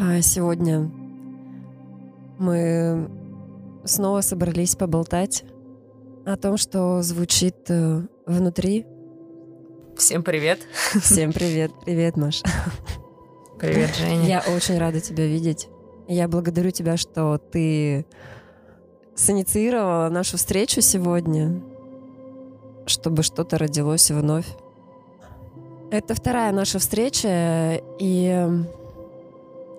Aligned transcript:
А 0.00 0.22
сегодня 0.22 0.88
мы 2.38 3.10
снова 3.84 4.20
собрались 4.20 4.76
поболтать 4.76 5.42
о 6.24 6.36
том, 6.36 6.56
что 6.56 7.02
звучит 7.02 7.56
э, 7.68 8.02
внутри. 8.24 8.86
Всем 9.96 10.22
привет. 10.22 10.60
Всем 11.02 11.32
привет. 11.32 11.72
Привет, 11.84 12.16
Маш. 12.16 12.42
Привет, 13.58 13.96
Женя. 13.96 14.24
Я 14.24 14.44
очень 14.54 14.78
рада 14.78 15.00
тебя 15.00 15.26
видеть. 15.26 15.68
Я 16.06 16.28
благодарю 16.28 16.70
тебя, 16.70 16.96
что 16.96 17.38
ты 17.38 18.06
синициировала 19.16 20.10
нашу 20.10 20.36
встречу 20.36 20.80
сегодня, 20.80 21.60
чтобы 22.86 23.24
что-то 23.24 23.58
родилось 23.58 24.12
вновь. 24.12 24.46
Это 25.90 26.14
вторая 26.14 26.52
наша 26.52 26.78
встреча, 26.78 27.82
и 27.98 28.46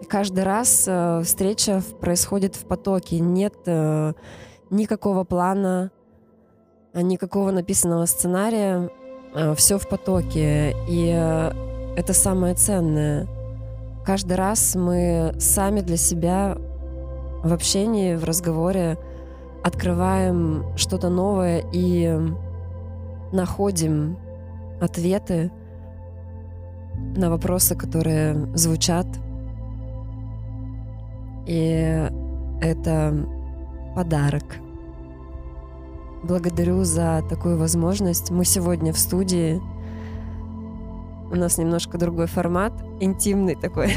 каждый 0.08 0.44
раз 0.44 0.86
э, 0.88 1.22
встреча 1.24 1.82
происходит 2.00 2.56
в 2.56 2.66
потоке. 2.66 3.20
Нет 3.20 3.56
э, 3.66 4.14
никакого 4.70 5.24
плана, 5.24 5.92
никакого 6.94 7.52
написанного 7.52 8.06
сценария. 8.06 8.90
Э, 9.34 9.54
все 9.56 9.78
в 9.78 9.88
потоке. 9.88 10.76
И 10.88 11.08
это 11.96 12.14
самое 12.14 12.56
ценное. 12.56 13.28
Каждый 14.06 14.38
раз 14.38 14.76
мы 14.76 15.36
сами 15.40 15.82
для 15.82 15.98
себя 15.98 16.58
в 17.44 17.54
общении, 17.54 18.16
в 18.16 18.24
разговоре 18.24 18.98
открываем 19.64 20.66
что-то 20.78 21.10
новое 21.10 21.64
и 21.72 22.18
находим 23.32 24.18
ответы 24.82 25.52
на 27.16 27.30
вопросы, 27.30 27.76
которые 27.76 28.36
звучат 28.56 29.06
и 31.50 32.08
это 32.62 33.28
подарок. 33.96 34.44
Благодарю 36.22 36.84
за 36.84 37.24
такую 37.28 37.58
возможность. 37.58 38.30
Мы 38.30 38.46
сегодня 38.46 38.94
в 38.94 39.00
студии. 39.00 39.60
У 41.32 41.36
нас 41.36 41.58
немножко 41.58 41.98
другой 41.98 42.28
формат, 42.28 42.74
интимный 43.00 43.56
такой. 43.56 43.96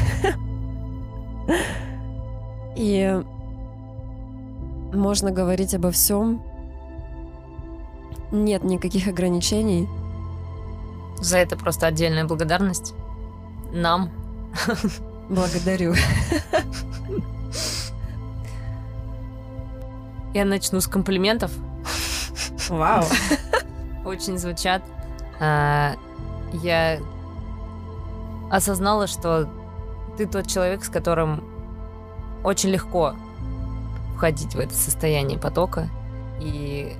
И 2.75 3.21
можно 4.91 5.29
говорить 5.29 5.75
обо 5.75 5.91
всем. 5.91 6.41
Нет 8.31 8.63
никаких 8.63 9.07
ограничений. 9.07 9.87
За 11.19 11.37
это 11.37 11.55
просто 11.55 11.85
отдельная 11.85 12.25
благодарность 12.25 12.95
нам. 13.71 14.09
Благодарю. 15.29 15.93
Я 20.33 20.45
начну 20.45 20.81
с 20.81 20.87
комплиментов. 20.87 21.51
Вау. 22.69 23.03
Очень 24.05 24.37
звучат. 24.37 24.81
А, 25.39 25.95
я 26.53 26.99
осознала, 28.51 29.07
что 29.07 29.49
ты 30.17 30.27
тот 30.27 30.47
человек, 30.47 30.83
с 30.83 30.89
которым 30.89 31.43
очень 32.43 32.69
легко 32.69 33.15
входить 34.15 34.53
в 34.53 34.59
это 34.59 34.73
состояние 34.73 35.39
потока 35.39 35.89
и 36.39 36.95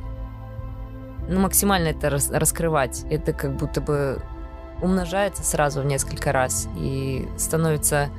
ну, 1.28 1.42
максимально 1.42 1.89
это 1.89 2.09
рас 2.09 2.30
раскрывать. 2.31 3.06
Это 3.09 3.34
как 3.34 3.56
будто 3.56 3.81
бы 3.81 4.22
умножается 4.81 5.44
сразу 5.44 5.81
в 5.81 5.86
несколько 5.86 6.31
раз 6.31 6.67
и 6.76 7.27
становится 7.38 8.10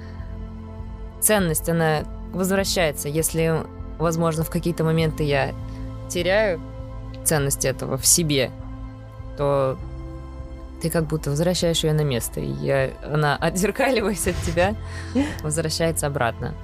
ценность, 1.20 1.68
она 1.68 2.04
возвращается, 2.32 3.08
если 3.08 3.64
возможно, 3.98 4.44
в 4.44 4.50
какие-то 4.50 4.84
моменты 4.84 5.24
я 5.24 5.54
теряю 6.08 6.60
ценность 7.24 7.64
этого 7.64 7.96
в 7.96 8.06
себе, 8.06 8.50
то 9.36 9.78
ты 10.82 10.90
как 10.90 11.06
будто 11.06 11.30
возвращаешь 11.30 11.84
ее 11.84 11.92
на 11.92 12.02
место. 12.02 12.40
И 12.40 12.46
я, 12.46 12.90
она, 13.04 13.36
отзеркаливаясь 13.40 14.26
от 14.26 14.36
тебя, 14.42 14.74
возвращается 15.42 16.06
обратно. 16.06 16.54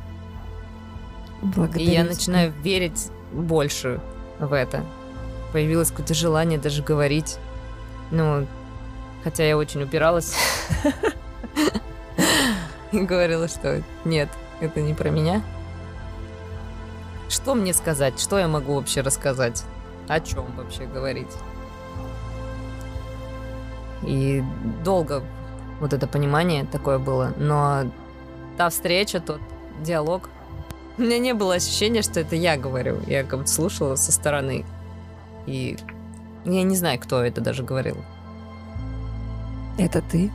Благодарю 1.43 1.87
и 1.87 1.91
я 1.91 2.05
начинаю 2.05 2.53
верить 2.63 3.09
больше 3.33 4.01
в 4.39 4.53
это. 4.53 4.85
Появилось 5.53 5.91
какое-то 5.91 6.15
желание 6.15 6.59
даже 6.59 6.83
говорить. 6.83 7.39
Ну, 8.11 8.47
хотя 9.25 9.45
я 9.45 9.57
очень 9.57 9.83
упиралась. 9.83 10.35
И 12.93 13.01
говорила, 13.01 13.49
что 13.49 13.83
нет, 14.05 14.29
это 14.61 14.81
не 14.81 14.95
про 14.95 15.11
меня. 15.11 15.43
Что 17.31 17.55
мне 17.55 17.73
сказать? 17.73 18.21
Что 18.21 18.41
я 18.41 18.49
могу 18.49 18.75
вообще 18.75 19.03
рассказать? 19.03 19.63
О 20.09 20.19
чем 20.19 20.45
вообще 20.57 20.85
говорить? 20.85 21.31
И 24.03 24.43
долго 24.85 25.23
вот 25.79 25.93
это 25.93 26.09
понимание 26.09 26.65
такое 26.65 26.99
было. 26.99 27.33
Но 27.39 27.85
та 28.57 28.69
встреча, 28.69 29.21
тот 29.21 29.41
диалог, 29.81 30.29
у 30.99 31.03
меня 31.03 31.21
не 31.21 31.33
было 31.33 31.55
ощущения, 31.55 32.03
что 32.03 32.19
это 32.19 32.35
я 32.35 32.57
говорю. 32.57 33.01
Я 33.07 33.23
как 33.23 33.39
будто 33.39 33.51
слушала 33.51 33.95
со 33.95 34.11
стороны. 34.11 34.67
И 35.47 35.79
я 36.45 36.63
не 36.65 36.75
знаю, 36.75 36.99
кто 36.99 37.23
это 37.23 37.41
даже 37.41 37.63
говорил. 37.63 37.97
Это 39.79 40.03
ты? 40.03 40.33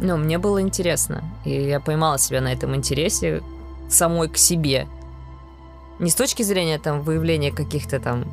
Ну, 0.00 0.16
мне 0.16 0.38
было 0.38 0.60
интересно. 0.60 1.22
И 1.44 1.68
я 1.68 1.78
поймала 1.78 2.18
себя 2.18 2.40
на 2.40 2.52
этом 2.52 2.74
интересе 2.74 3.42
самой 3.88 4.28
к 4.28 4.36
себе. 4.36 4.88
Не 6.00 6.08
с 6.08 6.14
точки 6.14 6.42
зрения 6.42 6.78
там 6.78 7.02
выявления 7.02 7.52
каких-то 7.52 8.00
там 8.00 8.24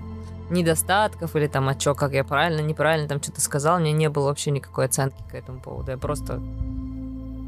недостатков 0.49 1.35
или 1.35 1.47
там, 1.47 1.67
а 1.67 1.77
что, 1.77 1.95
как 1.95 2.13
я 2.13 2.23
правильно, 2.23 2.61
неправильно 2.61 3.09
там 3.09 3.21
что-то 3.21 3.41
сказал, 3.41 3.75
у 3.75 3.79
меня 3.81 3.91
не 3.91 4.09
было 4.09 4.27
вообще 4.27 4.51
никакой 4.51 4.85
оценки 4.85 5.21
к 5.29 5.35
этому 5.35 5.59
поводу. 5.59 5.91
Я 5.91 5.97
просто 5.97 6.41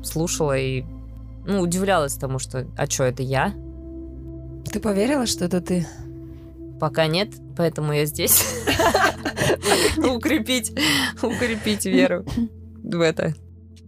слушала 0.03 0.57
и, 0.57 0.83
ну, 1.45 1.61
удивлялась 1.61 2.15
тому, 2.15 2.37
что, 2.37 2.67
а 2.77 2.85
что, 2.87 3.05
это 3.05 3.23
я? 3.23 3.53
Ты 4.65 4.81
поверила, 4.81 5.25
что 5.25 5.45
это 5.45 5.61
ты? 5.61 5.87
Пока 6.81 7.07
нет, 7.07 7.29
поэтому 7.55 7.93
я 7.93 8.05
здесь. 8.05 8.43
Укрепить, 9.97 10.77
укрепить 11.21 11.85
веру 11.85 12.25
в 12.83 12.99
это. 12.99 13.33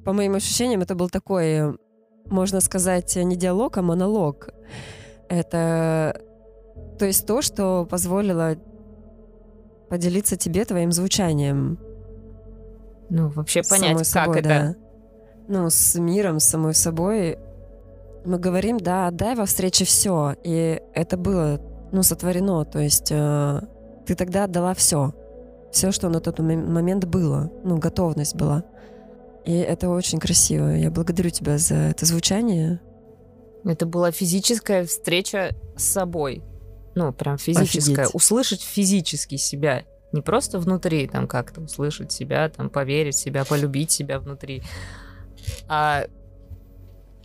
По 0.05 0.13
моим 0.13 0.35
ощущениям, 0.35 0.81
это 0.81 0.95
был 0.95 1.09
такой, 1.09 1.77
можно 2.25 2.61
сказать, 2.61 3.17
не 3.17 3.35
диалог, 3.35 3.77
а 3.77 3.81
монолог. 3.81 4.49
Это 5.31 6.21
то 6.99 7.05
есть 7.05 7.25
то, 7.25 7.41
что 7.41 7.87
позволило 7.89 8.57
поделиться 9.89 10.35
тебе 10.35 10.65
твоим 10.65 10.91
звучанием. 10.91 11.79
Ну, 13.09 13.29
вообще 13.29 13.61
понять, 13.63 13.97
как 13.97 14.05
собой, 14.05 14.39
это. 14.39 14.49
Да. 14.49 14.75
Ну, 15.47 15.69
с 15.69 15.95
миром, 15.95 16.39
с 16.39 16.43
самой 16.43 16.75
собой. 16.75 17.39
Мы 18.25 18.39
говорим, 18.39 18.77
да, 18.77 19.07
отдай 19.07 19.35
во 19.35 19.45
встрече 19.45 19.85
все. 19.85 20.35
И 20.43 20.81
это 20.93 21.15
было, 21.15 21.61
ну, 21.93 22.03
сотворено. 22.03 22.65
То 22.65 22.79
есть 22.79 23.09
э, 23.09 23.61
ты 24.05 24.15
тогда 24.15 24.43
отдала 24.43 24.73
все. 24.73 25.13
Все, 25.71 25.93
что 25.93 26.09
на 26.09 26.19
тот 26.19 26.39
момент 26.39 27.05
было. 27.05 27.49
Ну, 27.63 27.77
готовность 27.77 28.35
была. 28.35 28.63
И 29.45 29.53
это 29.57 29.89
очень 29.89 30.19
красиво. 30.19 30.75
Я 30.75 30.91
благодарю 30.91 31.29
тебя 31.29 31.57
за 31.57 31.75
это 31.75 32.05
звучание. 32.05 32.81
Это 33.63 33.85
была 33.85 34.11
физическая 34.11 34.85
встреча 34.85 35.55
с 35.75 35.83
собой. 35.83 36.43
Ну, 36.95 37.13
прям 37.13 37.37
физическая. 37.37 38.05
Офигеть. 38.05 38.15
Услышать 38.15 38.61
физически 38.61 39.35
себя. 39.35 39.83
Не 40.11 40.21
просто 40.21 40.59
внутри, 40.59 41.07
там 41.07 41.27
как-то 41.27 41.61
услышать 41.61 42.11
себя, 42.11 42.49
там 42.49 42.69
поверить 42.69 43.15
в 43.15 43.19
себя, 43.19 43.45
полюбить 43.45 43.91
себя 43.91 44.19
внутри. 44.19 44.61
А 45.67 46.05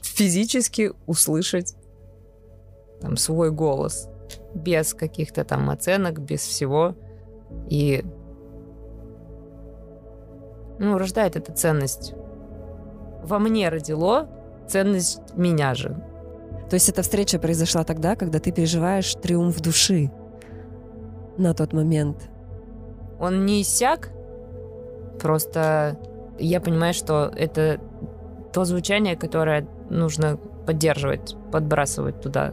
физически 0.02 0.92
услышать 1.06 1.74
там 3.00 3.16
свой 3.16 3.50
голос. 3.50 4.08
Без 4.54 4.94
каких-то 4.94 5.44
там 5.44 5.68
оценок, 5.70 6.20
без 6.20 6.40
всего. 6.40 6.94
И 7.68 8.04
ну, 10.78 10.98
рождает 10.98 11.36
эта 11.36 11.52
ценность. 11.52 12.14
Во 13.22 13.38
мне 13.38 13.68
родило 13.68 14.28
ценность 14.68 15.20
меня 15.34 15.74
же. 15.74 16.02
То 16.68 16.74
есть 16.74 16.88
эта 16.88 17.02
встреча 17.02 17.38
произошла 17.38 17.84
тогда, 17.84 18.16
когда 18.16 18.38
ты 18.38 18.50
переживаешь 18.50 19.14
триумф 19.14 19.60
души 19.60 20.10
на 21.38 21.54
тот 21.54 21.72
момент. 21.72 22.28
Он 23.20 23.46
не 23.46 23.62
иссяк, 23.62 24.10
просто 25.20 25.98
я 26.38 26.60
понимаю, 26.60 26.92
что 26.92 27.32
это 27.34 27.80
то 28.52 28.64
звучание, 28.64 29.16
которое 29.16 29.66
нужно 29.90 30.38
поддерживать, 30.66 31.36
подбрасывать 31.52 32.20
туда 32.20 32.52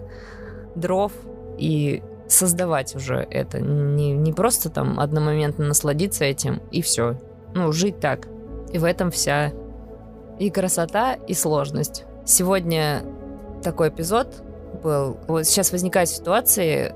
дров 0.75 1.11
и 1.57 2.03
создавать 2.27 2.95
уже 2.95 3.27
это. 3.29 3.59
Не, 3.59 4.13
не 4.13 4.31
просто 4.31 4.69
там 4.69 4.99
одномоментно 4.99 5.65
насладиться 5.65 6.23
этим 6.23 6.61
и 6.71 6.81
все. 6.81 7.17
Ну, 7.53 7.71
жить 7.71 7.99
так. 7.99 8.27
И 8.71 8.77
в 8.77 8.83
этом 8.83 9.11
вся 9.11 9.51
и 10.39 10.49
красота, 10.49 11.13
и 11.13 11.33
сложность. 11.33 12.05
Сегодня 12.25 13.03
такой 13.63 13.89
эпизод 13.89 14.43
был. 14.83 15.17
Вот 15.27 15.45
сейчас 15.45 15.71
возникают 15.71 16.09
ситуации, 16.09 16.93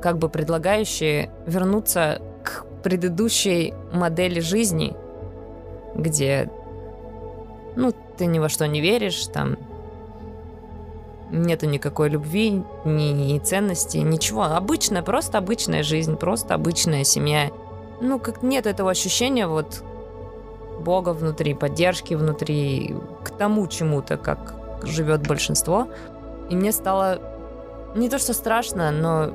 как 0.00 0.18
бы 0.18 0.28
предлагающие 0.28 1.30
вернуться 1.46 2.20
к 2.42 2.64
предыдущей 2.82 3.74
модели 3.92 4.40
жизни, 4.40 4.94
где, 5.94 6.50
ну, 7.76 7.92
ты 8.16 8.26
ни 8.26 8.38
во 8.38 8.48
что 8.48 8.66
не 8.66 8.80
веришь, 8.80 9.26
там 9.26 9.56
нету 11.30 11.66
никакой 11.66 12.08
любви, 12.08 12.62
ни, 12.84 13.12
ни 13.12 13.38
ценности, 13.38 13.98
ничего. 13.98 14.44
Обычная, 14.44 15.02
просто 15.02 15.38
обычная 15.38 15.82
жизнь, 15.82 16.16
просто 16.16 16.54
обычная 16.54 17.04
семья. 17.04 17.50
Ну, 18.00 18.18
как 18.18 18.42
нет 18.42 18.66
этого 18.66 18.90
ощущения 18.90 19.46
вот 19.46 19.82
Бога 20.80 21.10
внутри, 21.10 21.54
поддержки 21.54 22.14
внутри, 22.14 22.94
к 23.24 23.30
тому 23.30 23.66
чему-то, 23.66 24.16
как 24.16 24.54
живет 24.82 25.26
большинство. 25.26 25.88
И 26.50 26.56
мне 26.56 26.72
стало 26.72 27.18
не 27.94 28.08
то 28.08 28.18
что 28.18 28.34
страшно, 28.34 28.90
но, 28.90 29.32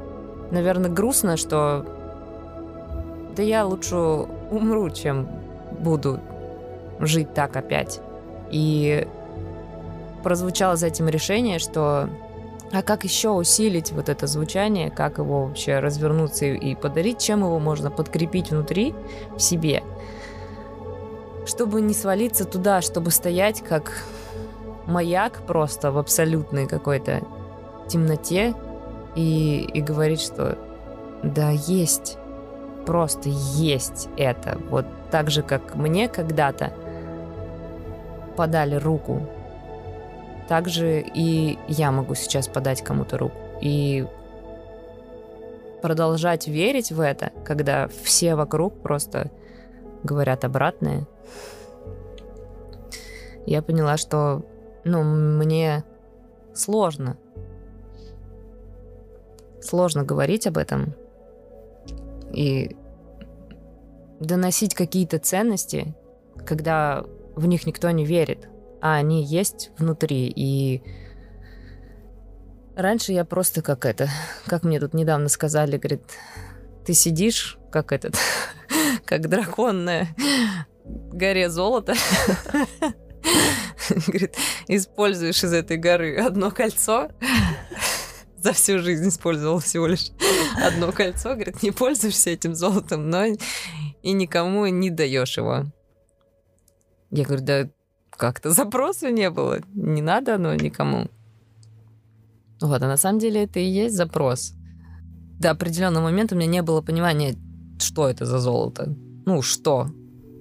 наверное, 0.51 0.89
грустно, 0.89 1.37
что 1.37 1.85
да 3.35 3.43
я 3.43 3.65
лучше 3.65 3.95
умру, 3.95 4.89
чем 4.89 5.27
буду 5.79 6.19
жить 6.99 7.33
так 7.33 7.55
опять. 7.55 8.01
И 8.51 9.07
прозвучало 10.23 10.75
за 10.75 10.87
этим 10.87 11.07
решение, 11.07 11.59
что 11.59 12.09
а 12.71 12.83
как 12.83 13.03
еще 13.03 13.31
усилить 13.31 13.91
вот 13.91 14.07
это 14.07 14.27
звучание, 14.27 14.89
как 14.89 15.17
его 15.17 15.47
вообще 15.47 15.79
развернуться 15.79 16.45
и, 16.45 16.75
подарить, 16.75 17.19
чем 17.19 17.41
его 17.41 17.59
можно 17.59 17.91
подкрепить 17.91 18.51
внутри 18.51 18.95
в 19.35 19.39
себе, 19.39 19.83
чтобы 21.45 21.81
не 21.81 21.93
свалиться 21.93 22.45
туда, 22.45 22.81
чтобы 22.81 23.11
стоять 23.11 23.61
как 23.61 23.91
маяк 24.91 25.41
просто 25.47 25.91
в 25.91 25.97
абсолютной 25.97 26.67
какой-то 26.67 27.21
темноте 27.87 28.53
и, 29.15 29.61
и 29.73 29.81
говорить, 29.81 30.21
что 30.21 30.57
да, 31.23 31.49
есть, 31.49 32.17
просто 32.85 33.29
есть 33.29 34.09
это. 34.17 34.57
Вот 34.69 34.85
так 35.11 35.29
же, 35.29 35.43
как 35.43 35.75
мне 35.75 36.07
когда-то 36.07 36.73
подали 38.35 38.75
руку 38.75 39.27
также 40.51 40.99
и 40.99 41.57
я 41.69 41.91
могу 41.91 42.13
сейчас 42.13 42.49
подать 42.49 42.83
кому-то 42.83 43.17
руку. 43.17 43.37
И 43.61 44.05
продолжать 45.81 46.45
верить 46.45 46.91
в 46.91 46.99
это, 46.99 47.31
когда 47.45 47.87
все 48.03 48.35
вокруг 48.35 48.81
просто 48.81 49.31
говорят 50.03 50.43
обратное. 50.43 51.07
Я 53.45 53.61
поняла, 53.61 53.95
что 53.95 54.43
ну, 54.83 55.03
мне 55.03 55.83
сложно. 56.53 57.17
Сложно 59.61 60.03
говорить 60.03 60.47
об 60.47 60.57
этом 60.57 60.95
и 62.33 62.75
доносить 64.19 64.75
какие-то 64.75 65.19
ценности, 65.19 65.93
когда 66.45 67.03
в 67.35 67.45
них 67.45 67.65
никто 67.65 67.89
не 67.91 68.05
верит 68.05 68.47
а 68.81 68.95
они 68.95 69.23
есть 69.23 69.71
внутри. 69.77 70.31
И 70.35 70.81
раньше 72.75 73.13
я 73.13 73.23
просто 73.23 73.61
как 73.61 73.85
это, 73.85 74.09
как 74.47 74.63
мне 74.63 74.79
тут 74.79 74.93
недавно 74.93 75.29
сказали, 75.29 75.77
говорит, 75.77 76.01
ты 76.85 76.93
сидишь, 76.93 77.57
как 77.71 77.91
этот, 77.91 78.15
как 79.05 79.29
дракон 79.29 79.85
на 79.85 80.07
горе 80.83 81.49
золота. 81.49 81.93
Говорит, 84.07 84.35
используешь 84.67 85.43
из 85.43 85.53
этой 85.53 85.77
горы 85.77 86.17
одно 86.17 86.51
кольцо. 86.51 87.09
За 88.37 88.53
всю 88.53 88.79
жизнь 88.79 89.07
использовал 89.07 89.59
всего 89.59 89.87
лишь 89.87 90.11
одно 90.63 90.91
кольцо. 90.91 91.33
Говорит, 91.33 91.61
не 91.61 91.71
пользуешься 91.71 92.31
этим 92.31 92.55
золотом, 92.55 93.09
но 93.09 93.25
и 93.25 94.11
никому 94.11 94.65
не 94.67 94.89
даешь 94.89 95.37
его. 95.37 95.65
Я 97.11 97.25
говорю, 97.25 97.43
да 97.43 97.69
как-то 98.09 98.51
запроса 98.51 99.11
не 99.11 99.29
было. 99.29 99.59
Не 99.73 100.01
надо 100.01 100.35
оно 100.35 100.53
никому. 100.55 101.07
Вот, 102.61 102.81
а 102.81 102.87
на 102.87 102.97
самом 102.97 103.19
деле 103.19 103.43
это 103.43 103.59
и 103.59 103.65
есть 103.65 103.95
запрос. 103.95 104.53
До 105.39 105.51
определенного 105.51 106.03
момента 106.03 106.35
у 106.35 106.37
меня 106.37 106.47
не 106.49 106.61
было 106.61 106.81
понимания, 106.81 107.35
что 107.79 108.07
это 108.07 108.25
за 108.25 108.37
золото. 108.37 108.95
Ну, 109.25 109.41
что? 109.41 109.87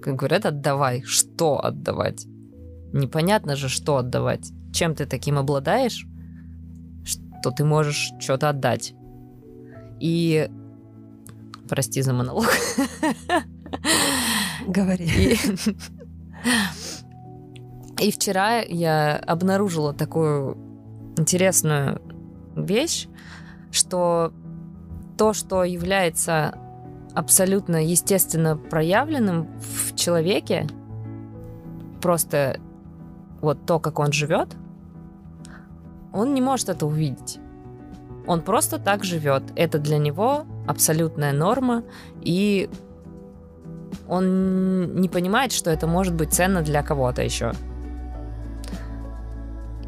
Как 0.03 0.17
говорят, 0.17 0.45
отдавай. 0.45 1.03
Что 1.03 1.65
отдавать? 1.65 2.27
Непонятно 2.93 3.57
же, 3.57 3.69
что 3.69 3.97
отдавать. 3.99 4.53
Чем 4.73 4.95
ты 4.95 5.07
таким 5.07 5.39
обладаешь, 5.39 6.07
что 7.05 7.51
ты 7.51 7.65
можешь 7.65 8.13
что-то 8.21 8.49
отдать. 8.49 8.95
И... 10.01 10.51
Прости 11.69 12.03
за 12.03 12.13
монолог. 12.13 12.47
Говори. 14.67 15.07
И... 15.07 15.37
И 18.01 18.11
вчера 18.11 18.61
я 18.61 19.19
обнаружила 19.19 19.93
такую 19.93 20.57
интересную 21.19 22.01
вещь, 22.57 23.09
что 23.71 24.33
то, 25.19 25.35
что 25.35 25.65
является 25.65 26.55
абсолютно 27.15 27.85
естественно 27.85 28.57
проявленным 28.57 29.49
в 29.59 29.95
человеке, 29.97 30.67
просто 32.01 32.59
вот 33.41 33.67
то, 33.67 33.79
как 33.79 33.99
он 33.99 34.13
живет, 34.13 34.49
он 36.13 36.35
не 36.35 36.41
может 36.41 36.69
это 36.69 36.87
увидеть. 36.87 37.39
Он 38.27 38.43
просто 38.43 38.79
так 38.79 39.05
живет. 39.05 39.43
Это 39.57 39.79
для 39.79 39.99
него 39.99 40.45
абсолютная 40.67 41.33
норма, 41.33 41.85
и 42.21 42.69
он 44.09 44.95
не 44.97 45.09
понимает, 45.09 45.53
что 45.53 45.71
это 45.71 45.87
может 45.87 46.15
быть 46.15 46.33
ценно 46.33 46.63
для 46.63 46.83
кого-то 46.83 47.23
еще. 47.23 47.53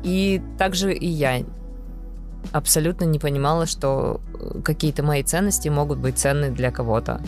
И 0.03 0.43
также 0.59 0.93
и 0.93 1.07
я 1.07 1.45
абсолютно 2.51 3.05
не 3.05 3.19
понимала, 3.19 3.67
что 3.67 4.21
э, 4.35 4.61
какие-то 4.63 5.03
мои 5.03 5.23
ценности 5.23 5.69
могут 5.69 5.99
быть 5.99 6.19
ценны 6.19 6.51
для 6.51 6.73
кого-то. 6.73 7.21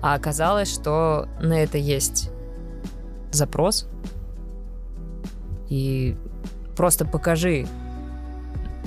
А 0.00 0.14
оказалось, 0.14 0.72
что 0.72 1.28
на 1.40 1.62
это 1.62 1.78
есть 1.78 2.30
запрос. 3.30 3.88
И 5.72 6.14
просто 6.76 7.06
покажи, 7.06 7.66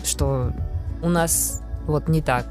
что 0.03 0.53
у 1.01 1.09
нас 1.09 1.63
вот 1.87 2.07
не 2.07 2.21
так. 2.21 2.45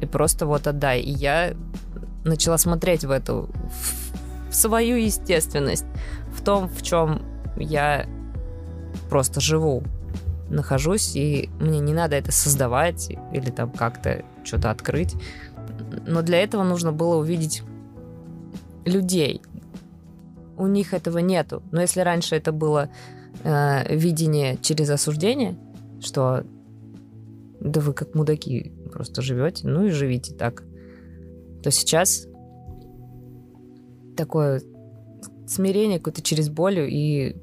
И 0.00 0.06
просто 0.06 0.46
вот 0.46 0.68
отдай. 0.68 1.00
И 1.00 1.10
я 1.10 1.54
начала 2.24 2.58
смотреть 2.58 3.04
в 3.04 3.10
эту, 3.10 3.50
в 4.48 4.54
свою 4.54 4.94
естественность, 4.94 5.86
в 6.32 6.40
том, 6.44 6.68
в 6.68 6.82
чем 6.82 7.22
я 7.56 8.06
просто 9.10 9.40
живу, 9.40 9.82
нахожусь, 10.48 11.16
и 11.16 11.50
мне 11.58 11.80
не 11.80 11.92
надо 11.92 12.14
это 12.14 12.30
создавать 12.30 13.10
или 13.32 13.50
там 13.50 13.72
как-то 13.72 14.22
что-то 14.44 14.70
открыть. 14.70 15.16
Но 16.06 16.22
для 16.22 16.40
этого 16.40 16.62
нужно 16.62 16.92
было 16.92 17.16
увидеть 17.16 17.64
людей. 18.84 19.42
У 20.56 20.66
них 20.66 20.94
этого 20.94 21.18
нету. 21.18 21.62
Но 21.72 21.80
если 21.80 22.00
раньше 22.00 22.36
это 22.36 22.52
было 22.52 22.88
э, 23.44 23.96
видение 23.96 24.58
через 24.60 24.90
осуждение, 24.90 25.56
что 26.00 26.44
да 27.60 27.80
вы 27.80 27.92
как 27.92 28.14
мудаки 28.14 28.72
просто 28.92 29.22
живете, 29.22 29.68
ну 29.68 29.86
и 29.86 29.90
живите 29.90 30.34
так, 30.34 30.64
то 31.62 31.70
сейчас 31.70 32.26
такое 34.16 34.62
смирение 35.46 35.98
какое-то 35.98 36.22
через 36.22 36.48
боль 36.48 36.80
и 36.80 37.36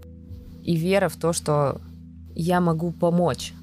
и 0.63 0.75
вера 0.75 1.10
в 1.10 1.16
то, 1.16 1.34
что 1.34 1.82
я 2.36 2.62
могу 2.62 2.92
помочь, 2.92 3.54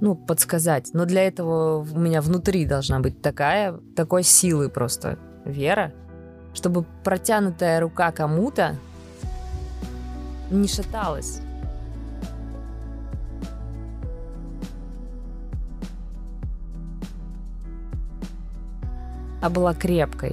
ну, 0.00 0.14
подсказать. 0.14 0.90
Но 0.92 1.04
для 1.04 1.26
этого 1.26 1.78
у 1.78 1.98
меня 1.98 2.20
внутри 2.20 2.66
должна 2.66 3.00
быть 3.00 3.22
такая, 3.22 3.78
такой 3.96 4.22
силы 4.22 4.68
просто 4.68 5.18
вера, 5.44 5.92
чтобы 6.54 6.84
протянутая 7.04 7.80
рука 7.80 8.12
кому-то 8.12 8.76
не 10.50 10.68
шаталась. 10.68 11.40
а 19.40 19.48
была 19.48 19.74
крепкой. 19.74 20.32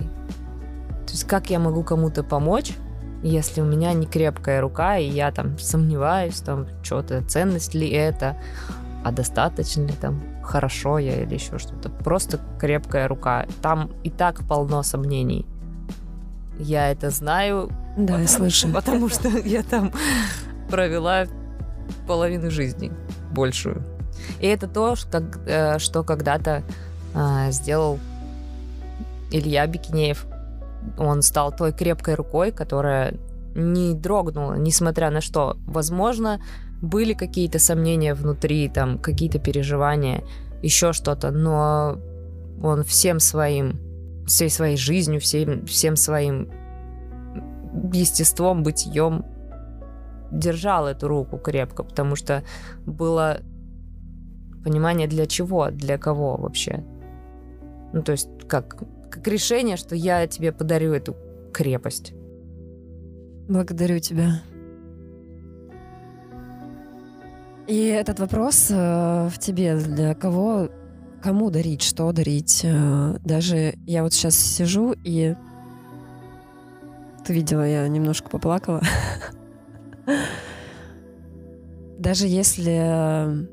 То 1.05 1.11
есть 1.11 1.23
как 1.23 1.49
я 1.49 1.59
могу 1.59 1.83
кому-то 1.83 2.23
помочь, 2.23 2.73
если 3.23 3.61
у 3.61 3.65
меня 3.65 3.93
не 3.93 4.05
крепкая 4.05 4.61
рука, 4.61 4.97
и 4.97 5.07
я 5.07 5.31
там 5.31 5.57
сомневаюсь, 5.57 6.39
там, 6.41 6.67
что-то, 6.83 7.23
ценность 7.23 7.73
ли 7.73 7.89
это, 7.89 8.37
а 9.03 9.11
достаточно 9.11 9.83
ли 9.83 9.93
там, 9.93 10.21
хорошо 10.43 10.99
я 10.99 11.23
или 11.23 11.33
еще 11.33 11.57
что-то. 11.57 11.89
Просто 11.89 12.39
крепкая 12.59 13.07
рука. 13.07 13.45
Там 13.61 13.91
и 14.03 14.09
так 14.09 14.47
полно 14.47 14.83
сомнений. 14.83 15.45
Я 16.59 16.91
это 16.91 17.09
знаю. 17.09 17.69
Да, 17.97 18.19
я 18.19 18.27
слышу. 18.27 18.69
Потому 18.73 19.09
что 19.09 19.29
я 19.29 19.63
там 19.63 19.91
провела 20.69 21.25
половину 22.07 22.51
жизни, 22.51 22.91
большую. 23.31 23.83
И 24.39 24.47
это 24.47 24.67
то, 24.67 24.95
что, 24.95 25.19
э, 25.45 25.79
что 25.79 26.03
когда-то 26.03 26.63
э, 27.13 27.51
сделал 27.51 27.99
Илья 29.31 29.67
Бикинеев. 29.67 30.25
Он 30.97 31.21
стал 31.21 31.55
той 31.55 31.73
крепкой 31.73 32.15
рукой, 32.15 32.51
которая 32.51 33.15
не 33.55 33.93
дрогнула, 33.93 34.53
несмотря 34.53 35.09
на 35.09 35.21
что. 35.21 35.57
Возможно, 35.65 36.41
были 36.81 37.13
какие-то 37.13 37.59
сомнения 37.59 38.13
внутри, 38.13 38.69
там, 38.69 38.99
какие-то 38.99 39.39
переживания, 39.39 40.23
еще 40.61 40.93
что-то, 40.93 41.31
но 41.31 41.97
он 42.63 42.83
всем 42.83 43.19
своим, 43.19 43.79
всей 44.27 44.49
своей 44.49 44.77
жизнью, 44.77 45.19
всем, 45.19 45.65
всем 45.65 45.95
своим 45.95 46.51
естеством, 47.93 48.63
бытием 48.63 49.25
держал 50.31 50.87
эту 50.87 51.07
руку 51.07 51.37
крепко, 51.37 51.83
потому 51.83 52.15
что 52.15 52.43
было 52.85 53.39
понимание 54.63 55.07
для 55.07 55.25
чего, 55.25 55.69
для 55.71 55.97
кого 55.97 56.35
вообще. 56.35 56.83
Ну, 57.93 58.03
то 58.03 58.11
есть 58.11 58.29
как, 58.47 58.83
как 59.09 59.25
решение, 59.27 59.77
что 59.77 59.95
я 59.95 60.27
тебе 60.27 60.51
подарю 60.51 60.93
эту 60.93 61.15
крепость. 61.53 62.13
Благодарю 63.47 63.99
тебя. 63.99 64.41
И 67.67 67.85
этот 67.85 68.19
вопрос 68.19 68.67
э, 68.69 69.29
в 69.29 69.37
тебе, 69.39 69.77
для 69.77 70.15
кого, 70.15 70.69
кому 71.27 71.49
дарить, 71.49 71.81
что 71.81 72.09
дарить. 72.13 72.61
Э, 72.63 73.17
даже 73.21 73.73
я 73.85 74.03
вот 74.03 74.13
сейчас 74.13 74.37
сижу 74.37 74.95
и 75.03 75.35
ты 77.25 77.33
видела, 77.33 77.67
я 77.67 77.85
немножко 77.89 78.29
поплакала. 78.29 78.81
Даже 81.99 82.27
если 82.27 83.45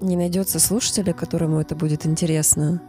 не 0.00 0.16
найдется 0.16 0.58
слушателя, 0.58 1.12
которому 1.12 1.60
это 1.60 1.76
будет 1.76 2.06
интересно, 2.06 2.80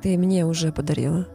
ты 0.00 0.16
мне 0.16 0.46
уже 0.46 0.72
подарила. 0.72 1.28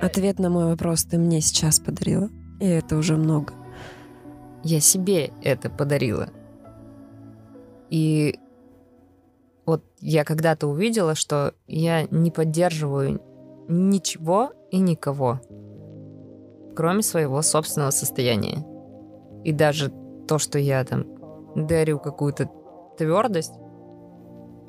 Ответ 0.00 0.38
на 0.38 0.48
мой 0.48 0.66
вопрос 0.66 1.02
ты 1.02 1.18
мне 1.18 1.40
сейчас 1.40 1.80
подарила. 1.80 2.30
И 2.60 2.66
это 2.66 2.96
уже 2.96 3.16
много. 3.16 3.52
Я 4.62 4.78
себе 4.78 5.32
это 5.42 5.70
подарила. 5.70 6.28
И 7.88 8.38
вот 9.70 9.84
я 10.00 10.24
когда-то 10.24 10.66
увидела, 10.66 11.14
что 11.14 11.54
я 11.68 12.08
не 12.10 12.32
поддерживаю 12.32 13.20
ничего 13.68 14.50
и 14.72 14.78
никого, 14.78 15.40
кроме 16.74 17.02
своего 17.02 17.40
собственного 17.40 17.92
состояния. 17.92 18.66
И 19.44 19.52
даже 19.52 19.92
то, 20.26 20.38
что 20.38 20.58
я 20.58 20.82
там 20.84 21.06
дарю 21.54 22.00
какую-то 22.00 22.50
твердость, 22.98 23.52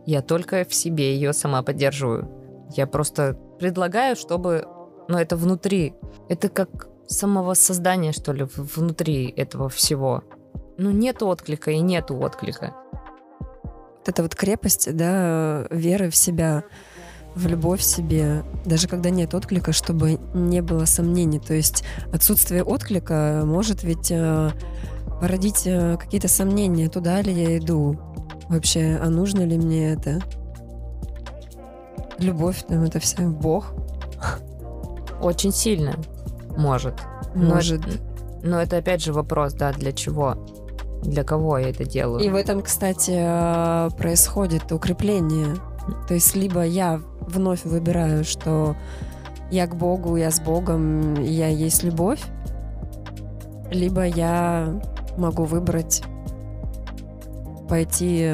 я 0.05 0.22
только 0.22 0.65
в 0.65 0.75
себе 0.75 1.15
ее 1.15 1.34
сама 1.34 1.63
поддерживаю. 1.63 2.29
Я 2.75 2.86
просто 2.86 3.36
предлагаю, 3.58 4.15
чтобы... 4.15 4.67
Ну, 5.08 5.17
это 5.17 5.36
внутри. 5.36 5.96
Это 6.29 6.48
как 6.48 6.89
самого 7.08 7.55
создания, 7.55 8.12
что 8.12 8.34
ли, 8.34 8.46
внутри 8.55 9.34
этого 9.36 9.67
всего. 9.67 10.22
Ну, 10.77 10.91
нет 10.91 11.24
отклика 11.24 11.72
и 11.72 11.79
нету 11.79 12.20
отклика. 12.20 12.75
Эта 14.05 14.24
вот 14.24 14.36
крепость, 14.36 14.96
да, 14.96 15.67
веры 15.70 16.10
в 16.10 16.15
себя, 16.15 16.63
в 17.36 17.48
любовь 17.48 17.81
себе, 17.81 18.43
даже 18.65 18.88
когда 18.88 19.10
нет 19.10 19.34
отклика, 19.34 19.72
чтобы 19.72 20.20
не 20.34 20.62
было 20.62 20.86
сомнений. 20.86 21.39
То 21.39 21.53
есть 21.53 21.84
отсутствие 22.12 22.63
отклика 22.63 23.43
может 23.46 23.84
ведь 23.84 24.12
э, 24.12 24.51
породить 25.20 25.63
э, 25.65 25.98
какие-то 25.98 26.27
сомнения, 26.27 26.89
туда 26.89 27.22
ли 27.22 27.31
я 27.31 27.58
иду, 27.58 28.00
вообще, 28.50 29.00
а 29.01 29.10
нужно 29.10 29.41
ли 29.46 29.58
мне 29.58 29.93
это? 29.93 30.20
Любовь, 32.17 32.63
там 32.67 32.84
это 32.84 33.00
все, 33.00 33.27
Бог. 33.27 33.74
Очень 35.22 35.53
сильно 35.53 35.96
может. 36.58 36.96
Может. 37.36 37.81
Но, 38.43 38.50
но 38.50 38.62
это 38.62 38.77
опять 38.77 39.03
же 39.03 39.13
вопрос, 39.13 39.53
да, 39.53 39.72
для 39.72 39.91
чего? 39.91 40.36
Для 41.03 41.24
кого 41.24 41.58
я 41.58 41.70
это 41.70 41.84
делаю? 41.84 42.24
И 42.24 42.29
в 42.29 42.36
этом, 42.36 42.62
кстати, 42.62 43.13
э, 43.13 43.89
происходит 43.98 44.72
укрепление. 44.72 45.55
То 46.08 46.13
есть 46.13 46.36
либо 46.36 46.63
я 46.63 47.01
вновь 47.22 47.63
выбираю, 47.63 48.24
что 48.24 48.75
я 49.50 49.67
к 49.67 49.75
Богу, 49.75 50.15
я 50.15 50.31
с 50.31 50.39
Богом, 50.39 51.22
я 51.22 51.48
есть 51.48 51.84
любовь, 51.84 52.22
либо 53.72 54.05
я 54.05 54.81
могу 55.17 55.43
выбрать 55.43 56.03
пойти 57.67 58.31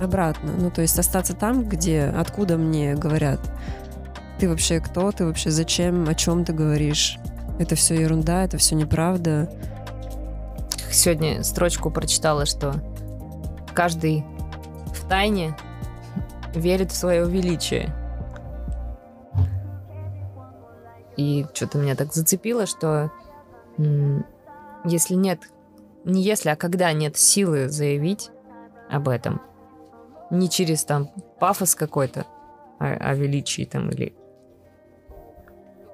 обратно. 0.00 0.52
Ну, 0.58 0.70
то 0.70 0.82
есть 0.82 0.98
остаться 0.98 1.34
там, 1.34 1.68
где, 1.68 2.04
откуда 2.04 2.56
мне 2.56 2.94
говорят, 2.94 3.40
ты 4.38 4.48
вообще 4.48 4.80
кто, 4.80 5.12
ты 5.12 5.24
вообще 5.24 5.50
зачем, 5.50 6.08
о 6.08 6.14
чем 6.14 6.44
ты 6.44 6.52
говоришь. 6.52 7.18
Это 7.58 7.74
все 7.74 7.94
ерунда, 7.94 8.44
это 8.44 8.58
все 8.58 8.74
неправда. 8.74 9.50
Сегодня 10.92 11.42
строчку 11.42 11.90
прочитала, 11.90 12.44
что 12.44 12.74
каждый 13.74 14.26
в 14.94 15.08
тайне 15.08 15.56
верит 16.54 16.92
в 16.92 16.96
свое 16.96 17.26
величие. 17.26 17.94
И 21.16 21.46
что-то 21.54 21.78
меня 21.78 21.96
так 21.96 22.12
зацепило, 22.12 22.66
что 22.66 23.10
если 24.84 25.14
нет, 25.14 25.40
не 26.04 26.20
если, 26.20 26.50
а 26.50 26.56
когда 26.56 26.92
нет 26.92 27.16
силы 27.16 27.70
заявить 27.70 28.30
об 28.90 29.08
этом, 29.08 29.40
не 30.30 30.50
через 30.50 30.84
там 30.84 31.08
пафос 31.40 31.74
какой-то 31.74 32.26
о, 32.78 32.84
о 32.84 33.14
величии 33.14 33.64
там 33.64 33.88
или 33.88 34.14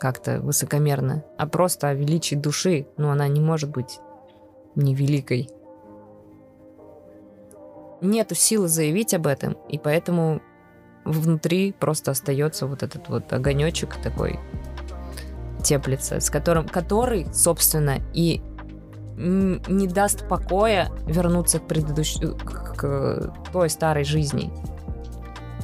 как-то 0.00 0.40
высокомерно, 0.40 1.24
а 1.36 1.46
просто 1.46 1.88
о 1.88 1.94
величии 1.94 2.34
души, 2.34 2.88
но 2.96 3.12
она 3.12 3.28
не 3.28 3.40
может 3.40 3.70
быть 3.70 4.00
невеликой. 4.78 5.50
Нету 8.00 8.34
силы 8.34 8.68
заявить 8.68 9.12
об 9.12 9.26
этом, 9.26 9.54
и 9.68 9.78
поэтому 9.78 10.40
внутри 11.04 11.72
просто 11.72 12.12
остается 12.12 12.66
вот 12.66 12.82
этот 12.82 13.08
вот 13.08 13.32
огонечек 13.32 13.96
такой 13.96 14.38
теплится, 15.62 16.20
с 16.20 16.30
которым, 16.30 16.68
который, 16.68 17.26
собственно, 17.32 17.98
и 18.14 18.40
не 19.16 19.88
даст 19.88 20.28
покоя 20.28 20.90
вернуться 21.06 21.58
к 21.58 21.66
предыдущей, 21.66 22.36
к, 22.38 22.76
к 22.76 23.34
той 23.52 23.68
старой 23.68 24.04
жизни. 24.04 24.52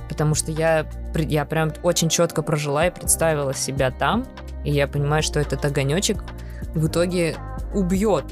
Потому 0.08 0.34
что 0.34 0.50
я, 0.50 0.86
я 1.14 1.44
прям 1.44 1.72
очень 1.84 2.08
четко 2.08 2.42
прожила 2.42 2.86
и 2.88 2.90
представила 2.90 3.54
себя 3.54 3.92
там, 3.92 4.26
и 4.64 4.72
я 4.72 4.88
понимаю, 4.88 5.22
что 5.22 5.38
этот 5.38 5.64
огонечек 5.64 6.24
в 6.74 6.88
итоге 6.88 7.36
убьет 7.72 8.24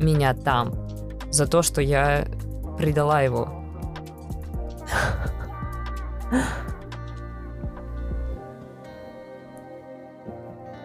меня 0.00 0.34
там 0.34 0.74
за 1.30 1.46
то, 1.46 1.62
что 1.62 1.80
я 1.80 2.26
предала 2.76 3.22
его. 3.22 3.48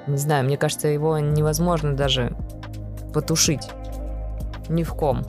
Не 0.07 0.17
знаю, 0.17 0.45
мне 0.45 0.57
кажется, 0.57 0.87
его 0.87 1.17
невозможно 1.17 1.95
даже 1.95 2.35
потушить. 3.13 3.71
Ни 4.69 4.83
в 4.83 4.93
ком. 4.93 5.23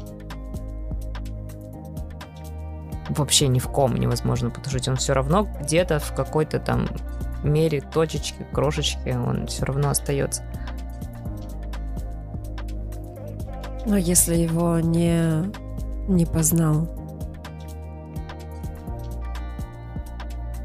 Вообще 3.08 3.48
ни 3.48 3.58
в 3.58 3.68
ком 3.68 3.94
невозможно 3.94 4.50
потушить. 4.50 4.88
Он 4.88 4.96
все 4.96 5.14
равно 5.14 5.48
где-то 5.62 5.98
в 5.98 6.14
какой-то 6.14 6.58
там 6.58 6.88
мере, 7.42 7.80
точечке, 7.80 8.44
крошечке, 8.52 9.16
он 9.16 9.46
все 9.46 9.64
равно 9.64 9.90
остается. 9.90 10.42
Но 13.86 13.96
если 13.96 14.34
его 14.34 14.80
не, 14.80 15.52
не 16.08 16.26
познал, 16.26 16.88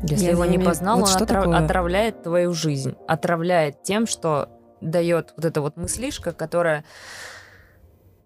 Если 0.03 0.25
я 0.25 0.31
его 0.31 0.45
не 0.45 0.57
познал, 0.57 0.99
вот 0.99 1.09
он 1.15 1.21
отрав... 1.21 1.47
отравляет 1.47 2.23
твою 2.23 2.53
жизнь. 2.53 2.95
Отравляет 3.07 3.83
тем, 3.83 4.07
что 4.07 4.49
дает 4.81 5.33
вот 5.35 5.45
эта 5.45 5.61
вот 5.61 5.77
мыслишка, 5.77 6.33
которая 6.33 6.83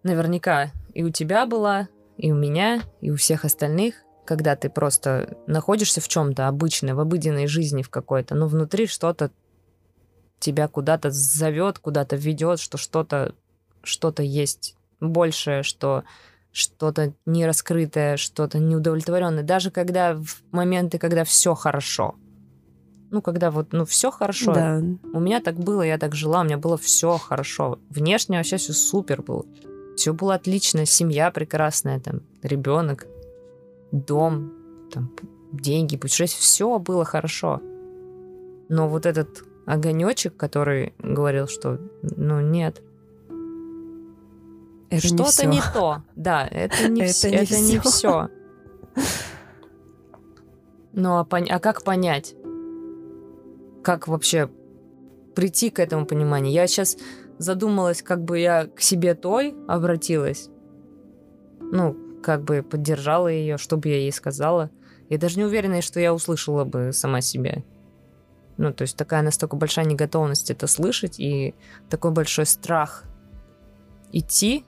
наверняка 0.04 0.72
и 0.94 1.04
у 1.04 1.10
тебя 1.10 1.46
была, 1.46 1.90
и 2.16 2.32
у 2.32 2.36
меня, 2.36 2.82
и 3.02 3.12
у 3.12 3.18
всех 3.18 3.44
остальных, 3.44 3.96
когда 4.24 4.56
ты 4.56 4.70
просто 4.70 5.38
находишься 5.46 6.00
в 6.00 6.08
чем-то 6.08 6.48
обычно, 6.48 6.96
в 6.96 7.02
обыденной 7.02 7.48
жизни 7.48 7.82
в 7.82 7.90
какой-то, 7.90 8.34
но 8.34 8.48
внутри 8.48 8.88
что-то 8.88 9.32
тебя 10.40 10.70
куда-то 10.70 11.12
зовет, 11.12 11.80
куда-то 11.80 12.16
ведет, 12.16 12.60
что 12.60 12.78
что-то 12.78 13.36
что-то 13.84 14.24
есть 14.24 14.75
большее, 15.00 15.64
что 15.64 16.04
что-то 16.52 17.14
нераскрытое, 17.26 18.18
что-то 18.18 18.60
неудовлетворенное. 18.60 19.44
Даже 19.44 19.72
когда 19.72 20.16
в 20.16 20.42
моменты, 20.52 20.98
когда 20.98 21.24
все 21.26 21.54
хорошо. 21.54 22.16
Ну, 23.12 23.22
когда 23.22 23.52
вот, 23.52 23.74
ну, 23.74 23.86
все 23.86 24.10
хорошо. 24.10 24.54
Да. 24.54 24.82
У 25.14 25.20
меня 25.20 25.42
так 25.42 25.56
было, 25.56 25.82
я 25.82 25.98
так 25.98 26.16
жила, 26.16 26.42
у 26.42 26.44
меня 26.44 26.58
было 26.58 26.78
все 26.78 27.18
хорошо. 27.18 27.80
Внешне 27.90 28.38
вообще 28.38 28.58
все 28.58 28.74
супер 28.74 29.22
было. 29.22 29.46
Все 29.96 30.14
было 30.14 30.36
отлично, 30.36 30.86
семья 30.86 31.32
прекрасная, 31.32 32.00
там, 32.00 32.22
ребенок, 32.42 33.06
дом, 33.92 34.54
там, 34.92 35.12
деньги, 35.52 35.98
путешествия, 35.98 36.42
все 36.42 36.80
было 36.80 37.06
хорошо. 37.06 37.62
Но 38.70 38.90
вот 38.90 39.06
этот 39.06 39.44
огонечек, 39.66 40.36
который 40.36 40.94
говорил, 41.00 41.48
что, 41.48 41.80
ну, 42.02 42.42
нет, 42.42 42.82
Это 44.90 45.08
не 45.08 45.14
что-то 45.14 45.32
всё. 45.32 45.50
не 45.50 45.62
то. 45.74 46.04
Да, 46.16 46.48
это 46.48 46.88
не 46.90 47.02
Это 47.04 47.12
все. 47.14 47.30
не 47.30 47.36
Это 47.38 47.60
не 47.60 47.80
всё. 47.80 47.90
все. 47.90 48.30
Ну, 50.94 51.18
а, 51.18 51.24
пон- 51.26 51.48
а 51.50 51.60
как 51.60 51.84
понять? 51.84 52.36
Как 53.84 54.08
вообще 54.08 54.50
прийти 55.36 55.70
к 55.70 55.80
этому 55.80 56.06
пониманию? 56.06 56.54
Я 56.54 56.68
сейчас 56.68 56.98
задумалась, 57.38 58.02
как 58.02 58.24
бы 58.24 58.40
я 58.40 58.68
к 58.68 58.80
себе 58.82 59.14
той 59.16 59.54
обратилась. 59.68 60.50
Ну, 61.60 61.98
как 62.24 62.44
бы 62.44 62.64
поддержала 62.64 63.28
ее, 63.28 63.58
что 63.58 63.78
бы 63.78 63.90
я 63.90 63.98
ей 63.98 64.12
сказала. 64.12 64.70
Я 65.10 65.18
даже 65.18 65.38
не 65.38 65.44
уверена, 65.46 65.82
что 65.82 66.00
я 66.00 66.14
услышала 66.14 66.64
бы 66.64 66.92
сама 66.94 67.22
себя. 67.22 67.62
Ну, 68.58 68.74
то 68.74 68.84
есть 68.84 68.96
такая 68.96 69.22
настолько 69.22 69.58
большая 69.58 69.86
неготовность 69.86 70.50
это 70.50 70.66
слышать 70.68 71.20
и 71.20 71.54
такой 71.90 72.12
большой 72.12 72.46
страх 72.46 73.04
идти 74.14 74.64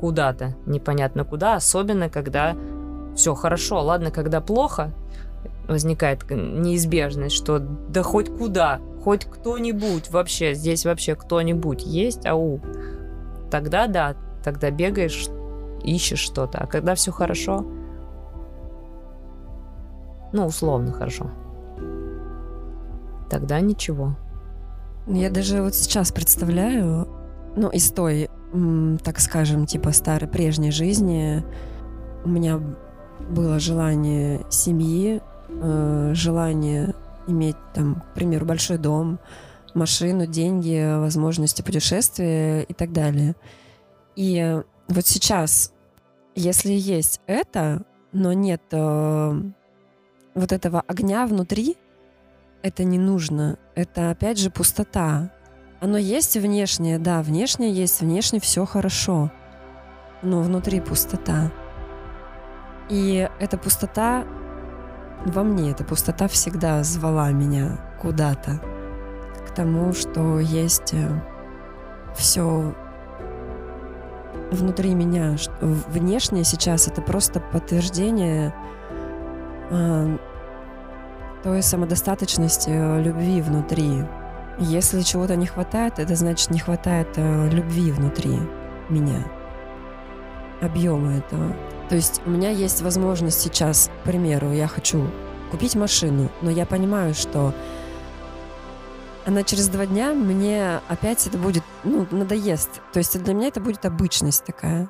куда-то, 0.00 0.54
непонятно 0.66 1.24
куда, 1.24 1.54
особенно 1.54 2.08
когда 2.08 2.56
все 3.16 3.34
хорошо. 3.34 3.82
Ладно, 3.82 4.10
когда 4.10 4.40
плохо, 4.40 4.92
возникает 5.68 6.28
неизбежность, 6.30 7.34
что 7.34 7.58
да 7.58 8.02
хоть 8.02 8.28
куда, 8.28 8.80
хоть 9.02 9.24
кто-нибудь 9.24 10.10
вообще, 10.10 10.54
здесь 10.54 10.84
вообще 10.84 11.14
кто-нибудь 11.14 11.84
есть, 11.84 12.26
ау. 12.26 12.60
Тогда 13.50 13.86
да, 13.86 14.14
тогда 14.42 14.70
бегаешь, 14.70 15.28
ищешь 15.82 16.18
что-то. 16.18 16.58
А 16.58 16.66
когда 16.66 16.94
все 16.94 17.12
хорошо, 17.12 17.64
ну, 20.32 20.46
условно 20.46 20.92
хорошо, 20.92 21.30
тогда 23.30 23.60
ничего. 23.60 24.16
Я 25.06 25.30
даже 25.30 25.62
вот 25.62 25.74
сейчас 25.74 26.12
представляю, 26.12 27.06
ну, 27.56 27.68
из 27.68 27.90
той, 27.90 28.30
так 29.02 29.20
скажем, 29.20 29.66
типа 29.66 29.92
старой 29.92 30.28
прежней 30.28 30.70
жизни, 30.70 31.44
у 32.24 32.28
меня 32.28 32.60
было 33.28 33.58
желание 33.58 34.44
семьи, 34.50 35.20
э, 35.48 36.12
желание 36.14 36.94
иметь 37.26 37.56
там, 37.74 37.96
к 37.96 38.14
примеру, 38.14 38.46
большой 38.46 38.78
дом, 38.78 39.18
машину, 39.74 40.26
деньги, 40.26 40.98
возможности 40.98 41.62
путешествия 41.62 42.62
и 42.62 42.72
так 42.72 42.92
далее. 42.92 43.34
И 44.14 44.62
вот 44.88 45.06
сейчас, 45.06 45.72
если 46.34 46.72
есть 46.72 47.20
это, 47.26 47.82
но 48.12 48.32
нет 48.32 48.62
э, 48.70 49.42
вот 50.34 50.52
этого 50.52 50.82
огня 50.86 51.26
внутри, 51.26 51.76
это 52.62 52.84
не 52.84 52.98
нужно. 52.98 53.58
Это 53.74 54.10
опять 54.10 54.38
же 54.38 54.50
пустота. 54.50 55.30
Оно 55.84 55.98
есть 55.98 56.34
внешнее, 56.38 56.98
да, 56.98 57.20
внешнее 57.20 57.70
есть, 57.70 58.00
внешне 58.00 58.40
все 58.40 58.64
хорошо. 58.64 59.30
Но 60.22 60.40
внутри 60.40 60.80
пустота. 60.80 61.52
И 62.88 63.28
эта 63.38 63.58
пустота 63.58 64.24
во 65.26 65.42
мне, 65.42 65.72
эта 65.72 65.84
пустота 65.84 66.26
всегда 66.26 66.82
звала 66.84 67.32
меня 67.32 67.78
куда-то. 68.00 68.62
К 69.46 69.54
тому, 69.54 69.92
что 69.92 70.40
есть 70.40 70.94
все 72.16 72.74
внутри 74.50 74.94
меня. 74.94 75.36
Внешнее 75.60 76.44
сейчас 76.44 76.88
это 76.88 77.02
просто 77.02 77.40
подтверждение 77.40 78.54
э, 79.70 80.16
той 81.42 81.62
самодостаточности 81.62 82.70
э, 82.70 83.02
любви 83.02 83.42
внутри. 83.42 84.04
Если 84.58 85.02
чего-то 85.02 85.34
не 85.36 85.46
хватает, 85.46 85.98
это 85.98 86.14
значит 86.14 86.50
не 86.50 86.60
хватает 86.60 87.08
э, 87.16 87.48
любви 87.50 87.90
внутри 87.90 88.38
меня, 88.88 89.24
объема 90.60 91.16
этого. 91.16 91.56
То 91.88 91.96
есть 91.96 92.22
у 92.24 92.30
меня 92.30 92.50
есть 92.50 92.80
возможность 92.82 93.40
сейчас, 93.40 93.90
к 94.02 94.04
примеру, 94.04 94.52
я 94.52 94.68
хочу 94.68 95.10
купить 95.50 95.74
машину, 95.74 96.30
но 96.40 96.50
я 96.50 96.66
понимаю, 96.66 97.14
что 97.14 97.52
она 99.26 99.42
через 99.42 99.68
два 99.68 99.86
дня 99.86 100.12
мне 100.12 100.80
опять 100.88 101.26
это 101.26 101.38
будет, 101.38 101.64
ну, 101.82 102.06
надоест. 102.10 102.80
То 102.92 102.98
есть 102.98 103.20
для 103.22 103.34
меня 103.34 103.48
это 103.48 103.60
будет 103.60 103.84
обычность 103.86 104.44
такая. 104.44 104.88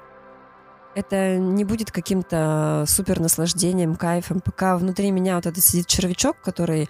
Это 0.95 1.39
не 1.39 1.65
будет 1.65 1.91
каким-то 1.91 2.85
супер 2.87 3.19
наслаждением, 3.19 3.97
кайфом, 3.97 4.41
пока 4.41 4.77
внутри 4.77 5.11
меня 5.11 5.37
вот 5.37 5.47
этот 5.47 5.63
сидит 5.63 5.87
червячок, 5.87 6.41
который 6.41 6.89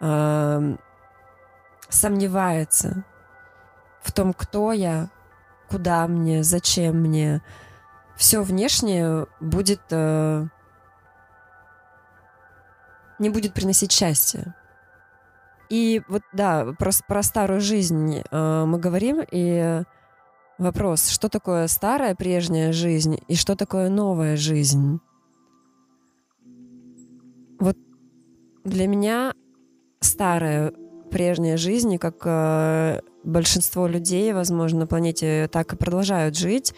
э, 0.00 0.76
сомневается 1.92 3.04
в 4.02 4.12
том, 4.12 4.32
кто 4.32 4.72
я, 4.72 5.10
куда 5.68 6.06
мне, 6.08 6.42
зачем 6.42 7.00
мне. 7.00 7.42
Все 8.16 8.42
внешнее 8.42 9.26
будет 9.40 9.80
э, 9.90 10.46
не 13.18 13.30
будет 13.30 13.54
приносить 13.54 13.92
счастье. 13.92 14.54
И 15.70 16.02
вот 16.08 16.22
да, 16.32 16.74
про, 16.78 16.90
про 17.06 17.22
старую 17.22 17.60
жизнь 17.60 18.22
э, 18.30 18.64
мы 18.66 18.78
говорим, 18.78 19.24
и 19.30 19.82
вопрос, 20.58 21.08
что 21.08 21.28
такое 21.28 21.66
старая 21.68 22.14
прежняя 22.14 22.72
жизнь 22.72 23.18
и 23.28 23.34
что 23.34 23.56
такое 23.56 23.88
новая 23.88 24.36
жизнь? 24.36 25.00
Вот 27.58 27.76
для 28.64 28.86
меня 28.86 29.32
старая 30.00 30.72
прежняя 31.12 31.56
жизнь, 31.56 31.92
и 31.92 31.98
как 31.98 32.22
э, 32.24 33.00
большинство 33.22 33.86
людей, 33.86 34.32
возможно, 34.32 34.80
на 34.80 34.86
планете 34.86 35.48
так 35.52 35.72
и 35.72 35.76
продолжают 35.76 36.36
жить, 36.36 36.74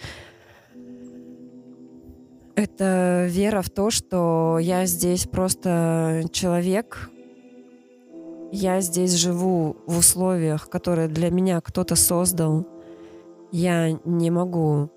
это 2.57 3.27
вера 3.29 3.63
в 3.63 3.71
то, 3.71 3.91
что 3.91 4.59
я 4.61 4.87
здесь 4.87 5.27
просто 5.27 6.25
человек, 6.33 7.11
я 8.53 8.81
здесь 8.81 9.13
живу 9.15 9.77
в 9.87 9.99
условиях, 9.99 10.69
которые 10.69 11.09
для 11.09 11.31
меня 11.31 11.61
кто-то 11.61 11.97
создал. 11.97 12.69
Я 13.51 13.99
не 14.05 14.31
могу, 14.31 14.91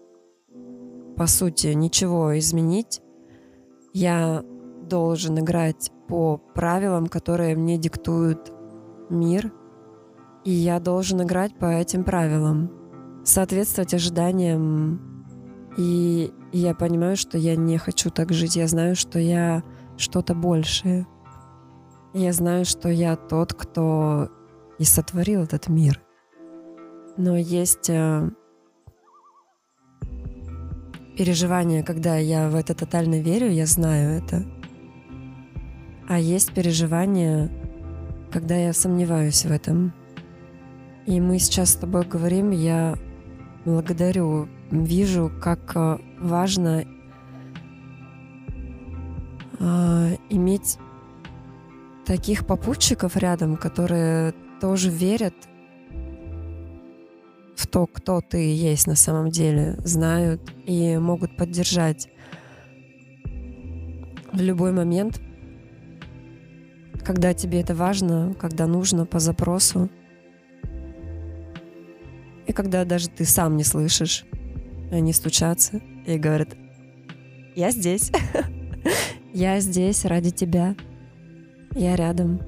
по 1.15 1.26
сути, 1.26 1.67
ничего 1.67 2.38
изменить. 2.38 3.02
Я 3.93 4.43
должен 4.84 5.39
играть 5.39 5.91
по 6.08 6.38
правилам, 6.38 7.08
которые 7.08 7.56
мне 7.56 7.78
диктует 7.78 8.52
мир. 9.10 9.52
И 10.43 10.52
я 10.52 10.80
должен 10.80 11.22
играть 11.24 11.58
по 11.58 11.65
этим 11.65 12.04
правилам, 12.04 12.72
соответствовать 13.24 13.93
ожиданиям. 13.93 15.26
И 15.78 16.32
я 16.52 16.74
понимаю, 16.74 17.17
что 17.17 17.38
я 17.38 17.56
не 17.56 17.78
хочу 17.78 18.10
так 18.10 18.32
жить. 18.32 18.56
Я 18.56 18.67
знаю, 18.67 18.96
что 18.96 19.20
я 19.20 19.63
что-то 19.98 20.34
большее. 20.34 21.06
Я 22.13 22.34
знаю, 22.34 22.65
что 22.65 22.89
я 22.89 23.15
тот, 23.15 23.54
кто 23.54 24.30
и 24.80 24.84
сотворил 24.84 25.43
этот 25.43 25.67
мир. 25.67 26.02
Но 27.17 27.36
есть 27.36 27.89
э, 27.89 28.30
переживание, 31.17 31.84
когда 31.84 32.17
я 32.17 32.50
в 32.50 32.56
это 32.56 32.76
тотально 32.76 33.20
верю, 33.20 33.50
я 33.50 33.65
знаю 33.65 34.22
это. 34.22 34.46
А 36.08 36.20
есть 36.20 36.54
переживание, 36.54 37.50
когда 38.38 38.56
я 38.56 38.71
сомневаюсь 38.71 39.45
в 39.45 39.52
этом. 39.52 39.93
И 41.08 41.19
мы 41.19 41.39
сейчас 41.39 41.71
с 41.71 41.76
тобой 41.76 42.06
говорим, 42.06 42.52
я 42.52 42.95
благодарю, 43.65 44.47
вижу, 44.69 45.32
как 45.41 45.76
э, 45.76 45.97
важно 46.19 46.86
э, 49.60 50.15
иметь 50.30 50.78
таких 52.06 52.45
попутчиков 52.45 53.17
рядом, 53.17 53.58
которые 53.58 54.36
тоже 54.62 54.91
верят 54.91 55.34
в 57.56 57.65
то, 57.65 57.88
кто 57.88 58.21
ты 58.21 58.54
есть 58.54 58.86
на 58.86 58.95
самом 58.95 59.32
деле, 59.32 59.80
знают 59.84 60.41
и 60.67 60.95
могут 60.97 61.36
поддержать 61.36 62.08
в 64.32 64.39
любой 64.39 64.73
момент, 64.73 65.19
когда 67.08 67.34
тебе 67.34 67.62
это 67.62 67.74
важно, 67.74 68.36
когда 68.38 68.67
нужно, 68.67 69.06
по 69.06 69.20
запросу. 69.20 69.89
И 72.46 72.52
когда 72.52 72.84
даже 72.84 73.08
ты 73.08 73.24
сам 73.24 73.56
не 73.56 73.63
слышишь, 73.63 74.26
они 74.91 75.13
стучатся 75.13 75.80
и 76.06 76.17
говорят, 76.17 76.50
я 77.56 77.72
здесь, 77.72 78.12
я 79.34 79.62
здесь 79.62 80.04
ради 80.04 80.32
тебя. 80.32 80.76
Я 81.76 81.96
рядом. 81.96 82.41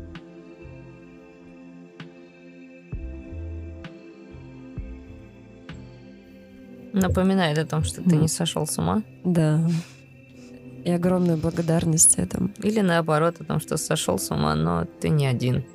Напоминает 6.92 7.58
о 7.60 7.66
том, 7.66 7.84
что 7.86 8.04
ты 8.04 8.18
не 8.18 8.28
сошел 8.28 8.68
с 8.68 8.78
ума. 8.78 9.04
Да. 9.24 9.66
И 10.84 10.92
огромная 10.92 11.38
благодарность 11.38 12.18
этому. 12.18 12.52
Или 12.64 12.82
наоборот, 12.82 13.36
о 13.40 13.44
том, 13.44 13.60
что 13.60 13.78
сошел 13.78 14.18
с 14.18 14.32
ума, 14.32 14.56
но 14.56 14.86
ты 14.86 15.10
не 15.10 15.28
один. 15.28 15.66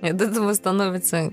От 0.00 0.20
этого 0.20 0.52
становится 0.54 1.32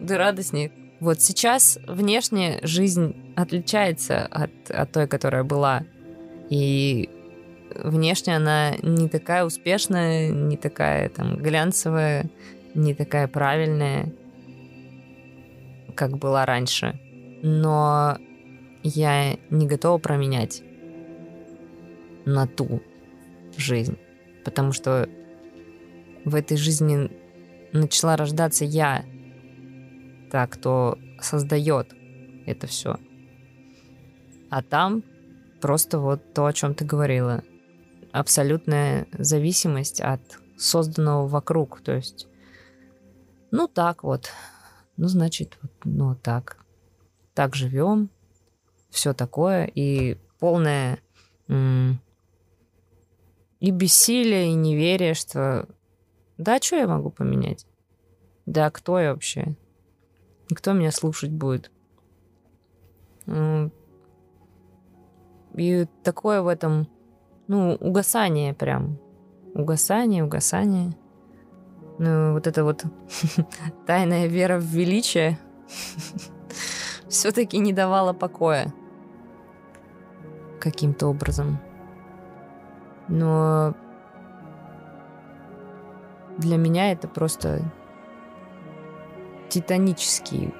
да 0.00 0.18
радостнее. 0.18 0.72
Вот 1.00 1.20
сейчас 1.20 1.78
внешне 1.86 2.58
жизнь 2.62 3.14
отличается 3.36 4.26
от, 4.26 4.50
от 4.70 4.92
той, 4.92 5.06
которая 5.06 5.44
была. 5.44 5.84
И 6.50 7.08
внешне 7.74 8.36
она 8.36 8.76
не 8.82 9.08
такая 9.08 9.44
успешная, 9.44 10.30
не 10.30 10.56
такая 10.56 11.08
там 11.08 11.36
глянцевая, 11.36 12.30
не 12.74 12.94
такая 12.94 13.28
правильная, 13.28 14.12
как 15.94 16.18
была 16.18 16.46
раньше. 16.46 16.98
Но 17.42 18.18
я 18.82 19.38
не 19.50 19.66
готова 19.66 19.98
променять 19.98 20.62
на 22.24 22.46
ту 22.46 22.82
жизнь. 23.56 23.98
Потому 24.44 24.72
что 24.72 25.08
в 26.24 26.34
этой 26.34 26.56
жизни 26.56 27.10
начала 27.72 28.16
рождаться 28.16 28.64
я, 28.64 29.04
та, 30.30 30.46
кто 30.46 30.98
создает 31.20 31.94
это 32.46 32.66
все. 32.66 32.96
А 34.50 34.62
там 34.62 35.02
просто 35.60 35.98
вот 35.98 36.34
то, 36.34 36.46
о 36.46 36.52
чем 36.52 36.74
ты 36.74 36.84
говорила. 36.84 37.42
Абсолютная 38.12 39.06
зависимость 39.12 40.00
от 40.00 40.20
созданного 40.56 41.28
вокруг. 41.28 41.80
То 41.82 41.94
есть, 41.94 42.26
ну 43.50 43.68
так 43.68 44.02
вот. 44.02 44.30
Ну, 44.96 45.06
значит, 45.06 45.58
ну 45.84 46.14
так. 46.14 46.59
Так 47.40 47.54
живем. 47.54 48.10
Все 48.90 49.14
такое. 49.14 49.64
И 49.64 50.18
полное 50.40 50.98
и 51.48 51.96
бессилие, 53.70 54.48
и 54.48 54.52
неверие, 54.52 55.14
что 55.14 55.66
да, 56.36 56.58
что 56.60 56.76
я 56.76 56.86
могу 56.86 57.08
поменять? 57.08 57.66
Да, 58.44 58.70
кто 58.70 59.00
я 59.00 59.14
вообще? 59.14 59.56
И 60.50 60.54
кто 60.54 60.74
меня 60.74 60.92
слушать 60.92 61.30
будет? 61.30 61.70
И 65.54 65.86
такое 66.02 66.42
в 66.42 66.46
этом, 66.46 66.90
ну, 67.48 67.72
угасание 67.76 68.52
прям. 68.52 68.98
Угасание, 69.54 70.24
угасание. 70.24 70.94
Ну, 71.98 72.34
вот 72.34 72.46
это 72.46 72.64
вот 72.64 72.84
тайная 73.86 74.26
вера 74.26 74.58
в 74.58 74.64
величие 74.64 75.38
все-таки 77.10 77.58
не 77.58 77.72
давала 77.72 78.12
покоя 78.12 78.72
каким-то 80.60 81.08
образом. 81.08 81.58
Но 83.08 83.74
для 86.38 86.56
меня 86.56 86.92
это 86.92 87.08
просто 87.08 87.60
титанический 89.48 90.54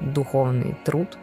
духовный 0.00 0.74
труд. 0.84 1.18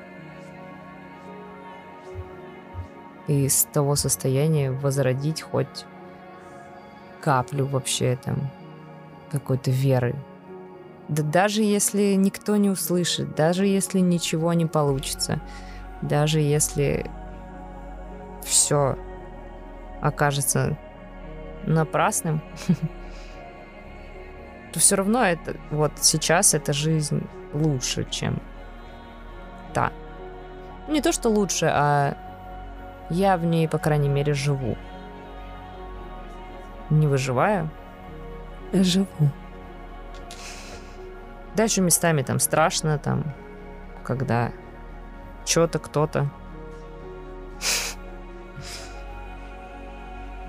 И 3.27 3.49
с 3.49 3.63
того 3.65 3.95
состояния 3.95 4.69
возродить 4.69 5.41
хоть 5.41 5.85
каплю 7.21 7.65
вообще 7.65 8.19
там 8.23 8.51
какой-то 9.31 9.71
веры. 9.71 10.15
Да 11.07 11.21
даже 11.21 11.61
если 11.61 12.15
никто 12.15 12.55
не 12.55 12.69
услышит, 12.69 13.35
даже 13.35 13.67
если 13.67 13.99
ничего 13.99 14.53
не 14.53 14.65
получится, 14.65 15.39
даже 16.01 16.39
если 16.39 17.09
все 18.43 18.97
окажется 20.01 20.77
напрасным, 21.65 22.41
то 24.73 24.79
все 24.79 24.95
равно 24.95 25.23
это 25.23 25.55
вот 25.69 25.91
сейчас 26.01 26.53
эта 26.53 26.73
жизнь 26.73 27.25
лучше, 27.53 28.07
чем 28.09 28.41
та. 29.73 29.91
Не 30.87 31.01
то, 31.01 31.11
что 31.11 31.29
лучше, 31.29 31.69
а 31.71 32.17
я 33.09 33.37
в 33.37 33.45
ней, 33.45 33.67
по 33.67 33.77
крайней 33.77 34.09
мере, 34.09 34.33
живу. 34.33 34.75
Не 36.89 37.07
выживаю. 37.07 37.69
Живу. 38.73 39.31
Да, 41.55 41.63
еще 41.63 41.81
местами 41.81 42.21
там 42.21 42.39
страшно, 42.39 42.97
там, 42.97 43.33
когда 44.03 44.51
что-то, 45.45 45.79
кто-то. 45.79 46.29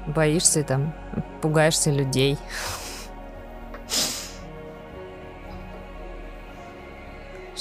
Боишься 0.06 0.62
там, 0.62 0.94
пугаешься 1.40 1.90
людей. 1.90 2.38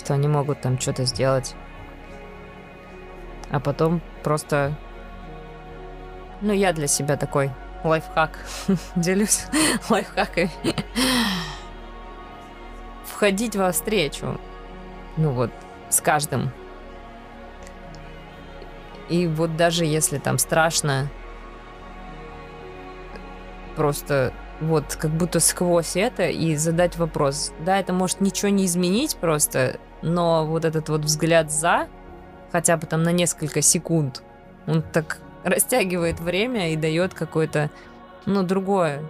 что 0.06 0.14
они 0.14 0.28
могут 0.28 0.62
там 0.62 0.80
что-то 0.80 1.06
сделать. 1.06 1.56
А 3.50 3.60
потом 3.60 4.02
просто... 4.24 4.76
Ну, 6.42 6.54
я 6.54 6.74
для 6.74 6.86
себя 6.86 7.18
такой 7.18 7.50
лайфхак. 7.84 8.38
Делюсь 8.96 9.46
лайфхаками. 9.90 10.52
Входить 13.26 13.56
во 13.56 13.72
встречу. 13.72 14.40
Ну 15.18 15.32
вот, 15.32 15.50
с 15.90 16.00
каждым. 16.00 16.52
И 19.10 19.26
вот 19.26 19.58
даже 19.58 19.84
если 19.84 20.20
там 20.20 20.38
страшно, 20.38 21.08
просто 23.76 24.32
вот 24.62 24.96
как 24.96 25.10
будто 25.10 25.40
сквозь 25.40 25.96
это 25.96 26.28
и 26.30 26.56
задать 26.56 26.98
вопрос. 26.98 27.52
Да, 27.66 27.80
это 27.80 27.94
может 27.94 28.22
ничего 28.22 28.50
не 28.50 28.68
изменить 28.68 29.16
просто, 29.16 29.80
но 30.04 30.46
вот 30.46 30.64
этот 30.64 30.90
вот 30.90 31.02
взгляд 31.02 31.52
за, 31.52 31.88
хотя 32.52 32.78
бы 32.78 32.86
там 32.86 33.02
на 33.02 33.12
несколько 33.12 33.64
секунд, 33.64 34.22
он 34.68 34.84
так 34.84 35.18
растягивает 35.44 36.20
время 36.20 36.74
и 36.74 36.76
дает 36.76 37.16
какое-то, 37.16 37.72
ну, 38.28 38.44
другое 38.44 39.02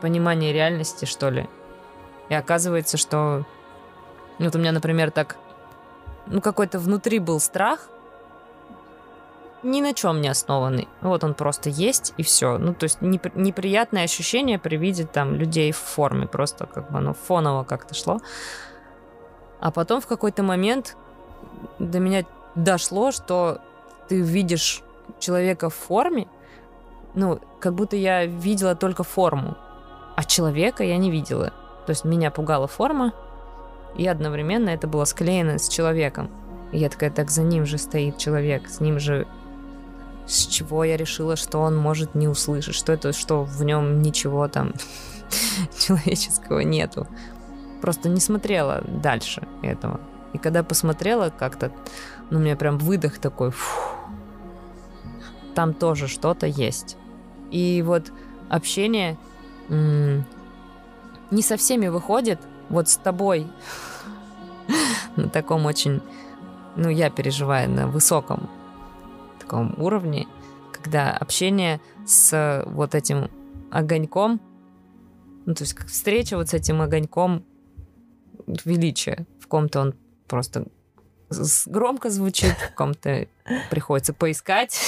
понимание 0.00 0.52
реальности, 0.52 1.04
что 1.04 1.30
ли. 1.30 1.48
И 2.28 2.34
оказывается, 2.34 2.96
что... 2.96 3.44
Вот 4.38 4.54
у 4.54 4.58
меня, 4.58 4.72
например, 4.72 5.10
так... 5.10 5.36
Ну, 6.26 6.40
какой-то 6.40 6.78
внутри 6.78 7.18
был 7.18 7.40
страх, 7.40 7.88
ни 9.62 9.80
на 9.80 9.94
чем 9.94 10.20
не 10.20 10.28
основанный. 10.28 10.88
Вот 11.00 11.24
он 11.24 11.34
просто 11.34 11.70
есть, 11.70 12.14
и 12.16 12.22
все. 12.22 12.58
Ну, 12.58 12.74
то 12.74 12.84
есть 12.84 13.00
неп- 13.00 13.32
неприятное 13.34 14.04
ощущение 14.04 14.58
при 14.58 14.76
виде 14.76 15.04
там 15.06 15.34
людей 15.34 15.72
в 15.72 15.78
форме. 15.78 16.26
Просто 16.26 16.66
как 16.66 16.90
бы 16.90 16.98
оно 16.98 17.14
фоново 17.14 17.64
как-то 17.64 17.94
шло. 17.94 18.20
А 19.60 19.70
потом 19.70 20.00
в 20.00 20.06
какой-то 20.06 20.42
момент 20.42 20.96
до 21.78 21.98
меня 21.98 22.24
дошло, 22.54 23.10
что 23.10 23.60
ты 24.08 24.20
видишь 24.20 24.82
человека 25.18 25.70
в 25.70 25.74
форме, 25.74 26.28
ну, 27.14 27.40
как 27.60 27.74
будто 27.74 27.96
я 27.96 28.26
видела 28.26 28.74
только 28.74 29.02
форму, 29.02 29.56
а 30.16 30.24
человека 30.24 30.84
я 30.84 30.96
не 30.98 31.10
видела. 31.10 31.52
То 31.88 31.92
есть 31.92 32.04
меня 32.04 32.30
пугала 32.30 32.66
форма, 32.66 33.14
и 33.96 34.06
одновременно 34.06 34.68
это 34.68 34.86
было 34.86 35.06
склеено 35.06 35.58
с 35.58 35.70
человеком. 35.70 36.30
И 36.70 36.76
я 36.76 36.90
такая, 36.90 37.10
так 37.10 37.30
за 37.30 37.42
ним 37.42 37.64
же 37.64 37.78
стоит 37.78 38.18
человек, 38.18 38.68
с 38.68 38.80
ним 38.80 39.00
же 39.00 39.26
с 40.26 40.44
чего 40.48 40.84
я 40.84 40.98
решила, 40.98 41.34
что 41.34 41.60
он 41.60 41.78
может 41.78 42.14
не 42.14 42.28
услышать, 42.28 42.74
что 42.74 42.92
это, 42.92 43.14
что 43.14 43.42
в 43.42 43.64
нем 43.64 44.02
ничего 44.02 44.48
там 44.48 44.74
человеческого 45.78 46.58
нету. 46.58 47.08
Просто 47.80 48.10
не 48.10 48.20
смотрела 48.20 48.84
дальше 48.86 49.48
этого. 49.62 49.98
И 50.34 50.38
когда 50.38 50.62
посмотрела 50.62 51.30
как-то, 51.30 51.72
ну, 52.28 52.38
у 52.38 52.42
меня 52.42 52.54
прям 52.54 52.76
выдох 52.76 53.18
такой, 53.18 53.50
фу, 53.50 53.80
там 55.54 55.72
тоже 55.72 56.06
что-то 56.06 56.46
есть. 56.46 56.98
И 57.50 57.82
вот 57.82 58.12
общение 58.50 59.16
не 61.30 61.42
со 61.42 61.56
всеми 61.56 61.88
выходит, 61.88 62.38
вот 62.68 62.88
с 62.88 62.96
тобой 62.96 63.46
на 65.16 65.28
таком 65.28 65.66
очень, 65.66 66.00
ну, 66.76 66.88
я 66.88 67.10
переживаю 67.10 67.70
на 67.70 67.86
высоком 67.86 68.48
таком 69.48 69.74
уровне, 69.78 70.26
когда 70.72 71.16
общение 71.16 71.80
с 72.06 72.62
вот 72.66 72.94
этим 72.94 73.30
огоньком, 73.70 74.40
ну, 75.46 75.54
то 75.54 75.64
есть 75.64 75.76
встреча 75.86 76.36
вот 76.36 76.50
с 76.50 76.54
этим 76.54 76.82
огоньком 76.82 77.44
величия, 78.46 79.26
в 79.40 79.46
ком-то 79.46 79.80
он 79.80 79.94
просто 80.26 80.66
громко 81.66 82.10
звучит, 82.10 82.54
в 82.70 82.74
ком-то 82.74 83.26
приходится 83.70 84.12
поискать. 84.12 84.78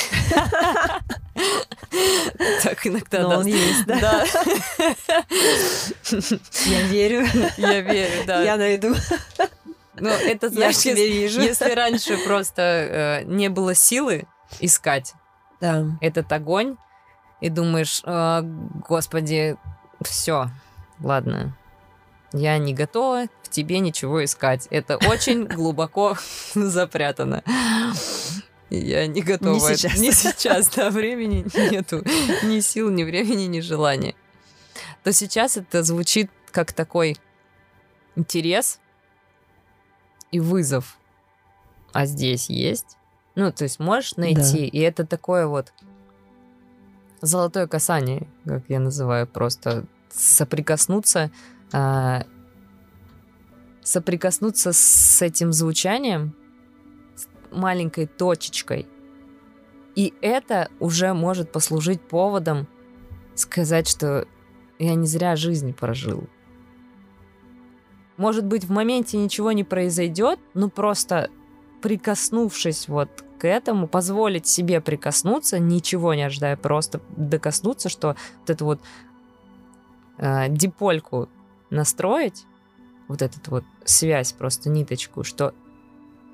Так 2.62 2.86
иногда, 2.86 3.22
Но 3.22 3.38
он 3.40 3.46
есть, 3.46 3.84
да? 3.86 4.24
Я 6.66 6.82
верю. 6.82 7.26
я 7.56 7.80
верю, 7.80 8.24
да. 8.26 8.42
Я 8.42 8.56
найду. 8.56 8.94
Ну, 9.96 10.08
это, 10.08 10.48
знаешь, 10.48 10.76
если- 10.76 11.00
вижу. 11.00 11.40
если 11.40 11.72
раньше 11.72 12.16
просто 12.24 12.62
э, 12.62 13.24
не 13.24 13.48
было 13.48 13.74
силы 13.74 14.26
искать 14.60 15.14
этот 16.00 16.32
огонь, 16.32 16.76
и 17.40 17.48
думаешь, 17.50 18.00
«А, 18.04 18.40
господи, 18.42 19.56
все, 20.02 20.48
ладно, 21.00 21.56
я 22.32 22.58
не 22.58 22.74
готова 22.74 23.26
в 23.42 23.48
тебе 23.48 23.80
ничего 23.80 24.24
искать. 24.24 24.66
Это 24.70 24.96
очень 24.96 25.44
глубоко 25.56 26.16
запрятано. 26.54 27.42
Я 28.70 29.06
не 29.06 29.22
готова. 29.22 29.54
Не 29.54 29.76
сейчас. 29.76 29.98
Не 29.98 30.12
сейчас, 30.12 30.68
да, 30.70 30.90
времени 30.90 31.44
нету. 31.70 32.04
Ни 32.44 32.60
сил, 32.60 32.90
ни 32.90 33.02
времени, 33.02 33.44
ни 33.44 33.60
желания. 33.60 34.14
То 35.02 35.12
сейчас 35.12 35.56
это 35.56 35.82
звучит 35.82 36.30
как 36.52 36.72
такой 36.72 37.16
интерес 38.14 38.78
и 40.30 40.38
вызов. 40.38 40.98
А 41.92 42.06
здесь 42.06 42.48
есть. 42.48 42.96
Ну, 43.34 43.50
то 43.52 43.64
есть 43.64 43.80
можешь 43.80 44.16
найти, 44.16 44.66
и 44.66 44.78
это 44.80 45.06
такое 45.06 45.46
вот 45.46 45.72
золотое 47.20 47.66
касание, 47.66 48.26
как 48.44 48.64
я 48.68 48.80
называю, 48.80 49.26
просто 49.26 49.84
соприкоснуться, 50.10 51.30
а, 51.72 52.24
соприкоснуться 53.82 54.72
с 54.72 55.22
этим 55.22 55.52
звучанием, 55.52 56.34
с 57.16 57.26
маленькой 57.50 58.06
точечкой. 58.06 58.86
И 59.96 60.14
это 60.20 60.70
уже 60.78 61.12
может 61.14 61.52
послужить 61.52 62.00
поводом 62.00 62.66
сказать, 63.34 63.88
что 63.88 64.26
я 64.78 64.94
не 64.94 65.06
зря 65.06 65.36
жизнь 65.36 65.72
прожил. 65.74 66.24
Может 68.16 68.44
быть, 68.44 68.64
в 68.64 68.70
моменте 68.70 69.16
ничего 69.16 69.52
не 69.52 69.64
произойдет, 69.64 70.38
но 70.54 70.68
просто 70.68 71.30
прикоснувшись 71.80 72.88
вот 72.88 73.24
к 73.38 73.46
этому, 73.46 73.88
позволить 73.88 74.46
себе 74.46 74.82
прикоснуться, 74.82 75.58
ничего 75.58 76.12
не 76.12 76.24
ожидая, 76.24 76.56
просто 76.56 77.00
докоснуться, 77.16 77.88
что 77.88 78.16
вот 78.40 78.50
эту 78.50 78.64
вот 78.66 78.80
э, 80.18 80.48
дипольку 80.50 81.30
настроить, 81.70 82.44
вот 83.08 83.22
эту 83.22 83.38
вот 83.50 83.64
связь, 83.84 84.32
просто 84.32 84.68
ниточку, 84.68 85.24
что 85.24 85.54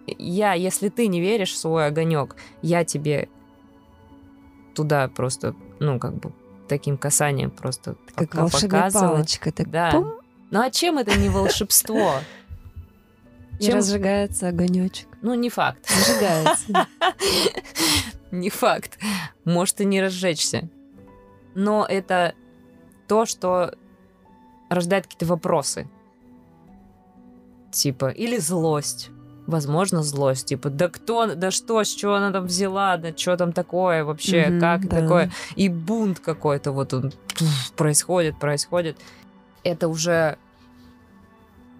я, 0.06 0.52
если 0.54 0.88
ты 0.88 1.06
не 1.08 1.20
веришь 1.20 1.52
в 1.52 1.56
свой 1.58 1.86
огонек, 1.86 2.36
я 2.62 2.84
тебе 2.84 3.28
туда 4.74 5.08
просто, 5.08 5.54
ну, 5.80 5.98
как 5.98 6.14
бы 6.14 6.32
таким 6.68 6.96
касанием 6.98 7.50
просто 7.50 7.96
Как 8.14 8.34
волшебная 8.34 8.82
показываю. 8.82 9.10
палочка. 9.14 9.52
Так 9.52 9.70
Да. 9.70 9.90
пум, 9.92 10.14
Ну 10.50 10.60
а 10.60 10.70
чем 10.70 10.98
это 10.98 11.16
не 11.18 11.28
волшебство? 11.28 12.14
и 13.58 13.64
Чем- 13.64 13.76
разжигается 13.76 14.48
огонечек. 14.48 15.08
Ну, 15.22 15.34
не 15.34 15.48
факт. 15.50 15.88
Зажигается. 15.88 16.86
Не 18.32 18.50
факт. 18.50 18.98
Может 19.44 19.80
и 19.80 19.84
не 19.84 20.02
разжечься. 20.02 20.68
Но 21.54 21.86
это 21.88 22.34
то, 23.08 23.24
что 23.24 23.74
рождает 24.68 25.04
какие-то 25.04 25.26
вопросы. 25.26 25.88
Типа, 27.70 28.08
или 28.08 28.38
злость. 28.38 29.10
Возможно, 29.46 30.02
злость. 30.02 30.46
Типа, 30.46 30.70
да 30.70 30.88
кто, 30.88 31.34
да 31.34 31.50
что, 31.50 31.82
с 31.84 31.88
чего 31.88 32.14
она 32.14 32.32
там 32.32 32.46
взяла, 32.46 32.96
да 32.96 33.16
что 33.16 33.36
там 33.36 33.52
такое 33.52 34.04
вообще, 34.04 34.46
Мгм, 34.46 34.60
как 34.60 34.88
да. 34.88 35.00
такое. 35.00 35.30
И 35.54 35.68
бунт 35.68 36.18
какой-то 36.18 36.72
вот 36.72 36.94
он 36.94 37.12
туф, 37.28 37.72
происходит, 37.76 38.38
происходит. 38.38 38.98
Это 39.62 39.88
уже, 39.88 40.38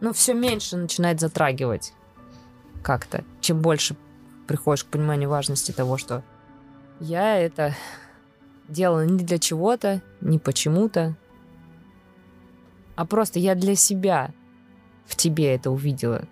ну, 0.01 0.13
все 0.13 0.35
меньше 0.35 0.77
начинает 0.77 1.21
затрагивать 1.21 1.93
как-то. 2.83 3.25
Чем 3.41 3.61
больше 3.63 3.97
приходишь 4.47 4.85
к 4.85 4.89
пониманию 4.89 5.29
важности 5.29 5.73
того, 5.73 5.97
что 5.97 6.23
я 7.01 7.37
это 7.37 7.75
делала 8.69 9.05
не 9.05 9.25
для 9.25 9.39
чего-то, 9.39 10.03
не 10.21 10.39
почему-то, 10.39 11.17
а 12.97 13.05
просто 13.07 13.39
я 13.39 13.55
для 13.55 13.75
себя 13.77 14.33
в 15.07 15.15
тебе 15.17 15.55
это 15.55 15.71
увидела. 15.71 16.27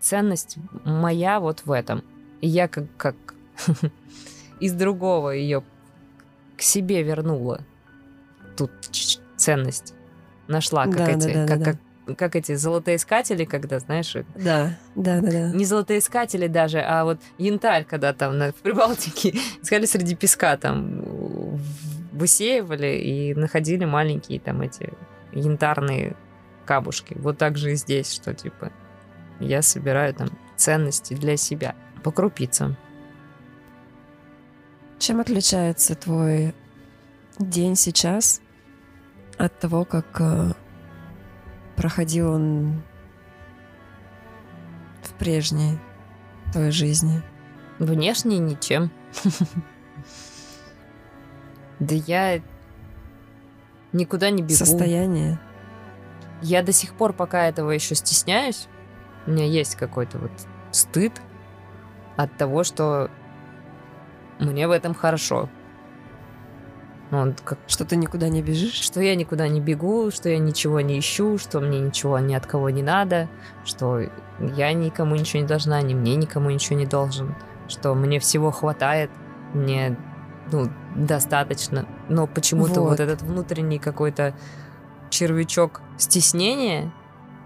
Ценность 0.00 0.56
моя 0.84 1.40
вот 1.40 1.62
в 1.64 1.72
этом. 1.72 2.02
И 2.40 2.48
я 2.48 2.68
как, 2.68 2.84
как 2.96 3.16
из 4.60 4.72
другого 4.72 5.30
ее 5.30 5.62
к 6.56 6.62
себе 6.62 7.02
вернула. 7.02 7.60
Тут 8.56 8.70
ценность 9.36 9.94
нашла, 10.48 10.84
как 10.84 10.96
Да, 10.96 11.10
эти, 11.10 11.32
да, 11.32 11.46
да, 11.46 11.46
как, 11.46 11.58
да. 11.58 11.64
как, 12.06 12.18
как 12.18 12.36
эти 12.36 12.54
золотоискатели, 12.54 13.44
когда, 13.44 13.78
знаешь, 13.78 14.14
их 14.14 14.26
Да, 14.34 14.76
да, 14.94 15.20
да, 15.20 15.30
да. 15.30 15.52
не 15.52 15.64
золотоискатели 15.64 16.46
даже, 16.48 16.80
а 16.80 17.04
вот 17.04 17.18
янтарь, 17.38 17.84
когда 17.84 18.12
там 18.12 18.38
на, 18.38 18.52
в 18.52 18.56
Прибалтике 18.56 19.30
искали 19.62 19.86
среди 19.86 20.14
песка, 20.14 20.56
там 20.56 21.00
в- 21.00 21.60
высеивали 22.12 22.98
и 22.98 23.34
находили 23.34 23.84
маленькие 23.84 24.38
там 24.40 24.60
эти 24.60 24.92
янтарные 25.32 26.16
камушки. 26.64 27.16
Вот 27.18 27.38
так 27.38 27.56
же 27.56 27.72
и 27.72 27.76
здесь, 27.76 28.12
что 28.12 28.34
типа 28.34 28.72
я 29.40 29.62
собираю 29.62 30.14
там 30.14 30.30
ценности 30.56 31.14
для 31.14 31.36
себя 31.36 31.74
по 32.02 32.10
крупицам. 32.10 32.76
Чем 34.98 35.20
отличается 35.20 35.94
твой 35.94 36.54
день 37.38 37.74
сейчас 37.74 38.40
от 39.36 39.58
того, 39.58 39.84
как 39.84 40.20
э, 40.20 40.52
проходил 41.76 42.32
он 42.32 42.82
в 45.02 45.12
прежней 45.14 45.78
твоей 46.52 46.70
жизни? 46.70 47.22
Внешне 47.78 48.38
ничем. 48.38 48.90
Да 51.78 51.96
я 51.96 52.40
никуда 53.92 54.30
не 54.30 54.42
бегу. 54.42 54.54
Состояние? 54.54 55.38
Я 56.40 56.62
до 56.62 56.72
сих 56.72 56.94
пор 56.94 57.12
пока 57.12 57.48
этого 57.48 57.70
еще 57.70 57.94
стесняюсь. 57.94 58.68
У 59.26 59.30
меня 59.30 59.44
есть 59.44 59.76
какой-то 59.76 60.18
вот 60.18 60.32
стыд 60.72 61.12
от 62.16 62.36
того, 62.36 62.64
что 62.64 63.10
мне 64.40 64.66
в 64.66 64.70
этом 64.72 64.94
хорошо. 64.94 65.48
Он 67.12 67.34
как, 67.44 67.58
Что 67.66 67.84
ты 67.84 67.96
никуда 67.96 68.28
не 68.30 68.42
бежишь? 68.42 68.72
что 68.72 69.00
я 69.00 69.14
никуда 69.14 69.46
не 69.46 69.60
бегу, 69.60 70.10
что 70.10 70.30
я 70.30 70.38
ничего 70.38 70.80
не 70.80 70.98
ищу, 70.98 71.36
что 71.36 71.60
мне 71.60 71.78
ничего 71.78 72.18
ни 72.18 72.34
от 72.34 72.46
кого 72.46 72.70
не 72.70 72.82
надо, 72.82 73.28
что 73.64 74.00
я 74.40 74.72
никому 74.72 75.14
ничего 75.14 75.42
не 75.42 75.46
должна, 75.46 75.80
ни 75.82 75.92
мне 75.94 76.16
никому 76.16 76.48
ничего 76.50 76.78
не 76.78 76.86
должен, 76.86 77.34
что 77.68 77.94
мне 77.94 78.18
всего 78.18 78.50
хватает, 78.50 79.10
мне 79.52 79.96
ну, 80.50 80.70
достаточно. 80.96 81.86
Но 82.08 82.26
почему-то 82.26 82.80
вот. 82.80 82.90
Вот. 82.90 83.00
этот 83.00 83.22
внутренний 83.22 83.78
какой-то 83.78 84.34
червячок 85.10 85.80
стеснения, 85.98 86.92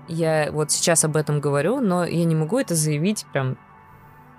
я 0.08 0.50
вот 0.52 0.70
сейчас 0.70 1.04
об 1.04 1.16
этом 1.16 1.40
говорю, 1.40 1.80
но 1.80 2.04
я 2.04 2.24
не 2.24 2.34
могу 2.34 2.58
это 2.58 2.74
заявить 2.74 3.26
прям, 3.32 3.58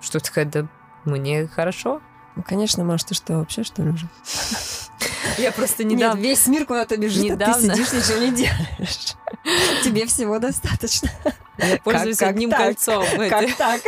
что 0.02 0.20
такая, 0.20 0.46
да 0.46 0.68
мне 1.06 1.48
хорошо. 1.48 2.02
Ну, 2.36 2.44
конечно, 2.44 2.84
Маш, 2.84 3.04
ты 3.04 3.14
что, 3.16 3.40
вообще, 3.40 3.64
что 3.64 3.82
ли, 3.84 3.90
уже? 3.90 4.08
Я 5.38 5.52
просто 5.52 5.84
Нет, 5.84 5.98
недавно... 5.98 6.20
весь 6.20 6.48
мир 6.48 6.66
куда-то 6.66 6.98
бежит, 6.98 7.24
Недавно. 7.24 7.56
а 7.56 7.76
ты 7.76 7.84
сидишь, 7.84 7.94
ничего 7.94 8.20
не 8.26 8.32
делаешь. 8.32 9.16
Тебе 9.84 10.06
всего 10.06 10.40
достаточно. 10.40 11.10
Я 11.58 11.78
пользуюсь 11.78 12.18
как 12.18 12.30
одним 12.30 12.50
так? 12.50 12.60
кольцом. 12.60 13.04
эти- 13.04 13.30
Как 13.30 13.56
так? 13.58 13.82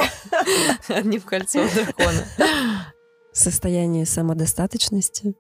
Одним 0.89 1.21
кольцом 1.21 1.67
дракона. 1.73 2.25
Состояние 3.31 4.05
самодостаточности. 4.05 5.35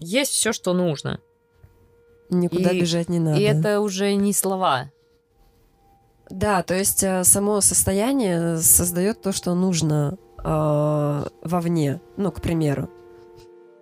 Есть 0.00 0.32
все, 0.32 0.52
что 0.52 0.72
нужно. 0.72 1.20
Никуда 2.30 2.70
И- 2.70 2.80
бежать 2.80 3.08
не 3.08 3.18
надо. 3.18 3.38
И 3.38 3.42
это 3.42 3.80
уже 3.80 4.14
не 4.14 4.32
слова. 4.32 4.90
Да, 6.30 6.62
то 6.62 6.74
есть 6.74 7.02
э, 7.02 7.24
само 7.24 7.60
состояние 7.60 8.58
создает 8.58 9.20
то, 9.20 9.32
что 9.32 9.54
нужно 9.54 10.16
э, 10.42 11.24
вовне, 11.42 12.00
ну, 12.16 12.30
к 12.30 12.40
примеру. 12.40 12.88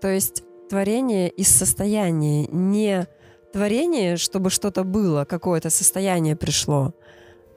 То 0.01 0.09
есть 0.09 0.43
творение 0.71 1.29
из 1.29 1.49
состояния, 1.49 2.47
не 2.47 3.07
творение, 3.53 4.17
чтобы 4.17 4.49
что-то 4.51 4.85
было, 4.85 5.25
какое-то 5.27 5.69
состояние 5.69 6.37
пришло, 6.37 6.95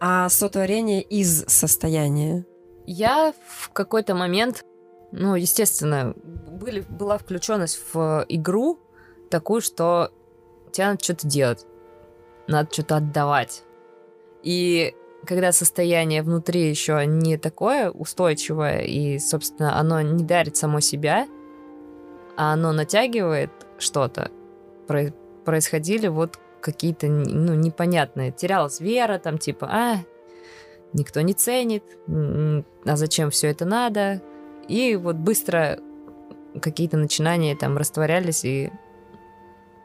а 0.02 0.28
сотворение 0.30 1.02
из 1.02 1.46
состояния. 1.48 2.46
Я 2.86 3.34
в 3.48 3.70
какой-то 3.70 4.14
момент, 4.16 4.66
ну, 5.12 5.36
естественно, 5.36 6.14
были, 6.16 6.82
была 6.82 7.18
включенность 7.18 7.82
в 7.94 8.26
игру 8.30 8.80
такую, 9.30 9.62
что 9.62 10.12
тебе 10.72 10.88
надо 10.88 11.04
что-то 11.04 11.28
делать, 11.28 11.66
надо 12.48 12.72
что-то 12.72 12.98
отдавать. 12.98 13.64
И 14.44 14.96
когда 15.26 15.52
состояние 15.52 16.24
внутри 16.24 16.70
еще 16.70 17.06
не 17.06 17.38
такое 17.38 17.92
устойчивое, 17.92 18.82
и, 18.82 19.20
собственно, 19.20 19.78
оно 19.80 20.02
не 20.02 20.24
дарит 20.24 20.58
само 20.58 20.80
себя, 20.80 21.28
а 22.38 22.54
оно 22.54 22.72
натягивает 22.72 23.52
что-то, 23.78 24.32
происходили 25.46 26.08
вот 26.08 26.40
какие-то 26.62 27.08
ну, 27.08 27.54
непонятные. 27.54 28.32
Терялась 28.32 28.80
вера, 28.80 29.20
там 29.20 29.38
типа, 29.38 29.68
а, 29.72 29.98
никто 30.94 31.22
не 31.22 31.34
ценит, 31.34 31.84
а 32.08 32.96
зачем 32.96 33.30
все 33.30 33.48
это 33.48 33.66
надо? 33.66 34.22
И 34.68 34.96
вот 34.96 35.16
быстро 35.18 35.80
какие-то 36.62 36.98
начинания 36.98 37.56
там 37.56 37.78
растворялись 37.78 38.46
и 38.46 38.72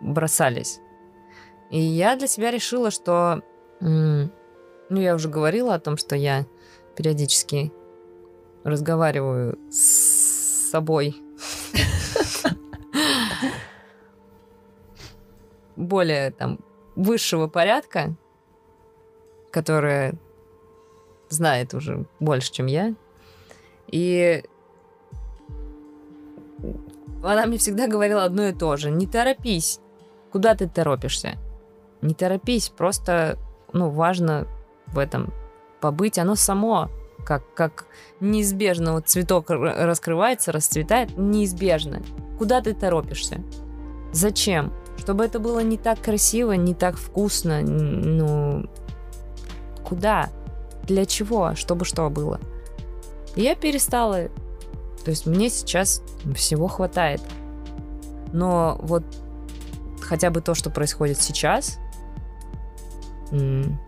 бросались. 0.00 0.80
И 1.70 1.78
я 1.78 2.16
для 2.16 2.26
себя 2.26 2.50
решила, 2.50 2.90
что... 2.90 3.42
Ну, 3.80 5.00
я 5.00 5.14
уже 5.14 5.28
говорила 5.28 5.74
о 5.74 5.80
том, 5.80 5.96
что 5.96 6.14
я 6.14 6.46
периодически 6.96 7.72
разговариваю 8.62 9.58
с 9.70 10.70
собой. 10.70 11.16
Более 15.74 16.30
там 16.30 16.60
высшего 16.94 17.48
порядка, 17.48 18.14
которая 19.50 20.14
знает 21.28 21.74
уже 21.74 22.06
больше, 22.20 22.52
чем 22.52 22.66
я. 22.66 22.94
И 23.88 24.44
она 27.28 27.46
мне 27.46 27.58
всегда 27.58 27.86
говорила 27.86 28.24
одно 28.24 28.48
и 28.48 28.52
то 28.52 28.76
же. 28.76 28.90
Не 28.90 29.06
торопись. 29.06 29.80
Куда 30.32 30.54
ты 30.54 30.68
торопишься? 30.68 31.34
Не 32.02 32.14
торопись, 32.14 32.68
просто, 32.68 33.38
ну, 33.72 33.90
важно 33.90 34.46
в 34.86 34.98
этом 34.98 35.32
побыть. 35.80 36.18
Оно 36.18 36.34
само, 36.34 36.90
как, 37.24 37.42
как 37.54 37.86
неизбежно, 38.20 38.92
вот 38.92 39.08
цветок 39.08 39.50
раскрывается, 39.50 40.52
расцветает, 40.52 41.16
неизбежно. 41.16 42.02
Куда 42.38 42.60
ты 42.60 42.74
торопишься? 42.74 43.40
Зачем? 44.12 44.72
Чтобы 44.98 45.24
это 45.24 45.38
было 45.38 45.60
не 45.60 45.76
так 45.76 46.00
красиво, 46.00 46.52
не 46.52 46.74
так 46.74 46.96
вкусно, 46.96 47.60
ну, 47.62 48.68
куда? 49.84 50.30
Для 50.84 51.04
чего? 51.04 51.54
Чтобы 51.54 51.84
что 51.84 52.08
было? 52.08 52.40
Я 53.34 53.54
перестала. 53.54 54.28
То 55.06 55.10
есть 55.10 55.24
мне 55.24 55.48
сейчас 55.50 56.02
всего 56.34 56.66
хватает. 56.66 57.20
Но 58.32 58.76
вот 58.82 59.04
хотя 60.02 60.30
бы 60.30 60.40
то, 60.40 60.56
что 60.56 60.68
происходит 60.68 61.22
сейчас, 61.22 61.78
там, 63.30 63.78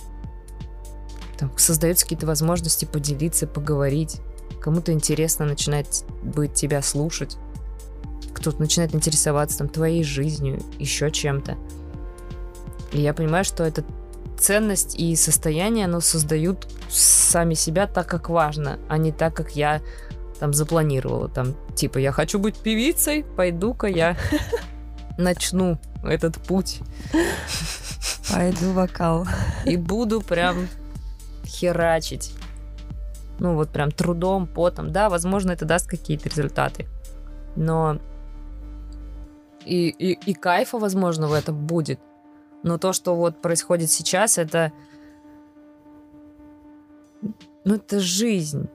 создаются 1.57 2.05
какие-то 2.05 2.29
возможности 2.29 2.85
поделиться, 2.85 3.49
поговорить. 3.49 4.21
Кому-то 4.61 4.93
интересно 4.93 5.45
начинает 5.45 6.05
быть 6.23 6.55
тебя 6.55 6.83
слушать. 6.83 7.37
Кто-то 8.33 8.61
начинает 8.61 8.95
интересоваться 8.95 9.59
там 9.59 9.69
твоей 9.69 10.05
жизнью, 10.05 10.63
еще 10.79 11.11
чем-то. 11.11 11.57
И 12.93 13.01
я 13.01 13.13
понимаю, 13.13 13.45
что 13.45 13.65
эта 13.65 13.85
ценность 14.39 14.95
и 14.95 15.17
состояние, 15.17 15.87
оно 15.87 15.99
создают 15.99 16.69
сами 16.89 17.55
себя 17.55 17.89
так, 17.89 18.07
как 18.07 18.29
важно, 18.29 18.79
а 18.89 18.99
не 18.99 19.11
так, 19.11 19.35
как 19.35 19.57
я 19.57 19.83
там 20.39 20.53
запланировала. 20.53 21.29
Там, 21.29 21.55
типа, 21.75 21.99
я 21.99 22.13
хочу 22.13 22.39
быть 22.39 22.57
певицей, 22.57 23.25
пойду-ка 23.37 23.87
я 23.87 24.17
начну 25.19 25.79
этот 26.03 26.37
путь. 26.37 26.81
Пойду 28.31 28.73
вокал. 28.73 29.27
И 29.65 29.77
буду 29.77 30.21
прям 30.21 30.69
херачить. 31.45 32.33
Ну, 33.39 33.55
вот 33.55 33.71
прям 33.71 33.91
трудом, 33.91 34.47
потом. 34.47 34.93
Да, 34.93 35.09
возможно, 35.09 35.53
это 35.53 35.65
даст 35.65 35.89
какие-то 35.89 36.29
результаты. 36.29 36.87
Но 37.57 37.99
и, 39.65 39.89
и, 39.89 40.13
и 40.13 40.35
кайфа, 40.35 40.79
возможно, 40.79 41.29
в 41.29 41.33
этом 41.33 41.67
будет. 41.67 42.01
Но 42.63 42.79
то, 42.79 42.93
что 42.93 43.15
вот 43.15 43.41
происходит 43.41 43.91
сейчас, 43.91 44.39
это... 44.39 44.73
Ну, 47.65 47.75
это 47.75 48.01
жизнь. 48.01 48.69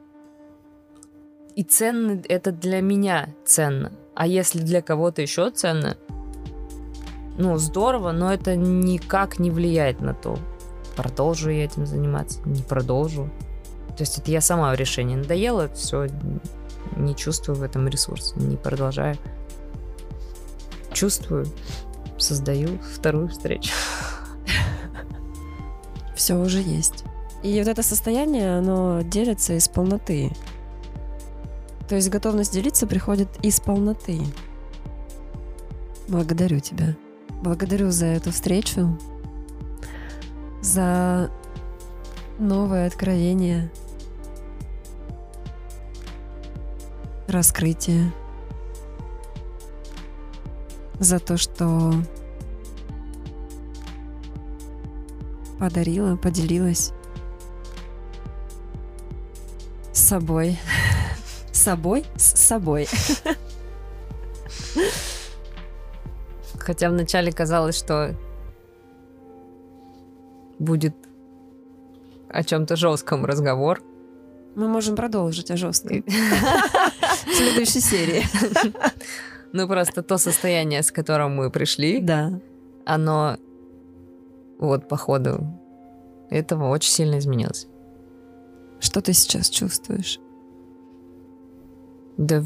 И 1.55 1.63
ценно 1.63 2.21
это 2.27 2.51
для 2.51 2.81
меня 2.81 3.29
ценно. 3.45 3.91
А 4.15 4.27
если 4.27 4.59
для 4.59 4.81
кого-то 4.81 5.21
еще 5.21 5.49
ценно, 5.51 5.97
ну, 7.37 7.57
здорово, 7.57 8.11
но 8.11 8.31
это 8.31 8.55
никак 8.55 9.39
не 9.39 9.51
влияет 9.51 10.01
на 10.01 10.13
то, 10.13 10.37
продолжу 10.95 11.49
я 11.49 11.65
этим 11.65 11.85
заниматься, 11.85 12.39
не 12.45 12.61
продолжу. 12.61 13.29
То 13.95 14.01
есть 14.01 14.17
это 14.17 14.31
я 14.31 14.41
сама 14.41 14.71
в 14.71 14.75
решении. 14.75 15.15
Надоело, 15.15 15.67
все, 15.69 16.07
не 16.95 17.15
чувствую 17.15 17.57
в 17.57 17.63
этом 17.63 17.87
ресурс, 17.87 18.33
не 18.35 18.57
продолжаю. 18.57 19.17
Чувствую, 20.91 21.45
создаю 22.17 22.79
вторую 22.95 23.29
встречу. 23.29 23.73
Все 26.15 26.35
уже 26.35 26.61
есть. 26.61 27.03
И 27.41 27.59
вот 27.59 27.67
это 27.67 27.83
состояние, 27.83 28.57
оно 28.57 29.01
делится 29.01 29.53
из 29.53 29.67
полноты. 29.67 30.31
То 31.87 31.95
есть 31.95 32.09
готовность 32.09 32.53
делиться 32.53 32.87
приходит 32.87 33.29
из 33.43 33.59
полноты. 33.59 34.19
Благодарю 36.07 36.59
тебя. 36.59 36.95
Благодарю 37.41 37.91
за 37.91 38.05
эту 38.05 38.31
встречу, 38.31 38.97
за 40.61 41.29
новое 42.39 42.87
откровение, 42.87 43.69
раскрытие, 47.27 48.13
за 50.99 51.19
то, 51.19 51.37
что 51.37 51.93
подарила, 55.59 56.15
поделилась 56.15 56.93
собой. 59.91 60.57
С 61.63 61.65
собой? 61.65 62.03
С 62.17 62.37
собой. 62.37 62.89
Хотя 66.59 66.89
вначале 66.89 67.31
казалось, 67.31 67.77
что 67.77 68.13
будет 70.59 70.93
о 72.27 72.43
чем-то 72.43 72.75
жестком 72.75 73.23
разговор. 73.23 73.81
Мы 74.55 74.67
можем 74.67 74.97
продолжить 74.97 75.51
о 75.51 75.55
жестком. 75.55 76.03
В 76.03 77.33
следующей 77.33 77.79
серии. 77.79 78.25
Ну, 79.53 79.65
просто 79.65 80.03
то 80.03 80.17
состояние, 80.17 80.83
с 80.83 80.91
которым 80.91 81.33
мы 81.37 81.49
пришли, 81.49 82.01
да. 82.01 82.41
оно 82.85 83.37
вот 84.59 84.89
по 84.89 84.97
ходу 84.97 85.47
этого 86.29 86.67
очень 86.71 86.91
сильно 86.91 87.19
изменилось. 87.19 87.67
Что 88.81 88.99
ты 88.99 89.13
сейчас 89.13 89.49
чувствуешь? 89.49 90.19
Да 92.17 92.43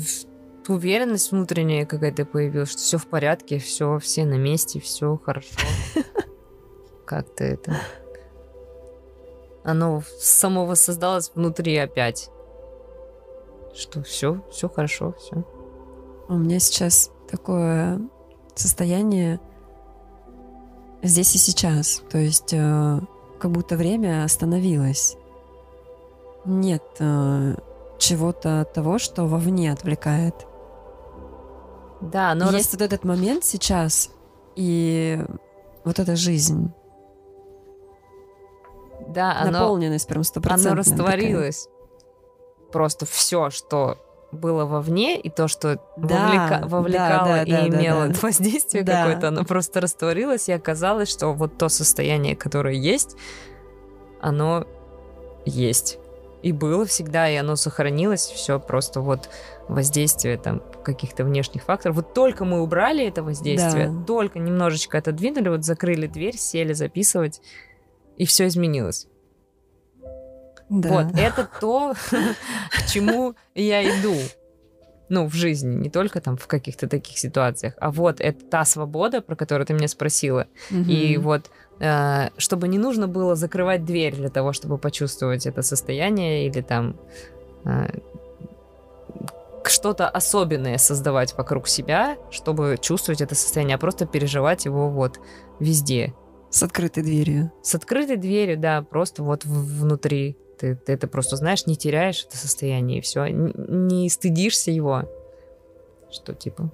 уверенность 0.69 1.31
внутренняя 1.31 1.85
какая-то 1.85 2.25
появилась, 2.25 2.71
что 2.71 2.79
все 2.79 2.97
в 2.97 3.07
порядке, 3.07 3.57
все, 3.59 3.99
все 3.99 4.25
на 4.25 4.35
месте, 4.35 4.79
все 4.79 5.17
хорошо. 5.17 5.51
Как-то 7.05 7.43
это... 7.43 7.77
Оно 9.63 10.01
само 10.19 10.65
воссоздалось 10.65 11.31
внутри 11.33 11.75
опять. 11.77 12.29
Что 13.75 14.01
все, 14.01 14.41
все 14.51 14.69
хорошо, 14.69 15.13
все. 15.19 15.45
У 16.29 16.35
меня 16.35 16.59
сейчас 16.59 17.11
такое 17.29 18.01
состояние 18.55 19.39
здесь 21.03 21.35
и 21.35 21.37
сейчас. 21.37 22.01
То 22.09 22.17
есть 22.17 22.53
э, 22.53 22.99
как 23.39 23.51
будто 23.51 23.75
время 23.75 24.23
остановилось. 24.23 25.17
Нет 26.45 26.83
э, 26.99 27.55
чего-то 28.07 28.65
того, 28.73 28.99
что 28.99 29.25
вовне 29.25 29.71
отвлекает. 29.71 30.35
Да, 32.01 32.33
но... 32.35 32.45
Есть 32.51 32.73
рас... 32.73 32.73
вот 32.73 32.81
этот 32.81 33.03
момент 33.03 33.43
сейчас 33.43 34.11
и 34.55 35.19
вот 35.83 35.99
эта 35.99 36.15
жизнь. 36.15 36.71
Да, 39.09 39.39
оно... 39.39 39.51
Наполненность 39.51 40.07
прям 40.07 40.23
стопроцентная. 40.23 40.71
Оно 40.73 40.79
растворилось. 40.79 41.63
Такая. 41.63 42.71
Просто 42.71 43.05
все, 43.05 43.49
что 43.49 43.97
было 44.31 44.65
вовне, 44.65 45.19
и 45.19 45.29
то, 45.29 45.47
что 45.47 45.79
да, 45.95 46.25
вовлека... 46.25 46.67
вовлекало 46.67 47.27
да, 47.27 47.35
да, 47.35 47.43
и 47.43 47.51
да, 47.51 47.67
имело 47.67 48.07
да, 48.07 48.13
да. 48.13 48.19
воздействие 48.21 48.83
да. 48.83 49.03
какое-то, 49.03 49.29
оно 49.29 49.45
просто 49.45 49.79
растворилось, 49.79 50.49
и 50.49 50.51
оказалось, 50.51 51.09
что 51.09 51.29
вот 51.33 51.57
то 51.57 51.69
состояние, 51.69 52.35
которое 52.35 52.75
есть, 52.75 53.15
оно 54.19 54.65
есть. 55.45 55.99
И 56.43 56.51
было 56.51 56.85
всегда, 56.85 57.29
и 57.29 57.35
оно 57.35 57.55
сохранилось, 57.55 58.25
все 58.25 58.59
просто 58.59 59.01
вот 59.01 59.29
воздействие 59.67 60.37
там 60.37 60.61
каких-то 60.83 61.23
внешних 61.23 61.63
факторов. 61.63 61.95
Вот 61.95 62.13
только 62.13 62.45
мы 62.45 62.61
убрали 62.61 63.05
это 63.05 63.23
воздействие, 63.23 63.89
да. 63.89 64.05
только 64.05 64.39
немножечко 64.39 64.99
отодвинули, 64.99 65.49
вот 65.49 65.65
закрыли 65.65 66.07
дверь, 66.07 66.37
сели 66.37 66.73
записывать, 66.73 67.41
и 68.17 68.25
все 68.25 68.47
изменилось. 68.47 69.07
Да. 70.69 70.89
Вот, 70.89 71.17
это 71.17 71.49
то, 71.59 71.93
к 72.71 72.85
чему 72.87 73.35
я 73.55 73.83
иду. 73.83 74.15
Ну, 75.09 75.25
в 75.27 75.33
жизни, 75.33 75.73
не 75.73 75.89
только 75.89 76.19
там 76.19 76.35
в 76.35 76.47
каких-то 76.47 76.89
таких 76.89 77.17
ситуациях. 77.17 77.75
А 77.79 77.91
вот 77.91 78.19
это 78.19 78.43
та 78.45 78.65
свобода, 78.65 79.21
про 79.21 79.37
которую 79.37 79.65
ты 79.65 79.73
меня 79.73 79.87
спросила. 79.87 80.47
Мгм. 80.69 80.89
И 80.89 81.17
вот, 81.17 81.49
чтобы 82.37 82.67
не 82.67 82.77
нужно 82.77 83.07
было 83.07 83.35
закрывать 83.35 83.85
дверь 83.85 84.15
для 84.15 84.29
того, 84.29 84.53
чтобы 84.53 84.77
почувствовать 84.77 85.45
это 85.45 85.61
состояние 85.61 86.47
или 86.47 86.61
там 86.61 86.95
э, 87.65 87.99
что-то 89.69 90.09
особенное 90.09 90.77
создавать 90.77 91.37
вокруг 91.37 91.67
себя, 91.67 92.17
чтобы 92.31 92.77
чувствовать 92.79 93.21
это 93.21 93.35
состояние, 93.35 93.75
а 93.75 93.77
просто 93.77 94.05
переживать 94.05 94.65
его 94.65 94.89
вот 94.89 95.19
везде. 95.59 96.13
С 96.49 96.63
открытой 96.63 97.03
дверью. 97.03 97.51
С 97.61 97.75
открытой 97.75 98.17
дверью, 98.17 98.57
да, 98.57 98.81
просто 98.81 99.21
вот 99.21 99.43
внутри. 99.45 100.37
Ты, 100.57 100.75
ты 100.75 100.93
это 100.93 101.07
просто 101.07 101.35
знаешь, 101.35 101.67
не 101.67 101.75
теряешь 101.75 102.25
это 102.25 102.37
состояние, 102.37 102.99
и 102.99 103.01
все. 103.01 103.27
Не 103.27 104.09
стыдишься 104.09 104.71
его. 104.71 105.03
Что 106.09 106.33
типа? 106.33 106.71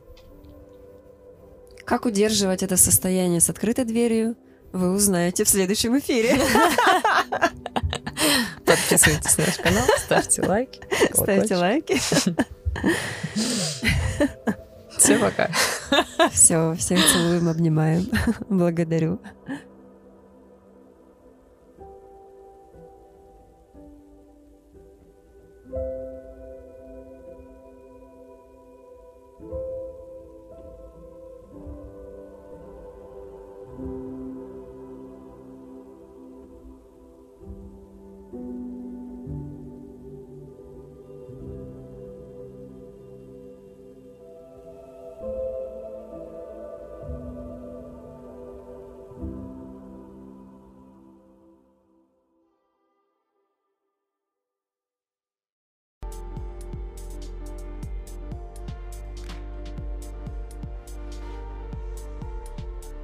Как 1.83 2.05
удерживать 2.05 2.63
это 2.63 2.77
состояние 2.77 3.41
с 3.41 3.49
открытой 3.49 3.83
дверью, 3.83 4.35
вы 4.73 4.91
узнаете 4.91 5.45
в 5.45 5.49
следующем 5.49 5.97
эфире. 5.99 6.35
Подписывайтесь 8.65 9.37
на 9.37 9.45
наш 9.45 9.57
канал, 9.57 9.85
ставьте 9.97 10.41
лайки. 10.41 10.81
Ставьте 11.13 11.55
лайки. 11.55 12.01
Все, 14.97 15.19
пока. 15.19 15.49
Все, 16.31 16.75
всех 16.75 16.99
целуем, 17.11 17.49
обнимаем. 17.49 18.09
Благодарю. 18.49 19.19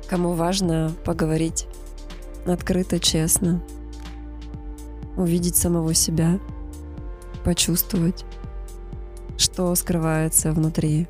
Кому 0.10 0.34
важно 0.34 0.92
поговорить 1.06 1.68
открыто, 2.46 3.00
честно, 3.00 3.62
увидеть 5.16 5.56
самого 5.56 5.94
себя, 5.94 6.40
почувствовать, 7.46 8.26
что 9.38 9.74
скрывается 9.76 10.52
внутри 10.52 11.08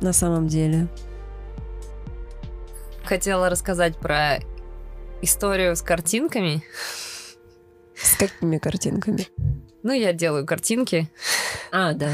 на 0.00 0.12
самом 0.12 0.48
деле. 0.48 0.88
Хотела 3.04 3.48
рассказать 3.48 3.96
про 3.98 4.38
историю 5.22 5.76
с 5.76 5.82
картинками. 5.82 6.64
С 7.94 8.16
какими 8.16 8.58
картинками? 8.58 9.28
Ну, 9.82 9.92
я 9.92 10.12
делаю 10.12 10.44
картинки 10.44 11.08
А, 11.70 11.92
да. 11.92 12.10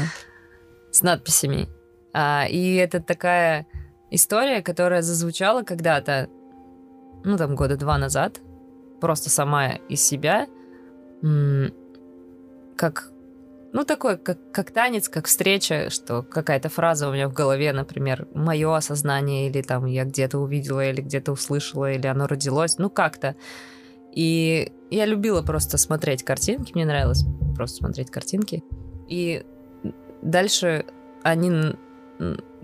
с 0.91 1.01
надписями. 1.01 1.67
А, 2.13 2.45
и 2.47 2.75
это 2.75 3.01
такая 3.01 3.67
история, 4.11 4.61
которая 4.61 5.01
зазвучала 5.01 5.63
когда-то, 5.63 6.29
ну, 7.23 7.37
там, 7.37 7.55
года 7.55 7.77
два 7.77 7.97
назад, 7.97 8.39
просто 9.01 9.29
сама 9.29 9.73
из 9.89 10.01
себя, 10.01 10.47
как, 12.75 13.09
ну, 13.73 13.83
такой, 13.83 14.17
как, 14.17 14.51
как 14.51 14.71
танец, 14.71 15.09
как 15.09 15.25
встреча, 15.27 15.89
что 15.89 16.23
какая-то 16.23 16.69
фраза 16.69 17.09
у 17.09 17.13
меня 17.13 17.27
в 17.27 17.33
голове, 17.33 17.73
например, 17.73 18.27
мое 18.33 18.75
осознание, 18.75 19.49
или 19.49 19.61
там 19.61 19.85
я 19.85 20.05
где-то 20.05 20.37
увидела, 20.39 20.87
или 20.89 21.01
где-то 21.01 21.31
услышала, 21.31 21.91
или 21.91 22.07
оно 22.07 22.27
родилось, 22.27 22.77
ну, 22.77 22.89
как-то. 22.89 23.35
И 24.13 24.71
я 24.91 25.05
любила 25.05 25.41
просто 25.41 25.77
смотреть 25.77 26.23
картинки, 26.23 26.71
мне 26.73 26.85
нравилось 26.85 27.25
просто 27.55 27.77
смотреть 27.77 28.11
картинки. 28.11 28.63
И 29.09 29.43
дальше 30.21 30.85
они 31.23 31.75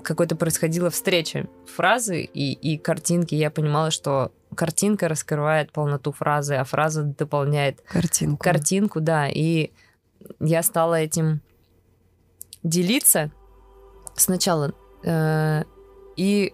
какой-то 0.02 0.36
происходила 0.36 0.90
встреча 0.90 1.48
фразы 1.76 2.22
и, 2.22 2.54
и 2.54 2.78
картинки. 2.78 3.36
Я 3.36 3.52
понимала, 3.52 3.92
что 3.92 4.32
картинка 4.56 5.08
раскрывает 5.08 5.72
полноту 5.72 6.12
фразы, 6.12 6.56
а 6.56 6.64
фраза 6.64 7.04
дополняет 7.04 7.82
Картинку. 7.88 8.44
картинку, 8.44 9.00
да. 9.00 9.28
И 9.30 9.72
я 10.40 10.64
стала 10.64 10.96
этим 10.96 11.42
делиться 12.64 13.32
сначала. 14.16 14.74
э, 15.04 15.64
и 16.16 16.54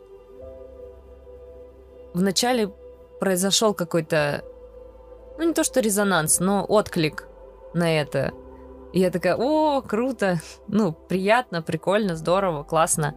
вначале 2.14 2.72
произошел 3.20 3.74
какой-то, 3.74 4.44
ну 5.38 5.44
не 5.44 5.54
то 5.54 5.64
что 5.64 5.80
резонанс, 5.80 6.40
но 6.40 6.64
отклик 6.64 7.28
на 7.74 8.00
это. 8.00 8.34
И 8.98 9.00
я 9.00 9.12
такая, 9.12 9.36
о, 9.36 9.84
круто, 9.84 10.42
ну, 10.68 10.92
приятно, 10.92 11.62
прикольно, 11.62 12.16
здорово, 12.16 12.64
классно. 12.64 13.14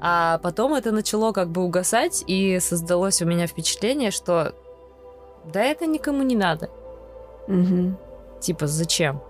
А 0.00 0.38
потом 0.38 0.72
это 0.72 0.92
начало 0.92 1.32
как 1.32 1.50
бы 1.50 1.62
угасать, 1.62 2.24
и 2.26 2.58
создалось 2.58 3.20
у 3.20 3.26
меня 3.26 3.46
впечатление, 3.46 4.10
что 4.10 4.54
да 5.44 5.62
это 5.62 5.84
никому 5.84 6.22
не 6.22 6.36
надо. 6.36 6.70
Мгм. 7.48 7.98
Типа, 8.40 8.66
зачем? 8.66 9.22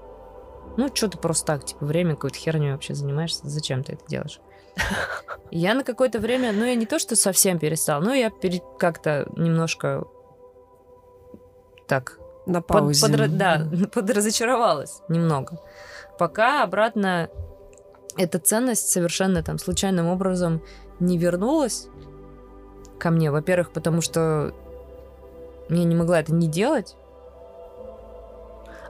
Ну, 0.76 0.94
что 0.94 1.08
ты 1.08 1.18
просто 1.18 1.46
так, 1.46 1.64
типа, 1.64 1.84
время 1.86 2.14
какой-то 2.14 2.38
херней 2.38 2.70
вообще 2.70 2.94
занимаешься, 2.94 3.40
зачем 3.42 3.82
ты 3.82 3.94
это 3.94 4.06
делаешь? 4.06 4.38
Я 5.50 5.74
на 5.74 5.82
какое-то 5.82 6.20
время, 6.20 6.52
ну, 6.52 6.64
я 6.64 6.76
не 6.76 6.86
то, 6.86 7.00
что 7.00 7.16
совсем 7.16 7.58
перестал, 7.58 8.00
но 8.00 8.14
я 8.14 8.30
пере- 8.30 8.62
как-то 8.78 9.28
немножко 9.36 10.04
так 11.88 12.20
На 12.46 12.60
под- 12.60 12.78
паузе. 12.78 13.06
подра- 13.06 13.28
да, 13.28 13.66
подразочаровалась 13.92 15.00
немного. 15.08 15.58
Пока 16.18 16.62
обратно 16.62 17.28
эта 18.16 18.38
ценность 18.38 18.88
совершенно 18.88 19.42
там 19.42 19.58
случайным 19.58 20.06
образом 20.06 20.62
не 21.00 21.18
вернулась 21.18 21.88
ко 22.98 23.10
мне. 23.10 23.30
Во-первых, 23.30 23.72
потому 23.72 24.00
что 24.00 24.54
я 25.68 25.84
не 25.84 25.94
могла 25.94 26.20
это 26.20 26.32
не 26.32 26.46
делать. 26.48 26.94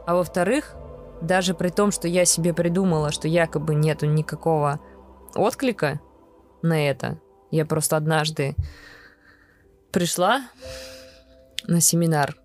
А 0.07 0.15
во-вторых, 0.15 0.75
даже 1.23 1.55
при 1.55 1.71
том, 1.71 1.91
что 1.91 2.09
я 2.09 2.27
себе 2.27 2.53
придумала, 2.53 3.11
что 3.11 3.29
якобы 3.29 3.75
нету 3.75 4.05
никакого 4.07 4.81
отклика 5.35 6.01
на 6.61 6.87
это, 6.89 7.19
я 7.51 7.65
просто 7.65 7.97
однажды 7.97 8.55
пришла 9.93 10.43
на 11.67 11.81
семинар, 11.81 12.37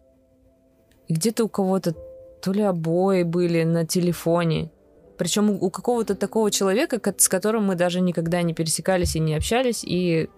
и 1.10 1.14
где-то 1.14 1.43
у 1.45 1.49
кого-то 1.49 1.95
то 2.41 2.53
ли 2.53 2.62
обои 2.62 3.24
были 3.24 3.64
на 3.64 3.86
телефоне, 3.86 4.72
причем 5.18 5.49
у, 5.49 5.70
какого-то 5.70 6.16
такого 6.16 6.49
человека, 6.51 7.01
с 7.18 7.28
которым 7.28 7.66
мы 7.66 7.76
даже 7.76 7.99
никогда 7.99 8.41
не 8.43 8.53
пересекались 8.53 9.16
и 9.16 9.20
не 9.20 9.36
общались, 9.36 9.84
и 9.84 10.30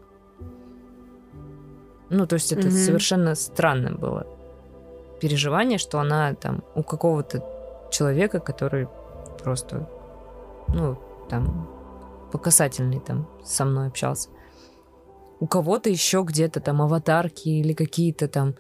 ну, 2.10 2.26
то 2.26 2.34
есть 2.34 2.52
это 2.52 2.68
Мгм. 2.68 2.76
совершенно 2.76 3.36
странно 3.36 3.92
было 3.92 4.26
переживание, 5.22 5.78
что 5.78 6.00
она 6.00 6.34
там 6.34 6.64
у 6.74 6.84
какого-то 6.84 7.44
человека, 7.92 8.40
который 8.40 8.88
просто, 9.44 9.88
ну, 10.70 10.98
там, 11.30 11.70
по 12.32 12.38
касательной 12.38 13.00
там 13.00 13.28
со 13.44 13.66
мной 13.66 13.88
общался. 13.88 14.30
У 15.40 15.48
кого-то 15.48 15.90
еще 15.90 16.24
где-то 16.24 16.60
там 16.60 16.82
аватарки 16.82 17.50
или 17.50 17.74
какие-то 17.74 18.28
там 18.28 18.56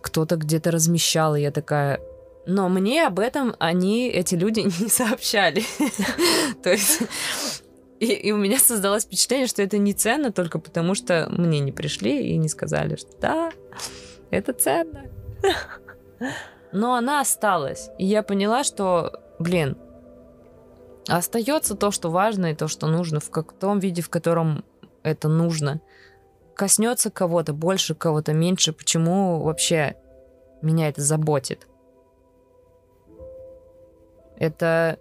кто-то 0.00 0.36
где-то 0.36 0.70
размещал, 0.70 1.34
и 1.34 1.42
я 1.42 1.50
такая... 1.50 2.00
Но 2.46 2.68
мне 2.68 3.06
об 3.06 3.18
этом 3.18 3.54
они, 3.58 4.08
эти 4.08 4.34
люди, 4.34 4.60
не 4.80 4.88
сообщали. 4.88 5.62
То 6.62 6.70
есть... 6.70 7.02
И, 8.00 8.06
и 8.06 8.30
у 8.30 8.36
меня 8.36 8.60
создалось 8.60 9.04
впечатление, 9.04 9.48
что 9.48 9.60
это 9.60 9.76
не 9.76 9.92
ценно 9.92 10.30
только 10.30 10.60
потому, 10.60 10.94
что 10.94 11.28
мне 11.30 11.58
не 11.58 11.72
пришли 11.72 12.28
и 12.28 12.36
не 12.36 12.48
сказали, 12.48 12.94
что 12.94 13.10
да, 13.20 13.50
это 14.30 14.52
ценно. 14.52 15.06
Но 16.70 16.94
она 16.94 17.20
осталась. 17.20 17.90
И 17.98 18.06
я 18.06 18.22
поняла, 18.22 18.62
что, 18.62 19.20
блин, 19.40 19.76
остается 21.08 21.74
то, 21.74 21.90
что 21.90 22.10
важно, 22.10 22.52
и 22.52 22.54
то, 22.54 22.68
что 22.68 22.86
нужно, 22.86 23.18
в 23.20 23.30
том 23.58 23.80
виде, 23.80 24.02
в 24.02 24.10
котором 24.10 24.64
это 25.02 25.28
нужно. 25.28 25.80
Коснется 26.58 27.08
кого-то 27.12 27.52
больше, 27.52 27.94
кого-то 27.94 28.32
меньше. 28.32 28.72
Почему 28.72 29.44
вообще 29.44 29.94
меня 30.60 30.88
это 30.88 31.02
заботит. 31.02 31.68
Это, 34.36 34.98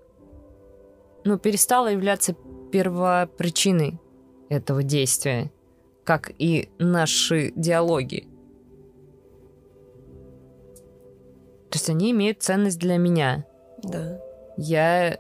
ну, 1.23 1.39
перестало 1.39 1.87
являться 1.87 2.35
первопричиной 2.71 3.99
этого 4.49 4.83
действия, 4.83 5.51
как 6.03 6.31
и 6.37 6.69
наши 6.77 7.51
диалоги. 7.55 8.27
То 11.71 11.79
есть 11.79 11.89
они 11.89 12.11
имеют 12.11 12.43
ценность 12.43 12.77
для 12.77 12.97
меня. 12.97 13.47
Да. 13.81 14.21
Я 14.57 15.17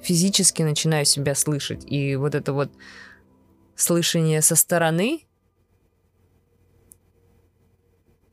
физически 0.00 0.62
начинаю 0.62 1.04
себя 1.04 1.34
слышать. 1.34 1.84
И 1.84 2.16
вот 2.16 2.34
это 2.34 2.54
вот 2.54 2.70
слышание 3.76 4.40
со 4.40 4.56
стороны, 4.56 5.23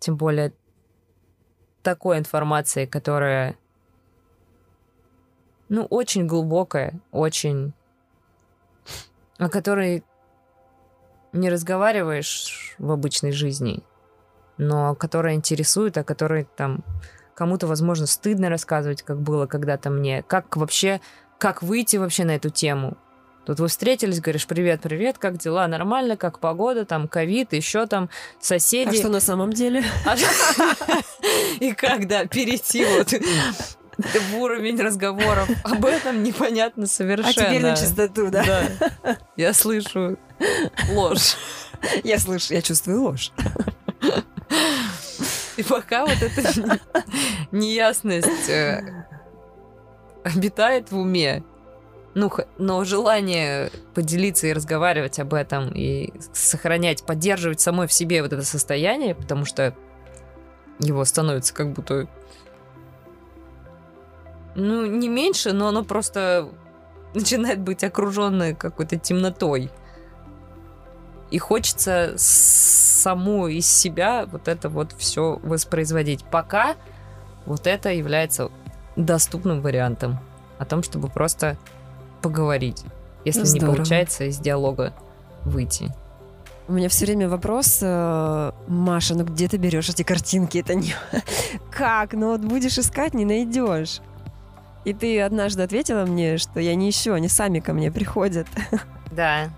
тем 0.01 0.17
более 0.17 0.51
такой 1.83 2.17
информации, 2.17 2.85
которая, 2.87 3.55
ну, 5.69 5.85
очень 5.85 6.25
глубокая, 6.25 6.99
очень... 7.11 7.73
о 9.37 9.47
которой 9.47 10.03
не 11.33 11.49
разговариваешь 11.49 12.75
в 12.79 12.91
обычной 12.91 13.31
жизни, 13.31 13.83
но 14.57 14.95
которая 14.95 15.35
интересует, 15.35 15.97
о 15.97 16.03
которой 16.03 16.47
там 16.57 16.83
кому-то, 17.35 17.67
возможно, 17.67 18.07
стыдно 18.07 18.49
рассказывать, 18.49 19.03
как 19.03 19.21
было 19.21 19.45
когда-то 19.45 19.91
мне, 19.91 20.23
как 20.23 20.57
вообще, 20.57 20.99
как 21.37 21.61
выйти 21.61 21.97
вообще 21.97 22.25
на 22.25 22.35
эту 22.35 22.49
тему. 22.49 22.97
Тут 23.45 23.59
вы 23.59 23.67
встретились, 23.67 24.21
говоришь, 24.21 24.45
привет, 24.45 24.81
привет, 24.81 25.17
как 25.17 25.37
дела, 25.37 25.67
нормально, 25.67 26.15
как 26.15 26.39
погода, 26.39 26.85
там, 26.85 27.07
ковид, 27.07 27.53
еще 27.53 27.87
там, 27.87 28.09
соседи. 28.39 28.89
А 28.89 28.93
что 28.93 29.09
на 29.09 29.19
самом 29.19 29.51
деле? 29.51 29.83
А 30.05 30.15
И 31.59 31.73
когда 31.73 32.25
перейти 32.25 32.85
вот 32.85 33.13
в 33.97 34.37
уровень 34.37 34.79
разговоров 34.79 35.49
об 35.63 35.85
этом 35.85 36.23
непонятно 36.23 36.85
совершенно. 36.85 37.29
А 37.29 37.33
теперь 37.33 37.61
на 37.61 37.75
чистоту, 37.75 38.29
да? 38.29 38.43
Да. 38.45 39.17
Я 39.35 39.53
слышу 39.53 40.17
ложь. 40.91 41.35
Я 42.03 42.19
слышу, 42.19 42.53
я 42.53 42.61
чувствую 42.61 43.01
ложь. 43.01 43.31
И 45.57 45.63
пока 45.63 46.05
вот 46.05 46.17
эта 46.21 46.79
неясность 47.51 48.49
э, 48.49 49.05
обитает 50.23 50.91
в 50.91 50.97
уме, 50.97 51.43
ну, 52.13 52.31
но 52.57 52.83
желание 52.83 53.71
поделиться 53.93 54.47
и 54.47 54.53
разговаривать 54.53 55.19
об 55.19 55.33
этом, 55.33 55.71
и 55.73 56.11
сохранять, 56.33 57.03
поддерживать 57.03 57.61
самой 57.61 57.87
в 57.87 57.93
себе 57.93 58.21
вот 58.21 58.33
это 58.33 58.43
состояние, 58.43 59.15
потому 59.15 59.45
что 59.45 59.75
его 60.79 61.05
становится 61.05 61.53
как 61.53 61.71
будто... 61.71 62.07
Ну, 64.55 64.85
не 64.85 65.07
меньше, 65.07 65.53
но 65.53 65.69
оно 65.69 65.83
просто 65.83 66.49
начинает 67.13 67.59
быть 67.59 67.83
окруженное 67.83 68.55
какой-то 68.55 68.97
темнотой. 68.97 69.71
И 71.29 71.37
хочется 71.37 72.13
саму 72.17 73.47
из 73.47 73.65
себя 73.65 74.25
вот 74.25 74.49
это 74.49 74.67
вот 74.67 74.93
все 74.97 75.39
воспроизводить. 75.43 76.25
Пока 76.25 76.75
вот 77.45 77.67
это 77.67 77.89
является 77.93 78.51
доступным 78.97 79.61
вариантом 79.61 80.19
о 80.59 80.65
том, 80.65 80.83
чтобы 80.83 81.07
просто 81.07 81.57
поговорить, 82.21 82.83
если 83.25 83.43
Здорово. 83.43 83.71
не 83.71 83.75
получается 83.77 84.23
из 84.25 84.37
диалога 84.37 84.93
выйти. 85.43 85.93
У 86.67 86.73
меня 86.73 86.87
все 86.89 87.05
время 87.05 87.27
вопрос, 87.27 87.79
э, 87.81 88.51
Маша, 88.67 89.15
ну 89.15 89.25
где 89.25 89.47
ты 89.47 89.57
берешь 89.57 89.89
эти 89.89 90.03
картинки? 90.03 90.59
Это 90.59 90.75
не... 90.75 90.93
Как? 91.71 92.13
Ну 92.13 92.31
вот 92.31 92.41
будешь 92.41 92.77
искать, 92.77 93.13
не 93.13 93.25
найдешь. 93.25 93.99
И 94.85 94.93
ты 94.93 95.21
однажды 95.21 95.63
ответила 95.63 96.05
мне, 96.05 96.37
что 96.37 96.59
я 96.59 96.75
не 96.75 96.89
ищу, 96.89 97.13
они 97.13 97.27
сами 97.27 97.59
ко 97.59 97.73
мне 97.73 97.91
приходят. 97.91 98.47
Да. 99.11 99.49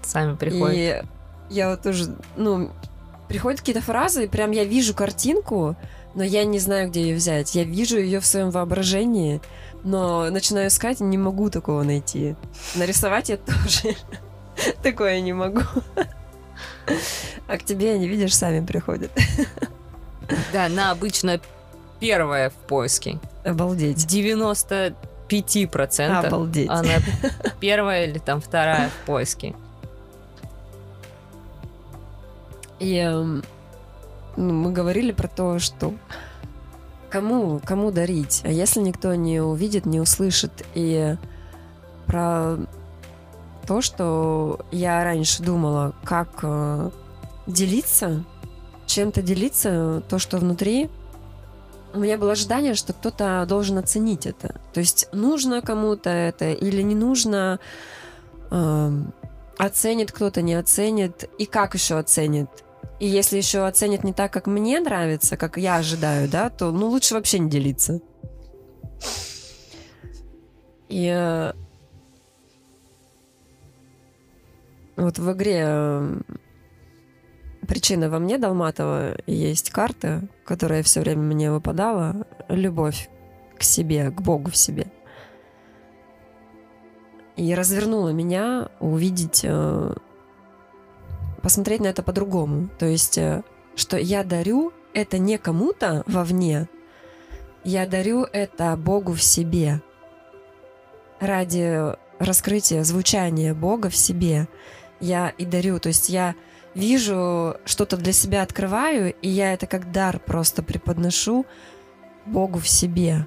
Сами 0.00 0.34
приходят. 0.34 0.74
И 0.74 1.02
я 1.50 1.68
вот 1.68 1.82
тоже, 1.82 2.16
ну, 2.38 2.70
приходят 3.28 3.60
какие-то 3.60 3.82
фразы, 3.82 4.24
и 4.24 4.28
прям 4.28 4.50
я 4.50 4.64
вижу 4.64 4.94
картинку, 4.94 5.76
но 6.14 6.24
я 6.24 6.44
не 6.44 6.58
знаю, 6.58 6.88
где 6.88 7.02
ее 7.02 7.16
взять. 7.16 7.54
Я 7.54 7.64
вижу 7.64 7.98
ее 7.98 8.20
в 8.20 8.26
своем 8.26 8.50
воображении, 8.50 9.42
но 9.84 10.30
начинаю 10.30 10.68
искать, 10.68 11.00
не 11.00 11.18
могу 11.18 11.50
такого 11.50 11.82
найти. 11.82 12.36
Нарисовать 12.74 13.28
я 13.28 13.36
тоже 13.36 13.96
такое 14.82 15.20
не 15.20 15.32
могу. 15.32 15.62
А 17.46 17.56
к 17.56 17.64
тебе 17.64 17.92
они, 17.92 18.08
видишь, 18.08 18.36
сами 18.36 18.64
приходят. 18.64 19.10
Да, 20.52 20.68
на 20.68 20.90
обычно 20.90 21.40
первое 22.00 22.50
в 22.50 22.54
поиске. 22.54 23.18
Обалдеть. 23.44 24.04
95%. 24.04 26.26
Обалдеть. 26.26 26.68
Она 26.68 26.96
первая 27.60 28.06
или 28.06 28.18
там 28.18 28.40
вторая 28.40 28.90
в 28.90 29.06
поиске. 29.06 29.54
И 32.78 32.96
эм, 32.96 33.42
ну, 34.36 34.52
мы 34.52 34.72
говорили 34.72 35.12
про 35.12 35.28
то, 35.28 35.58
что 35.58 35.94
кому, 37.10 37.60
кому 37.64 37.90
дарить, 37.90 38.42
а 38.44 38.50
если 38.50 38.80
никто 38.80 39.14
не 39.14 39.40
увидит, 39.40 39.86
не 39.86 40.00
услышит. 40.00 40.52
И 40.74 41.16
про 42.06 42.56
то, 43.66 43.80
что 43.80 44.60
я 44.70 45.04
раньше 45.04 45.42
думала, 45.42 45.94
как 46.04 46.28
э, 46.42 46.90
делиться, 47.46 48.24
чем-то 48.86 49.22
делиться, 49.22 50.02
то, 50.08 50.18
что 50.18 50.38
внутри, 50.38 50.88
у 51.92 52.00
меня 52.00 52.18
было 52.18 52.32
ожидание, 52.32 52.74
что 52.74 52.92
кто-то 52.92 53.44
должен 53.48 53.78
оценить 53.78 54.26
это. 54.26 54.60
То 54.72 54.80
есть 54.80 55.08
нужно 55.12 55.62
кому-то 55.62 56.10
это 56.10 56.50
или 56.50 56.82
не 56.82 56.94
нужно, 56.94 57.60
э, 58.50 58.92
оценит 59.58 60.12
кто-то, 60.12 60.40
не 60.40 60.54
оценит, 60.54 61.28
и 61.38 61.46
как 61.46 61.74
еще 61.74 61.98
оценит. 61.98 62.48
И 63.00 63.06
если 63.06 63.36
еще 63.36 63.66
оценят 63.66 64.02
не 64.02 64.12
так, 64.12 64.32
как 64.32 64.46
мне 64.46 64.80
нравится, 64.80 65.36
как 65.36 65.56
я 65.56 65.76
ожидаю, 65.76 66.28
да, 66.28 66.50
то 66.50 66.72
ну 66.72 66.88
лучше 66.88 67.14
вообще 67.14 67.38
не 67.38 67.48
делиться. 67.48 68.00
И 70.88 71.06
э, 71.06 71.52
вот 74.96 75.18
в 75.18 75.32
игре 75.32 75.64
э, 75.64 76.20
причина 77.68 78.10
во 78.10 78.18
мне 78.18 78.38
Долматова 78.38 79.16
есть 79.26 79.70
карта, 79.70 80.22
которая 80.44 80.82
все 80.82 81.00
время 81.00 81.22
мне 81.22 81.52
выпадала. 81.52 82.26
Любовь 82.48 83.08
к 83.56 83.62
себе, 83.62 84.10
к 84.10 84.20
Богу 84.20 84.50
в 84.50 84.56
себе. 84.56 84.90
И 87.36 87.54
развернула 87.54 88.08
меня 88.08 88.70
увидеть 88.80 89.42
э, 89.44 89.94
посмотреть 91.42 91.80
на 91.80 91.88
это 91.88 92.02
по-другому. 92.02 92.68
То 92.78 92.86
есть, 92.86 93.18
э, 93.18 93.42
что 93.74 93.96
я 93.96 94.24
дарю 94.24 94.72
это 94.94 95.18
не 95.18 95.38
кому-то 95.38 96.02
вовне, 96.06 96.68
я 97.64 97.86
дарю 97.86 98.24
это 98.24 98.76
Богу 98.76 99.12
в 99.12 99.22
себе. 99.22 99.82
Ради 101.20 101.96
раскрытия 102.18 102.84
звучания 102.84 103.54
Бога 103.54 103.90
в 103.90 103.96
себе 103.96 104.48
я 105.00 105.30
и 105.30 105.44
дарю. 105.44 105.78
То 105.78 105.88
есть 105.88 106.08
я 106.08 106.34
вижу, 106.74 107.56
что-то 107.64 107.96
для 107.96 108.12
себя 108.12 108.42
открываю, 108.42 109.12
и 109.14 109.28
я 109.28 109.52
это 109.52 109.66
как 109.66 109.90
дар 109.90 110.18
просто 110.18 110.62
преподношу 110.62 111.46
Богу 112.24 112.58
в 112.58 112.68
себе. 112.68 113.26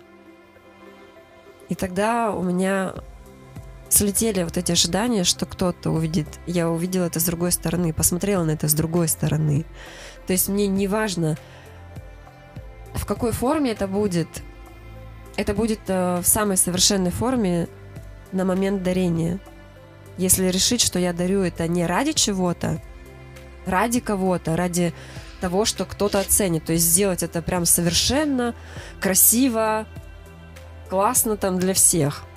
И 1.69 1.75
тогда 1.75 2.31
у 2.31 2.43
меня 2.43 2.93
слетели 3.93 4.43
вот 4.43 4.57
эти 4.57 4.71
ожидания, 4.71 5.23
что 5.23 5.45
кто-то 5.45 5.91
увидит. 5.91 6.27
Я 6.47 6.69
увидела 6.69 7.05
это 7.05 7.19
с 7.19 7.25
другой 7.25 7.51
стороны, 7.51 7.93
посмотрела 7.93 8.43
на 8.43 8.51
это 8.51 8.67
с 8.67 8.73
другой 8.73 9.07
стороны. 9.07 9.65
То 10.27 10.33
есть 10.33 10.49
мне 10.49 10.67
не 10.67 10.87
важно, 10.87 11.37
в 12.93 13.05
какой 13.05 13.31
форме 13.31 13.71
это 13.71 13.87
будет. 13.87 14.27
Это 15.37 15.53
будет 15.53 15.79
э, 15.87 16.19
в 16.21 16.27
самой 16.27 16.57
совершенной 16.57 17.11
форме 17.11 17.67
на 18.31 18.45
момент 18.45 18.83
дарения. 18.83 19.39
Если 20.17 20.47
решить, 20.47 20.81
что 20.81 20.99
я 20.99 21.13
дарю 21.13 21.41
это 21.41 21.67
не 21.67 21.85
ради 21.85 22.13
чего-то, 22.13 22.81
ради 23.65 23.99
кого-то, 23.99 24.55
ради 24.55 24.93
того, 25.39 25.65
что 25.65 25.85
кто-то 25.85 26.19
оценит. 26.19 26.65
То 26.65 26.73
есть 26.73 26.85
сделать 26.85 27.23
это 27.23 27.41
прям 27.41 27.65
совершенно 27.65 28.53
красиво, 28.99 29.87
классно 30.89 31.37
там 31.37 31.59
для 31.59 31.73
всех– 31.73 32.23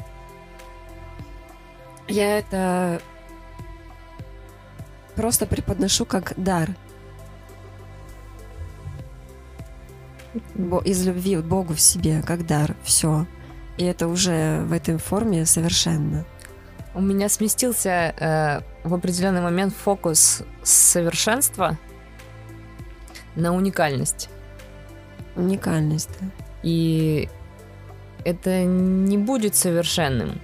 я 2.09 2.39
это 2.39 3.01
просто 5.15 5.47
преподношу 5.47 6.05
как 6.05 6.35
дар. 6.37 6.71
Из 10.85 11.07
любви 11.07 11.37
к 11.37 11.45
Богу 11.45 11.75
в 11.75 11.81
себе, 11.81 12.23
как 12.23 12.47
дар. 12.47 12.75
Все. 12.83 13.27
И 13.77 13.85
это 13.85 14.09
уже 14.09 14.63
в 14.65 14.73
этой 14.73 14.99
форме 14.99 15.47
совершенно. 15.47 16.25
У 16.95 17.01
меня 17.01 17.29
сместился 17.29 17.91
э, 17.91 18.61
в 18.85 18.95
определенный 18.95 19.41
момент 19.41 19.75
фокус 19.75 20.43
с 20.63 20.71
совершенства 20.71 21.79
на 23.35 23.53
уникальность. 23.53 24.29
Уникальность, 25.35 26.11
да. 26.21 26.27
И 26.63 27.29
это 28.25 28.65
не 28.65 29.19
будет 29.19 29.57
совершенным 29.57 30.41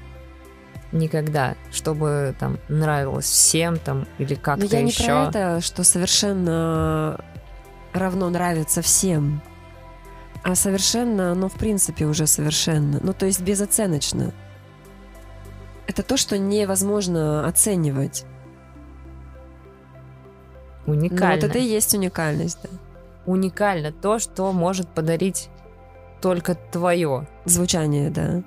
никогда, 0.92 1.54
чтобы 1.70 2.34
там 2.38 2.58
нравилось 2.68 3.26
всем 3.26 3.78
там 3.78 4.06
или 4.18 4.34
как-то 4.34 4.64
Но 4.64 4.70
я 4.70 4.82
не 4.82 4.90
еще. 4.90 5.04
про 5.04 5.28
это, 5.28 5.60
что 5.60 5.84
совершенно 5.84 7.18
равно 7.92 8.30
нравится 8.30 8.82
всем, 8.82 9.42
а 10.42 10.54
совершенно, 10.54 11.32
оно 11.32 11.48
в 11.48 11.54
принципе 11.54 12.06
уже 12.06 12.26
совершенно. 12.26 12.98
Ну, 13.02 13.12
то 13.12 13.26
есть 13.26 13.40
безоценочно. 13.40 14.32
Это 15.86 16.02
то, 16.02 16.16
что 16.16 16.38
невозможно 16.38 17.46
оценивать. 17.46 18.24
Уникально. 20.86 21.34
Ну, 21.34 21.40
вот 21.42 21.44
это 21.44 21.58
и 21.58 21.64
есть 21.64 21.94
уникальность, 21.94 22.58
да. 22.62 22.68
Уникально 23.26 23.92
то, 23.92 24.18
что 24.18 24.52
может 24.52 24.88
подарить 24.88 25.50
только 26.20 26.54
твое. 26.54 27.28
Звучание, 27.44 28.10
да. 28.10 28.42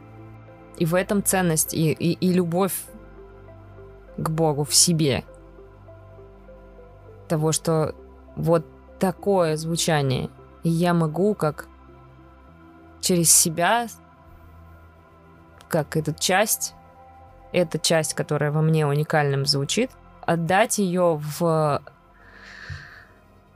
И 0.77 0.85
в 0.85 0.95
этом 0.95 1.23
ценность 1.23 1.73
и, 1.73 1.91
и, 1.91 2.13
и 2.13 2.33
любовь 2.33 2.73
к 4.17 4.29
Богу 4.29 4.63
в 4.63 4.73
себе. 4.73 5.23
Того, 7.27 7.51
что 7.51 7.95
вот 8.35 8.65
такое 8.99 9.57
звучание. 9.57 10.29
И 10.63 10.69
я 10.69 10.93
могу 10.93 11.35
как 11.35 11.67
через 13.01 13.31
себя, 13.31 13.87
как 15.67 15.97
эту 15.97 16.13
часть, 16.13 16.73
эта 17.51 17.77
часть, 17.77 18.13
которая 18.13 18.51
во 18.51 18.61
мне 18.61 18.87
уникальным 18.87 19.45
звучит, 19.45 19.91
отдать 20.21 20.77
ее 20.77 21.19
в... 21.21 21.81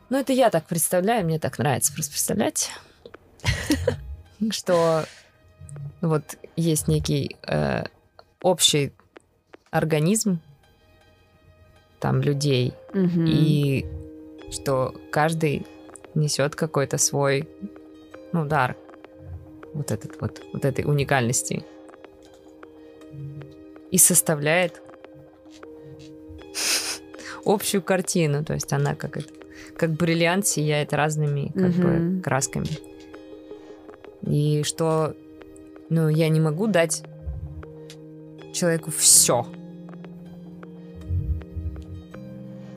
Ну, 0.09 0.18
это 0.18 0.34
я 0.34 0.49
так 0.49 0.65
представляю, 0.65 1.26
мне 1.26 1.39
так 1.39 1.57
нравится 1.57 1.93
просто 1.93 2.11
представлять, 2.11 2.72
что 4.51 5.05
вот 6.01 6.38
есть 6.55 6.88
некий 6.88 7.36
э, 7.47 7.84
общий 8.41 8.91
организм 9.72 10.39
там 11.99 12.22
людей, 12.22 12.74
Мгм. 12.93 13.26
и 13.28 13.86
что 14.51 14.93
каждый 15.11 15.65
несет 16.15 16.55
какой-то 16.55 16.97
свой 16.97 17.47
ну, 18.34 18.45
дар 18.45 18.76
вот 19.74 19.91
этот 19.91 20.20
вот, 20.22 20.41
вот 20.53 20.65
этой 20.65 20.86
уникальности 20.86 21.63
и 23.91 23.97
составляет 23.97 24.82
общую 27.45 27.82
картину, 27.82 28.43
то 28.43 28.53
есть 28.53 28.72
она 28.74 28.95
как 28.95 29.18
это- 29.18 29.34
как 29.78 29.91
бриллиант 29.91 30.45
сияет 30.47 30.93
разными 30.93 31.51
как 31.53 31.72
бы 31.72 31.89
Мгм. 31.89 32.22
красками. 32.22 32.68
И 34.24 34.63
что, 34.63 35.15
ну, 35.89 36.09
я 36.09 36.29
не 36.29 36.39
могу 36.39 36.67
дать 36.67 37.03
человеку 38.53 38.91
все. 38.91 39.45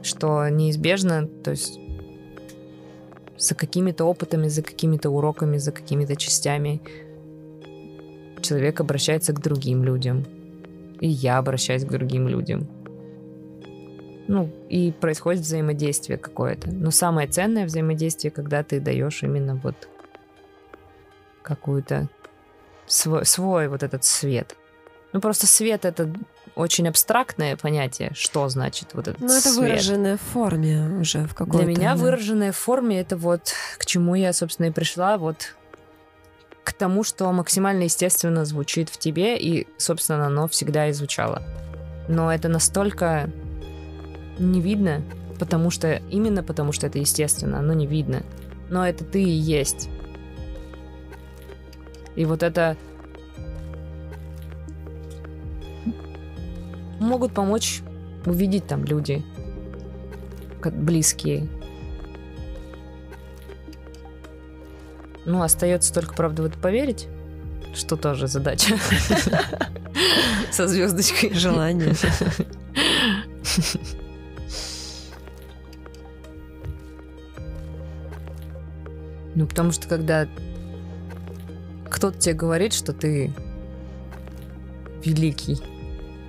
Что 0.03 0.49
неизбежно, 0.49 1.27
то 1.27 1.51
есть 1.51 1.79
за 3.39 3.55
какими-то 3.55 4.05
опытами, 4.05 4.49
за 4.49 4.63
какими-то 4.63 5.11
уроками, 5.11 5.57
за 5.57 5.73
какими-то 5.73 6.15
частями 6.17 6.81
человек 8.43 8.81
обращается 8.81 9.33
к 9.33 9.41
другим 9.41 9.83
людям. 9.83 10.25
И 11.01 11.09
я 11.09 11.39
обращаюсь 11.39 11.85
к 11.85 11.91
другим 11.91 12.29
людям. 12.29 12.69
Ну, 14.29 14.51
и 14.69 14.93
происходит 14.93 15.43
взаимодействие 15.43 16.19
какое-то. 16.19 16.71
Но 16.71 16.91
самое 16.91 17.27
ценное 17.27 17.65
взаимодействие, 17.67 18.31
когда 18.31 18.63
ты 18.63 18.79
даешь 18.79 19.23
именно 19.23 19.57
вот 19.57 19.89
какую-то 21.43 22.09
свой, 22.91 23.25
свой 23.25 23.69
вот 23.69 23.83
этот 23.83 24.05
свет. 24.05 24.57
Ну, 25.13 25.21
просто 25.21 25.47
свет 25.47 25.85
это 25.85 26.13
очень 26.55 26.89
абстрактное 26.89 27.57
понятие, 27.57 28.13
что 28.15 28.49
значит 28.49 28.91
вот 28.93 29.09
этот 29.09 29.21
Ну, 29.21 29.33
это 29.33 29.49
свет. 29.49 29.57
выраженное 29.57 30.17
в 30.17 30.21
форме 30.21 30.99
уже 31.01 31.25
в 31.27 31.35
какой-то. 31.35 31.65
Для 31.65 31.67
меня 31.67 31.95
да. 31.95 32.01
выраженная 32.01 32.53
в 32.53 32.57
форме 32.57 33.01
это 33.01 33.17
вот 33.17 33.53
к 33.79 33.87
чему 33.87 34.15
я, 34.15 34.33
собственно, 34.33 34.67
и 34.67 34.71
пришла, 34.71 35.19
вот 35.19 35.55
к 36.63 36.73
тому, 36.73 37.03
что 37.03 37.31
максимально 37.33 37.85
естественно 37.85 38.45
звучит 38.45 38.91
в 38.91 38.99
тебе, 38.99 39.39
и, 39.39 39.67
собственно, 39.79 40.27
оно 40.27 40.47
всегда 40.49 40.89
и 40.89 40.93
звучало. 40.93 41.43
Но 42.09 42.33
это 42.33 42.49
настолько 42.49 43.31
не 44.39 44.61
видно, 44.61 45.03
потому 45.39 45.71
что 45.71 45.95
именно 46.11 46.43
потому 46.43 46.73
что 46.73 46.87
это 46.87 46.99
естественно, 46.99 47.59
оно 47.59 47.73
не 47.73 47.87
видно. 47.87 48.23
Но 48.69 48.87
это 48.87 49.05
ты 49.05 49.23
и 49.23 49.31
есть. 49.31 49.89
И 52.21 52.27
вот 52.27 52.43
это 52.43 52.77
могут 56.99 57.33
помочь 57.33 57.81
увидеть 58.27 58.67
там 58.67 58.85
люди, 58.85 59.25
как 60.61 60.75
близкие. 60.75 61.49
Ну, 65.25 65.41
остается 65.41 65.95
только, 65.95 66.13
правда, 66.15 66.43
в 66.43 66.45
это 66.45 66.59
поверить, 66.59 67.09
что 67.75 67.97
тоже 67.97 68.27
задача. 68.27 68.77
Со 70.53 70.69
звездочкой. 70.69 71.31
Желание. 71.33 71.95
Ну, 79.35 79.47
потому 79.47 79.73
что 79.73 79.89
когда 79.89 80.29
кто-то 82.01 82.19
тебе 82.19 82.35
говорит, 82.35 82.73
что 82.73 82.95
ты 82.95 83.31
великий 85.05 85.61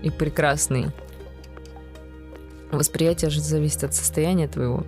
и 0.03 0.09
прекрасный, 0.09 0.87
восприятие 2.73 3.31
же 3.31 3.39
зависит 3.39 3.85
от 3.85 3.95
состояния 3.95 4.49
твоего. 4.49 4.83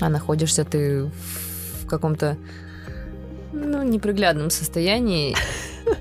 А 0.00 0.08
находишься 0.08 0.64
ты 0.64 1.10
в 1.82 1.86
каком-то 1.88 2.36
ну, 3.52 3.82
неприглядном 3.82 4.50
состоянии. 4.50 5.36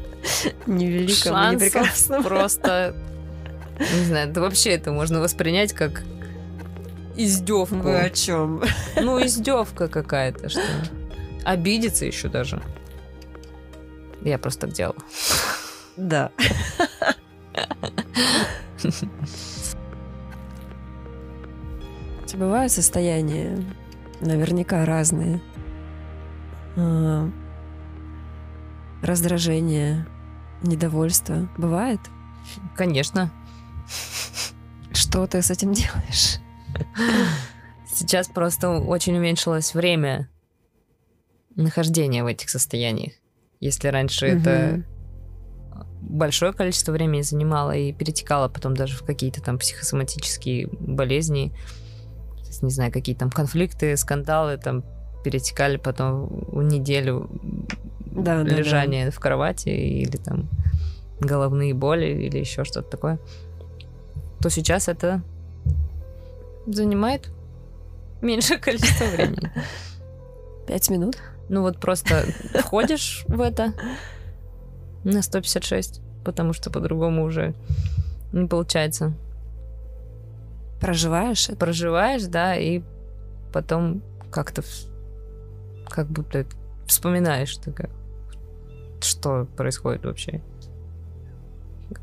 Невеликом 0.68 1.56
непрекрасном. 1.56 2.24
просто... 2.24 2.95
Не 3.80 4.06
знаю, 4.06 4.32
да 4.32 4.41
вообще 4.41 4.74
это 4.74 4.91
можно 4.91 5.22
воспринять 5.22 5.74
как 5.74 6.04
издевку. 7.18 7.78
Вы 7.78 7.97
о 7.97 8.10
чем? 8.12 8.62
Ну, 8.95 9.26
издевка 9.26 9.88
какая-то, 9.88 10.50
что 10.50 10.62
обидеться 11.45 12.06
еще 12.06 12.28
даже. 12.28 12.62
Я 14.22 14.38
просто 14.38 14.67
так 14.67 14.76
делала. 14.76 14.97
Да. 15.97 16.32
У 22.24 22.26
тебя 22.26 22.39
бывают 22.39 22.72
состояния, 22.72 23.63
наверняка 24.22 24.86
разные. 24.86 25.41
А, 26.76 27.30
Раздражение, 29.01 30.05
недовольство. 30.61 31.49
Бывает? 31.57 31.99
Конечно. 32.76 33.32
Что 34.91 35.26
ты 35.26 35.41
с 35.41 35.49
этим 35.51 35.74
делаешь? 35.74 36.39
Сейчас 37.91 38.28
просто 38.28 38.70
очень 38.70 39.17
уменьшилось 39.17 39.74
время 39.74 40.30
нахождения 41.55 42.24
в 42.24 42.28
этих 42.28 42.49
состояниях. 42.49 43.13
Если 43.60 43.89
раньше 43.89 44.26
это 44.26 44.84
большое 46.01 46.53
количество 46.53 46.91
времени 46.93 47.22
занимало 47.22 47.76
и 47.76 47.91
перетекало 47.91 48.47
потом 48.47 48.74
даже 48.74 48.95
в 48.95 49.03
какие-то 49.03 49.41
там 49.41 49.60
психосоматические 49.60 50.70
болезни, 50.80 51.51
то 52.41 52.47
есть, 52.47 52.64
не 52.64 52.70
знаю, 52.72 52.91
какие 52.91 53.16
там 53.16 53.30
конфликты, 53.30 53.95
скандалы 53.97 54.57
там 54.57 54.84
перетекали 55.24 55.76
потом 55.78 56.28
в 56.51 56.64
неделю 56.64 57.30
Да, 58.12 58.38
да, 58.38 58.43
да. 58.43 58.55
лежания 58.55 59.12
в 59.12 59.20
кровати 59.20 59.70
или 59.70 60.16
там 60.16 60.49
головные 61.20 61.74
боли 61.74 62.05
или 62.07 62.38
еще 62.38 62.64
что-то 62.64 62.89
такое, 62.89 63.20
то 64.41 64.49
сейчас 64.49 64.88
это 64.88 65.22
занимает 66.66 67.30
меньшее 68.22 68.57
количество 68.60 69.05
времени. 69.05 69.51
Пять 70.66 70.89
минут? 70.89 71.18
Ну 71.50 71.62
вот 71.62 71.80
просто 71.80 72.26
входишь 72.54 73.26
в 73.28 73.41
это 73.41 73.74
на 75.04 75.22
156, 75.22 76.02
потому 76.24 76.54
что 76.54 76.70
по-другому 76.70 77.24
уже 77.24 77.56
не 78.32 78.47
получается. 78.47 79.14
Проживаешь 80.80 81.50
это? 81.50 81.58
Проживаешь, 81.58 82.24
да, 82.24 82.56
и 82.56 82.82
потом 83.52 84.02
как-то 84.32 84.64
как 85.89 86.08
будто 86.08 86.45
вспоминаешь, 86.86 87.58
такая, 87.58 87.89
что 89.02 89.47
происходит 89.58 90.06
вообще. 90.06 90.41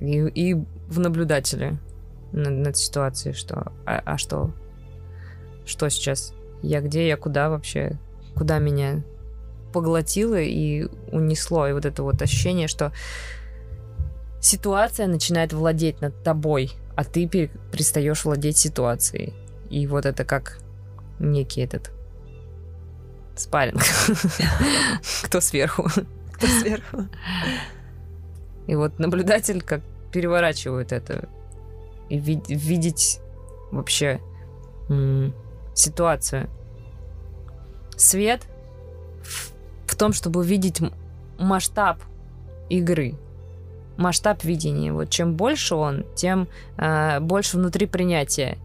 И, 0.00 0.18
и 0.18 0.54
в 0.88 0.98
наблюдателе 0.98 1.78
над, 2.32 2.52
над 2.52 2.76
ситуацией, 2.76 3.34
что 3.34 3.72
а, 3.86 4.02
а 4.04 4.18
что? 4.18 4.52
Что 5.64 5.88
сейчас? 5.88 6.34
Я 6.62 6.80
где, 6.80 7.06
я 7.06 7.16
куда 7.16 7.48
вообще? 7.48 7.98
Куда 8.34 8.58
меня 8.58 9.04
поглотило 9.72 10.40
и 10.40 10.88
унесло. 11.10 11.66
И 11.68 11.72
вот 11.72 11.84
это 11.84 12.02
вот 12.02 12.20
ощущение, 12.22 12.68
что 12.68 12.92
ситуация 14.40 15.06
начинает 15.06 15.52
владеть 15.52 16.00
над 16.00 16.22
тобой, 16.22 16.72
а 16.94 17.04
ты 17.04 17.26
перестаешь 17.26 18.24
владеть 18.24 18.56
ситуацией. 18.56 19.34
И 19.70 19.86
вот 19.86 20.06
это 20.06 20.24
как 20.24 20.58
некий 21.18 21.60
этот 21.60 21.90
спарринг. 23.36 23.82
Кто 25.24 25.40
сверху? 25.40 25.88
Кто 26.32 26.46
сверху? 26.46 27.08
И 28.66 28.74
вот 28.74 28.98
наблюдатель 28.98 29.62
как 29.62 29.82
переворачивает 30.12 30.92
это. 30.92 31.28
И 32.08 32.18
видеть 32.18 33.20
вообще 33.70 34.20
ситуацию. 35.74 36.48
Свет 37.96 38.42
в 39.22 39.52
том, 39.96 40.12
чтобы 40.12 40.40
увидеть 40.40 40.80
масштаб 41.38 41.98
игры, 42.68 43.14
масштаб 43.96 44.44
видения. 44.44 44.92
Вот 44.92 45.10
чем 45.10 45.34
больше 45.34 45.74
он, 45.74 46.04
тем 46.14 46.48
э, 46.76 47.20
больше 47.20 47.56
внутри 47.56 47.86
принятия 47.86 48.58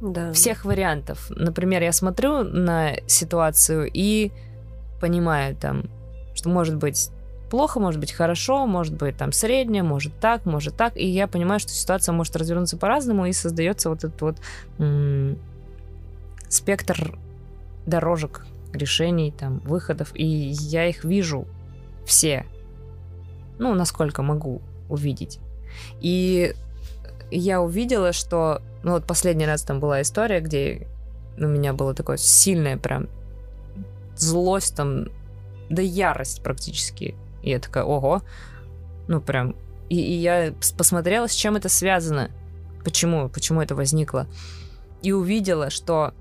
да. 0.00 0.32
всех 0.32 0.64
вариантов. 0.64 1.30
Например, 1.30 1.82
я 1.82 1.92
смотрю 1.92 2.44
на 2.44 2.96
ситуацию 3.06 3.90
и 3.92 4.32
понимаю 5.00 5.56
там, 5.56 5.84
что 6.34 6.48
может 6.48 6.76
быть 6.76 7.10
плохо, 7.50 7.80
может 7.80 8.00
быть 8.00 8.12
хорошо, 8.12 8.66
может 8.66 8.94
быть 8.94 9.16
там 9.16 9.32
среднее, 9.32 9.82
может 9.82 10.18
так, 10.20 10.44
может 10.44 10.76
так. 10.76 10.96
И 10.96 11.06
я 11.06 11.26
понимаю, 11.26 11.60
что 11.60 11.70
ситуация 11.70 12.12
может 12.12 12.36
развернуться 12.36 12.76
по-разному, 12.76 13.26
и 13.26 13.32
создается 13.32 13.90
вот 13.90 14.04
этот 14.04 14.20
вот 14.20 14.36
м- 14.78 15.38
спектр 16.48 17.18
дорожек, 17.86 18.46
решений, 18.72 19.32
там, 19.36 19.60
выходов. 19.60 20.10
И 20.14 20.24
я 20.24 20.86
их 20.86 21.04
вижу 21.04 21.46
все. 22.04 22.46
Ну, 23.58 23.74
насколько 23.74 24.22
могу 24.22 24.62
увидеть. 24.88 25.38
И 26.00 26.54
я 27.30 27.60
увидела, 27.60 28.12
что... 28.12 28.62
Ну, 28.82 28.92
вот 28.92 29.06
последний 29.06 29.46
раз 29.46 29.62
там 29.62 29.80
была 29.80 30.02
история, 30.02 30.40
где 30.40 30.86
у 31.36 31.46
меня 31.46 31.72
было 31.72 31.94
такое 31.94 32.16
сильное 32.16 32.76
прям 32.76 33.08
злость 34.16 34.76
там, 34.76 35.08
да 35.68 35.82
ярость 35.82 36.42
практически 36.42 37.14
и 37.42 37.50
я 37.50 37.58
такая, 37.58 37.84
ого. 37.84 38.22
Ну, 39.06 39.20
прям. 39.20 39.56
И, 39.88 39.96
и 39.96 40.12
я 40.14 40.52
посмотрела, 40.76 41.28
с 41.28 41.32
чем 41.32 41.56
это 41.56 41.68
связано. 41.68 42.30
Почему? 42.84 43.28
Почему 43.28 43.62
это 43.62 43.74
возникло? 43.74 44.26
И 45.02 45.12
увидела, 45.12 45.70
что 45.70 46.12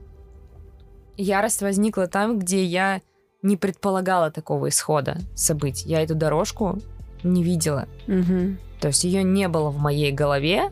ярость 1.18 1.62
возникла 1.62 2.08
там, 2.08 2.40
где 2.40 2.64
я 2.64 3.02
не 3.42 3.58
предполагала 3.58 4.32
такого 4.32 4.70
исхода 4.70 5.18
событий. 5.36 5.90
Я 5.90 6.02
эту 6.02 6.16
дорожку 6.16 6.80
не 7.24 7.44
видела. 7.44 7.88
Угу. 8.08 8.58
То 8.80 8.88
есть 8.90 9.04
ее 9.04 9.24
не 9.24 9.48
было 9.48 9.70
в 9.70 9.78
моей 9.78 10.12
голове, 10.12 10.72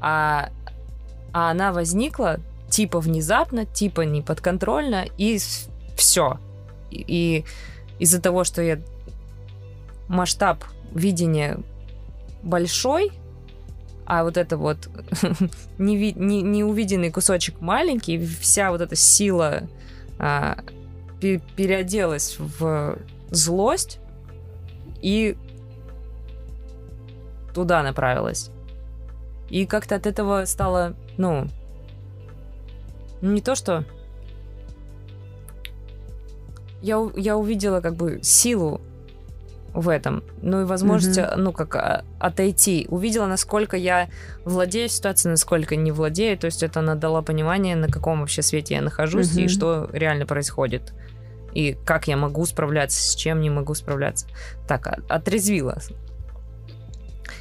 а, 0.00 0.50
а 1.32 1.50
она 1.50 1.72
возникла 1.72 2.38
типа 2.68 3.00
внезапно, 3.00 3.64
типа 3.64 4.02
неподконтрольно, 4.02 5.06
и 5.16 5.38
все. 5.96 6.38
И, 6.90 7.04
и 7.06 7.44
из-за 7.98 8.20
того, 8.20 8.44
что 8.44 8.62
я 8.62 8.80
масштаб 10.08 10.64
видения 10.92 11.60
большой, 12.42 13.12
а 14.06 14.22
вот 14.22 14.36
это 14.36 14.56
вот 14.56 14.88
не, 15.78 16.12
не, 16.12 16.42
не 16.42 16.64
увиденный 16.64 17.10
кусочек 17.10 17.60
маленький, 17.60 18.24
вся 18.24 18.70
вот 18.70 18.80
эта 18.80 18.94
сила 18.94 19.64
а, 20.18 20.58
пер, 21.20 21.40
переоделась 21.56 22.36
в 22.38 22.98
злость 23.30 23.98
и 25.02 25.36
туда 27.52 27.82
направилась. 27.82 28.50
И 29.50 29.66
как-то 29.66 29.96
от 29.96 30.06
этого 30.06 30.44
стало, 30.44 30.94
ну, 31.16 31.46
не 33.20 33.40
то 33.40 33.54
что... 33.54 33.84
Я, 36.82 37.04
я 37.16 37.36
увидела 37.36 37.80
как 37.80 37.96
бы 37.96 38.20
силу 38.22 38.80
в 39.76 39.90
этом. 39.90 40.24
Ну 40.40 40.62
и 40.62 40.64
возможность, 40.64 41.18
mm-hmm. 41.18 41.36
ну 41.36 41.52
как 41.52 41.76
а, 41.76 42.04
отойти. 42.18 42.86
Увидела, 42.88 43.26
насколько 43.26 43.76
я 43.76 44.08
владею 44.44 44.88
ситуацией, 44.88 45.32
насколько 45.32 45.76
не 45.76 45.92
владею. 45.92 46.38
То 46.38 46.46
есть 46.46 46.62
это 46.62 46.80
она 46.80 46.94
дала 46.94 47.22
понимание, 47.22 47.76
на 47.76 47.88
каком 47.88 48.20
вообще 48.20 48.42
свете 48.42 48.74
я 48.74 48.82
нахожусь 48.82 49.36
mm-hmm. 49.36 49.44
и 49.44 49.48
что 49.48 49.88
реально 49.92 50.24
происходит. 50.24 50.94
И 51.52 51.76
как 51.84 52.08
я 52.08 52.16
могу 52.16 52.44
справляться, 52.46 52.98
с 52.98 53.14
чем 53.14 53.40
не 53.40 53.50
могу 53.50 53.74
справляться. 53.74 54.26
Так, 54.66 54.86
а, 54.86 54.98
отрезвила. 55.08 55.78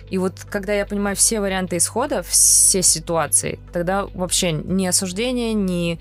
И 0.09 0.17
вот 0.17 0.45
когда 0.49 0.73
я 0.73 0.85
понимаю 0.85 1.15
все 1.15 1.39
варианты 1.39 1.77
исхода, 1.77 2.21
все 2.21 2.81
ситуации, 2.81 3.59
тогда 3.71 4.05
вообще 4.13 4.51
ни 4.51 4.85
осуждение, 4.85 5.53
ни, 5.53 5.99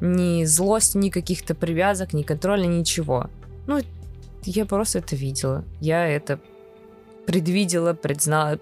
ни 0.00 0.44
злость, 0.44 0.96
ни 0.96 1.10
каких-то 1.10 1.54
привязок, 1.54 2.12
ни 2.12 2.22
контроля, 2.22 2.66
ничего. 2.66 3.30
Ну, 3.66 3.80
я 4.44 4.66
просто 4.66 4.98
это 4.98 5.16
видела. 5.16 5.64
Я 5.80 6.06
это 6.06 6.40
предвидела, 7.26 7.94
предзнала, 7.94 8.58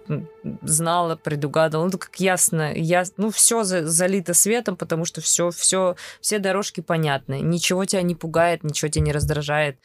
знала, 0.62 1.16
предугадывала. 1.16 1.88
Ну, 1.90 1.98
как 1.98 2.20
ясно, 2.20 2.72
я, 2.74 3.04
ну, 3.16 3.30
все 3.30 3.64
за, 3.64 3.86
залито 3.86 4.34
светом, 4.34 4.76
потому 4.76 5.04
что 5.04 5.20
все, 5.20 5.50
все, 5.50 5.96
все 6.20 6.38
дорожки 6.38 6.80
понятны. 6.80 7.40
Ничего 7.40 7.84
тебя 7.84 8.02
не 8.02 8.14
пугает, 8.14 8.64
ничего 8.64 8.90
тебя 8.90 9.06
не 9.06 9.12
раздражает. 9.12 9.78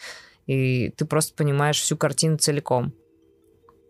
И 0.48 0.90
ты 0.98 1.06
просто 1.06 1.34
понимаешь 1.36 1.80
всю 1.80 1.96
картину 1.96 2.38
целиком. 2.38 2.94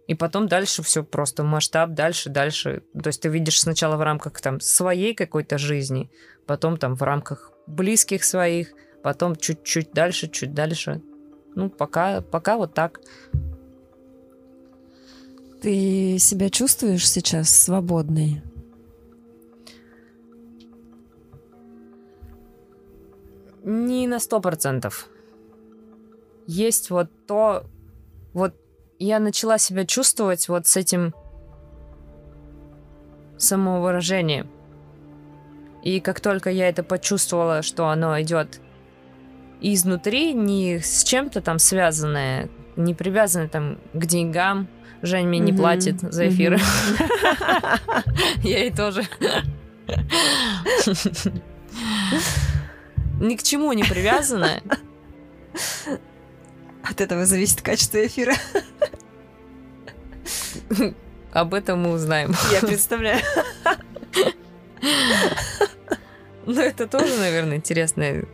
И 0.07 0.15
потом 0.15 0.47
дальше 0.47 0.83
все 0.83 1.03
просто 1.03 1.43
масштаб, 1.43 1.91
дальше, 1.91 2.29
дальше. 2.29 2.83
То 3.01 3.07
есть 3.07 3.21
ты 3.21 3.29
видишь 3.29 3.61
сначала 3.61 3.95
в 3.95 4.01
рамках 4.01 4.41
там 4.41 4.59
своей 4.59 5.15
какой-то 5.15 5.57
жизни, 5.57 6.11
потом 6.45 6.77
там 6.77 6.95
в 6.95 7.01
рамках 7.01 7.51
близких 7.67 8.23
своих, 8.23 8.73
потом 9.01 9.35
чуть-чуть 9.35 9.91
дальше, 9.93 10.27
чуть 10.27 10.53
дальше. 10.53 11.01
Ну, 11.55 11.69
пока, 11.69 12.21
пока 12.21 12.57
вот 12.57 12.73
так. 12.73 12.99
Ты 15.61 16.17
себя 16.19 16.49
чувствуешь 16.49 17.09
сейчас 17.09 17.49
свободной? 17.49 18.41
Не 23.63 24.07
на 24.07 24.19
сто 24.19 24.41
процентов. 24.41 25.07
Есть 26.47 26.89
вот 26.89 27.09
то... 27.27 27.63
Вот 28.33 28.55
я 28.99 29.19
начала 29.19 29.57
себя 29.57 29.85
чувствовать 29.85 30.49
вот 30.49 30.67
с 30.67 30.75
этим 30.75 31.13
самовыражением. 33.37 34.49
И 35.83 35.99
как 35.99 36.19
только 36.19 36.49
я 36.49 36.67
это 36.69 36.83
почувствовала, 36.83 37.61
что 37.61 37.87
оно 37.87 38.19
идет 38.21 38.59
изнутри, 39.61 40.33
не 40.33 40.79
с 40.79 41.03
чем-то 41.03 41.41
там 41.41 41.59
связанное, 41.59 42.49
не 42.75 42.93
привязанное 42.93 43.47
там 43.47 43.77
к 43.93 44.05
деньгам. 44.05 44.67
Жень 45.01 45.27
мне 45.27 45.39
не 45.39 45.51
платит 45.51 45.99
за 45.99 46.29
эфиры. 46.29 46.59
Я 48.43 48.59
ей 48.59 48.71
тоже. 48.71 49.03
Ни 53.19 53.35
к 53.35 53.43
чему 53.43 53.73
не 53.73 53.83
привязанное. 53.83 54.61
От 56.83 57.01
этого 57.01 57.25
зависит 57.25 57.61
качество 57.61 58.05
эфира. 58.05 58.33
Об 61.33 61.53
этом 61.53 61.81
мы 61.81 61.91
узнаем. 61.91 62.33
Я 62.51 62.61
представляю. 62.61 63.21
Ну, 66.45 66.61
это 66.61 66.87
тоже, 66.87 67.17
наверное, 67.17 67.57
интересная 67.57 68.25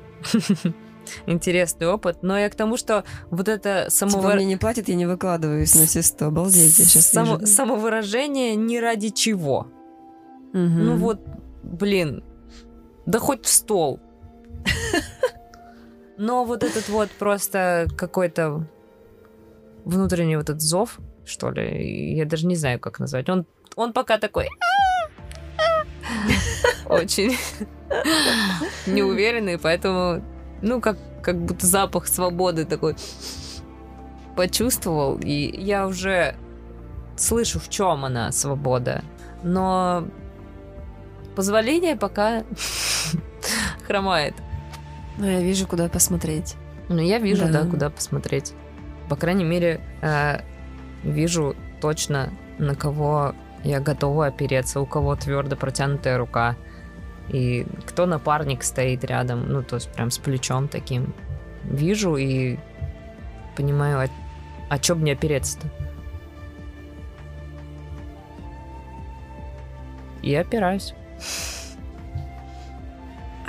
интересный 1.25 1.87
опыт. 1.87 2.19
Но 2.21 2.37
я 2.37 2.49
к 2.49 2.55
тому, 2.55 2.77
что 2.77 3.03
вот 3.29 3.47
это 3.47 3.87
самовыражение... 3.89 4.31
Типа 4.31 4.35
мне 4.35 4.45
не 4.45 4.57
платят, 4.57 4.87
я 4.87 4.95
не 4.95 5.05
выкладываюсь 5.05 5.75
на 5.75 5.85
все 5.85 6.01
сто. 6.01 6.27
Обалдеть, 6.27 6.77
я 6.79 6.85
сейчас 6.85 7.07
Само... 7.07 7.37
вижу. 7.37 7.47
Самовыражение 7.47 8.55
не 8.55 8.79
ради 8.79 9.09
чего. 9.09 9.67
Угу. 10.53 10.57
Ну 10.59 10.95
вот, 10.97 11.21
блин, 11.63 12.23
да 13.05 13.19
хоть 13.19 13.45
в 13.45 13.49
стол. 13.49 13.99
Но 16.17 16.43
вот 16.43 16.63
этот 16.63 16.89
вот 16.89 17.09
просто 17.11 17.87
какой-то 17.97 18.67
внутренний 19.85 20.35
вот 20.35 20.49
этот 20.49 20.61
зов, 20.61 20.99
что 21.25 21.49
ли, 21.51 22.15
я 22.15 22.25
даже 22.25 22.45
не 22.45 22.55
знаю, 22.55 22.79
как 22.79 22.99
назвать. 22.99 23.29
Он, 23.29 23.45
он 23.75 23.93
пока 23.93 24.17
такой... 24.17 24.49
Очень 26.89 27.37
неуверенный, 28.87 29.57
поэтому 29.57 30.23
ну, 30.61 30.81
как, 30.81 30.97
как 31.21 31.37
будто 31.37 31.65
запах 31.65 32.07
свободы 32.07 32.65
такой 32.65 32.95
почувствовал. 34.35 35.17
И 35.21 35.31
я 35.61 35.87
уже 35.87 36.35
слышу, 37.15 37.59
в 37.59 37.69
чем 37.69 38.05
она, 38.05 38.31
свобода. 38.31 39.03
Но 39.43 40.07
позволение 41.35 41.95
пока 41.95 42.43
хромает. 43.87 44.35
Но 45.17 45.27
я 45.27 45.41
вижу, 45.41 45.67
куда 45.67 45.89
посмотреть. 45.89 46.55
Ну, 46.87 46.99
я 46.99 47.19
вижу, 47.19 47.45
да, 47.45 47.63
Да. 47.63 47.69
куда 47.69 47.89
посмотреть. 47.89 48.53
По 49.09 49.15
крайней 49.15 49.43
мере, 49.43 49.81
э, 50.01 50.39
вижу 51.03 51.55
точно, 51.81 52.29
на 52.57 52.75
кого 52.75 53.33
я 53.63 53.79
готова 53.79 54.27
опереться, 54.27 54.79
у 54.79 54.85
кого 54.85 55.15
твердо 55.15 55.55
протянутая 55.55 56.17
рука. 56.17 56.55
И 57.29 57.65
кто 57.85 58.05
напарник 58.05 58.63
стоит 58.63 59.03
рядом, 59.03 59.47
ну, 59.51 59.63
то 59.63 59.75
есть 59.75 59.91
прям 59.91 60.09
с 60.09 60.17
плечом 60.17 60.67
таким. 60.67 61.13
Вижу 61.63 62.15
и 62.15 62.57
понимаю, 63.55 63.99
а, 63.99 64.07
а 64.69 64.79
чё 64.79 64.95
мне 64.95 65.13
опереться-то? 65.13 65.67
И 70.21 70.33
опираюсь. 70.33 70.93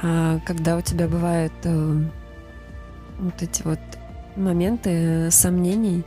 А 0.02 0.38
когда 0.46 0.76
у 0.76 0.80
тебя 0.80 1.08
бывают 1.08 1.52
э, 1.64 2.02
вот 3.18 3.42
эти 3.42 3.62
вот 3.62 3.80
моменты 4.36 4.90
э, 4.90 5.30
сомнений, 5.30 6.04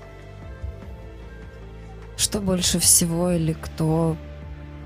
что 2.18 2.40
больше 2.40 2.80
всего 2.80 3.32
или 3.32 3.54
кто 3.54 4.16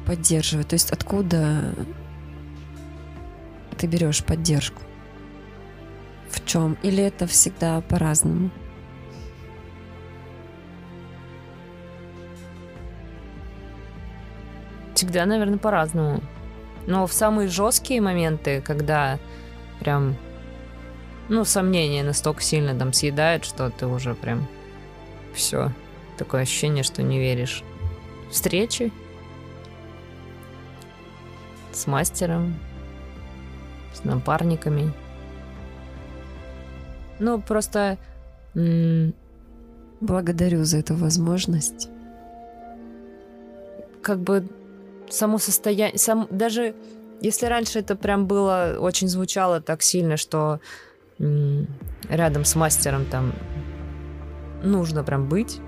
поддерживает? 0.05 0.69
То 0.69 0.73
есть 0.73 0.91
откуда 0.91 1.73
ты 3.77 3.87
берешь 3.87 4.23
поддержку? 4.23 4.81
В 6.29 6.45
чем? 6.45 6.77
Или 6.83 7.03
это 7.03 7.27
всегда 7.27 7.81
по-разному? 7.81 8.49
Всегда, 14.93 15.25
наверное, 15.25 15.59
по-разному. 15.59 16.21
Но 16.87 17.05
в 17.05 17.13
самые 17.13 17.49
жесткие 17.49 18.01
моменты, 18.01 18.61
когда 18.61 19.19
прям, 19.79 20.15
ну, 21.29 21.45
сомнения 21.45 22.03
настолько 22.03 22.41
сильно 22.41 22.77
там 22.77 22.93
съедают, 22.93 23.45
что 23.45 23.69
ты 23.69 23.85
уже 23.85 24.15
прям 24.15 24.47
все. 25.33 25.71
Такое 26.17 26.41
ощущение, 26.41 26.83
что 26.83 27.03
не 27.03 27.19
веришь. 27.19 27.63
Встречи 28.31 28.91
с 31.71 31.85
мастером, 31.85 32.55
с 33.97 34.03
напарниками. 34.03 34.91
Ну, 37.19 37.41
просто 37.41 37.97
Благодарю 39.99 40.63
за 40.63 40.77
эту 40.77 40.95
возможность. 40.95 41.89
как 44.01 44.19
бы 44.19 44.47
само 45.09 45.37
состояние, 45.37 45.97
сам, 45.97 46.27
даже 46.29 46.75
если 47.19 47.45
раньше 47.47 47.79
это 47.79 47.95
прям 47.95 48.25
было, 48.25 48.77
очень 48.79 49.09
звучало 49.09 49.59
так 49.59 49.81
сильно, 49.81 50.15
что 50.17 50.59
рядом 52.09 52.45
с 52.45 52.55
мастером 52.55 53.05
там 53.05 53.33
нужно 54.63 55.03
прям 55.03 55.27
быть 55.27 55.59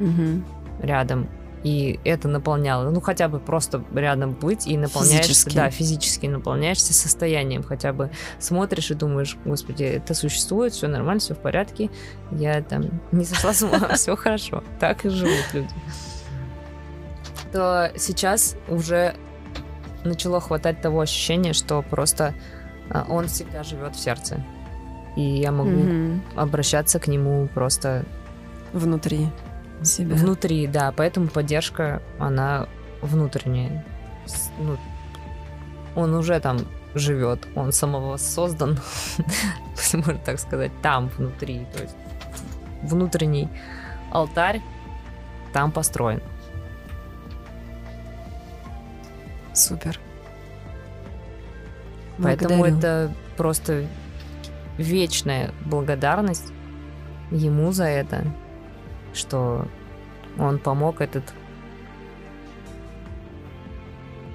Мгм. 0.00 0.44
рядом, 0.82 1.28
и 1.62 2.00
это 2.04 2.28
наполняло, 2.28 2.90
ну 2.90 3.00
хотя 3.00 3.28
бы 3.28 3.38
просто 3.38 3.84
рядом 3.94 4.32
быть 4.32 4.66
и 4.66 4.76
наполняешься, 4.76 5.28
Физически. 5.28 5.54
да, 5.54 5.70
физически 5.70 6.26
наполняешься 6.26 6.92
состоянием, 6.92 7.62
хотя 7.62 7.92
бы 7.92 8.10
смотришь 8.38 8.90
и 8.90 8.94
думаешь, 8.94 9.36
господи, 9.44 9.84
это 9.84 10.14
существует, 10.14 10.72
все 10.72 10.88
нормально, 10.88 11.20
все 11.20 11.34
в 11.34 11.38
порядке, 11.38 11.90
я 12.32 12.62
там 12.62 13.00
не 13.12 13.24
сошла 13.24 13.52
с 13.52 13.62
ума, 13.62 13.88
все 13.94 14.16
хорошо, 14.16 14.64
так 14.80 15.04
и 15.04 15.08
живут 15.08 15.44
люди. 15.52 15.74
То 17.52 17.92
сейчас 17.96 18.56
уже 18.68 19.14
начало 20.04 20.40
хватать 20.40 20.80
того 20.80 21.00
ощущения, 21.00 21.52
что 21.52 21.82
просто 21.82 22.34
а, 22.90 23.06
он 23.08 23.28
всегда 23.28 23.62
живет 23.62 23.94
в 23.94 24.00
сердце. 24.00 24.44
И 25.16 25.20
я 25.20 25.52
могу 25.52 26.18
обращаться 26.34 26.98
к 26.98 27.06
нему 27.06 27.46
просто 27.52 28.06
Внутри 28.72 29.28
себя. 29.84 30.16
Внутри, 30.16 30.66
да, 30.66 30.92
поэтому 30.92 31.28
поддержка, 31.28 32.02
она 32.18 32.68
внутренняя. 33.00 33.84
Ну, 34.58 34.76
он 35.94 36.14
уже 36.14 36.38
там 36.40 36.58
живет, 36.94 37.46
он 37.54 37.72
самого 37.72 38.16
создан, 38.16 38.78
можно 39.94 40.18
так 40.24 40.38
сказать, 40.38 40.72
там 40.82 41.08
внутри. 41.08 41.66
То 41.74 41.82
есть 41.82 41.96
внутренний 42.82 43.48
алтарь 44.10 44.60
там 45.52 45.72
построен. 45.72 46.22
Супер. 49.54 49.98
Поэтому 52.22 52.58
Благодарю. 52.58 52.78
это 52.78 53.14
просто 53.36 53.86
вечная 54.78 55.52
благодарность 55.64 56.52
ему 57.30 57.72
за 57.72 57.84
это, 57.84 58.24
что 59.12 59.66
он 60.38 60.58
помог 60.58 61.00
этот 61.00 61.24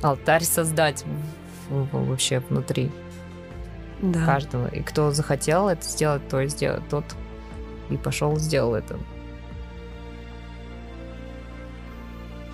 алтарь 0.01 0.43
создать 0.43 1.05
вообще 1.69 2.39
внутри 2.39 2.91
да. 4.01 4.25
каждого. 4.25 4.67
И 4.67 4.81
кто 4.81 5.11
захотел 5.11 5.69
это 5.69 5.83
сделать, 5.85 6.27
то 6.27 6.41
и 6.41 6.47
сделать, 6.47 6.87
тот 6.89 7.05
и 7.89 7.97
пошел 7.97 8.37
сделал 8.37 8.75
это. 8.75 8.99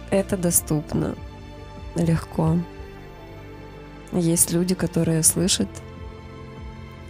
Это 0.10 0.38
доступно. 0.38 1.16
Легко. 1.96 2.58
Есть 4.12 4.52
люди, 4.52 4.76
которые 4.76 5.24
слышат, 5.24 5.68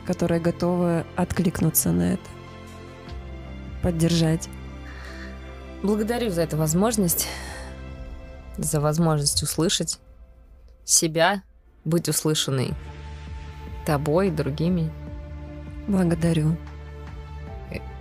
которые 0.06 0.40
готовы 0.40 1.06
откликнуться 1.16 1.92
на 1.92 2.14
это. 2.14 2.30
Поддержать. 3.82 4.48
Благодарю 5.84 6.30
за 6.30 6.44
эту 6.44 6.56
возможность, 6.56 7.28
за 8.58 8.80
возможность 8.80 9.44
услышать 9.44 10.00
себя, 10.86 11.44
быть 11.84 12.08
услышанной 12.08 12.74
тобой 13.86 14.30
другими. 14.30 14.90
Благодарю. 15.88 16.56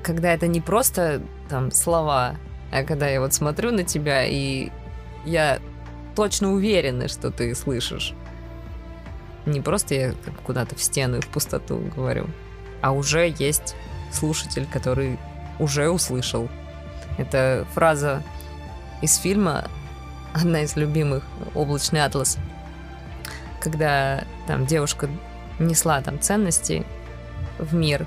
когда 0.04 0.32
это 0.32 0.46
не 0.46 0.60
просто 0.60 1.20
там 1.48 1.72
слова, 1.72 2.36
а 2.70 2.84
когда 2.84 3.08
я 3.08 3.20
вот 3.20 3.34
смотрю 3.34 3.72
на 3.72 3.82
тебя 3.82 4.24
и 4.24 4.70
я 5.24 5.58
точно 6.14 6.52
уверена, 6.52 7.08
что 7.08 7.32
ты 7.32 7.52
слышишь. 7.56 8.14
Не 9.44 9.60
просто 9.60 9.94
я 9.94 10.14
куда-то 10.44 10.76
в 10.76 10.82
стену 10.82 11.16
и 11.16 11.20
в 11.20 11.26
пустоту 11.26 11.78
говорю, 11.96 12.28
а 12.80 12.92
уже 12.92 13.34
есть 13.36 13.74
слушатель, 14.12 14.68
который 14.72 15.18
уже 15.58 15.90
услышал. 15.90 16.48
Это 17.22 17.64
фраза 17.72 18.20
из 19.00 19.16
фильма, 19.16 19.70
одна 20.34 20.62
из 20.62 20.74
любимых, 20.74 21.22
«Облачный 21.54 22.04
атлас», 22.04 22.36
когда 23.60 24.24
там 24.48 24.66
девушка 24.66 25.08
несла 25.60 26.00
там 26.00 26.20
ценности 26.20 26.84
в 27.58 27.74
мир, 27.74 28.06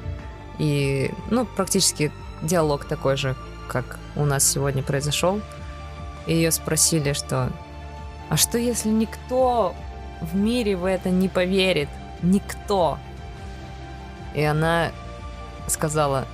и, 0.58 1.14
ну, 1.32 1.46
практически 1.46 2.12
диалог 2.42 2.84
такой 2.84 3.16
же, 3.16 3.36
как 3.70 3.98
у 4.18 4.26
нас 4.26 4.46
сегодня 4.46 4.84
произошел. 4.84 5.40
И 6.28 6.34
ее 6.34 6.52
спросили, 6.52 7.14
что 7.14 7.50
«А 8.30 8.36
что, 8.36 8.58
если 8.58 8.90
никто 8.90 9.74
в 10.22 10.36
мире 10.36 10.76
в 10.76 10.84
это 10.84 11.10
не 11.10 11.30
поверит? 11.30 11.90
Никто!» 12.22 12.98
И 14.34 14.44
она 14.44 14.92
сказала 15.68 16.28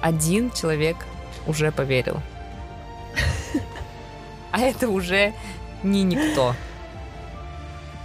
«Один 0.00 0.52
человек 0.52 0.96
уже 1.46 1.72
поверил». 1.72 2.20
А 4.52 4.60
это 4.60 4.88
уже 4.88 5.32
не 5.82 6.02
никто. 6.02 6.54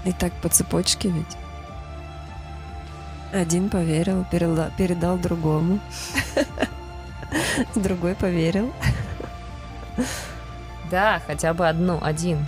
И 0.03 0.11
так 0.11 0.31
по 0.33 0.49
цепочке 0.49 1.09
ведь. 1.09 1.37
Один 3.33 3.69
поверил, 3.69 4.25
передал, 4.31 4.69
передал 4.77 5.17
другому. 5.17 5.79
Другой 7.75 8.15
поверил. 8.15 8.71
Да, 10.91 11.19
хотя 11.25 11.53
бы 11.53 11.67
одну, 11.67 11.99
один. 12.01 12.45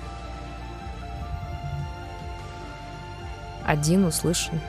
Один 3.66 4.06
услышан. 4.06 4.62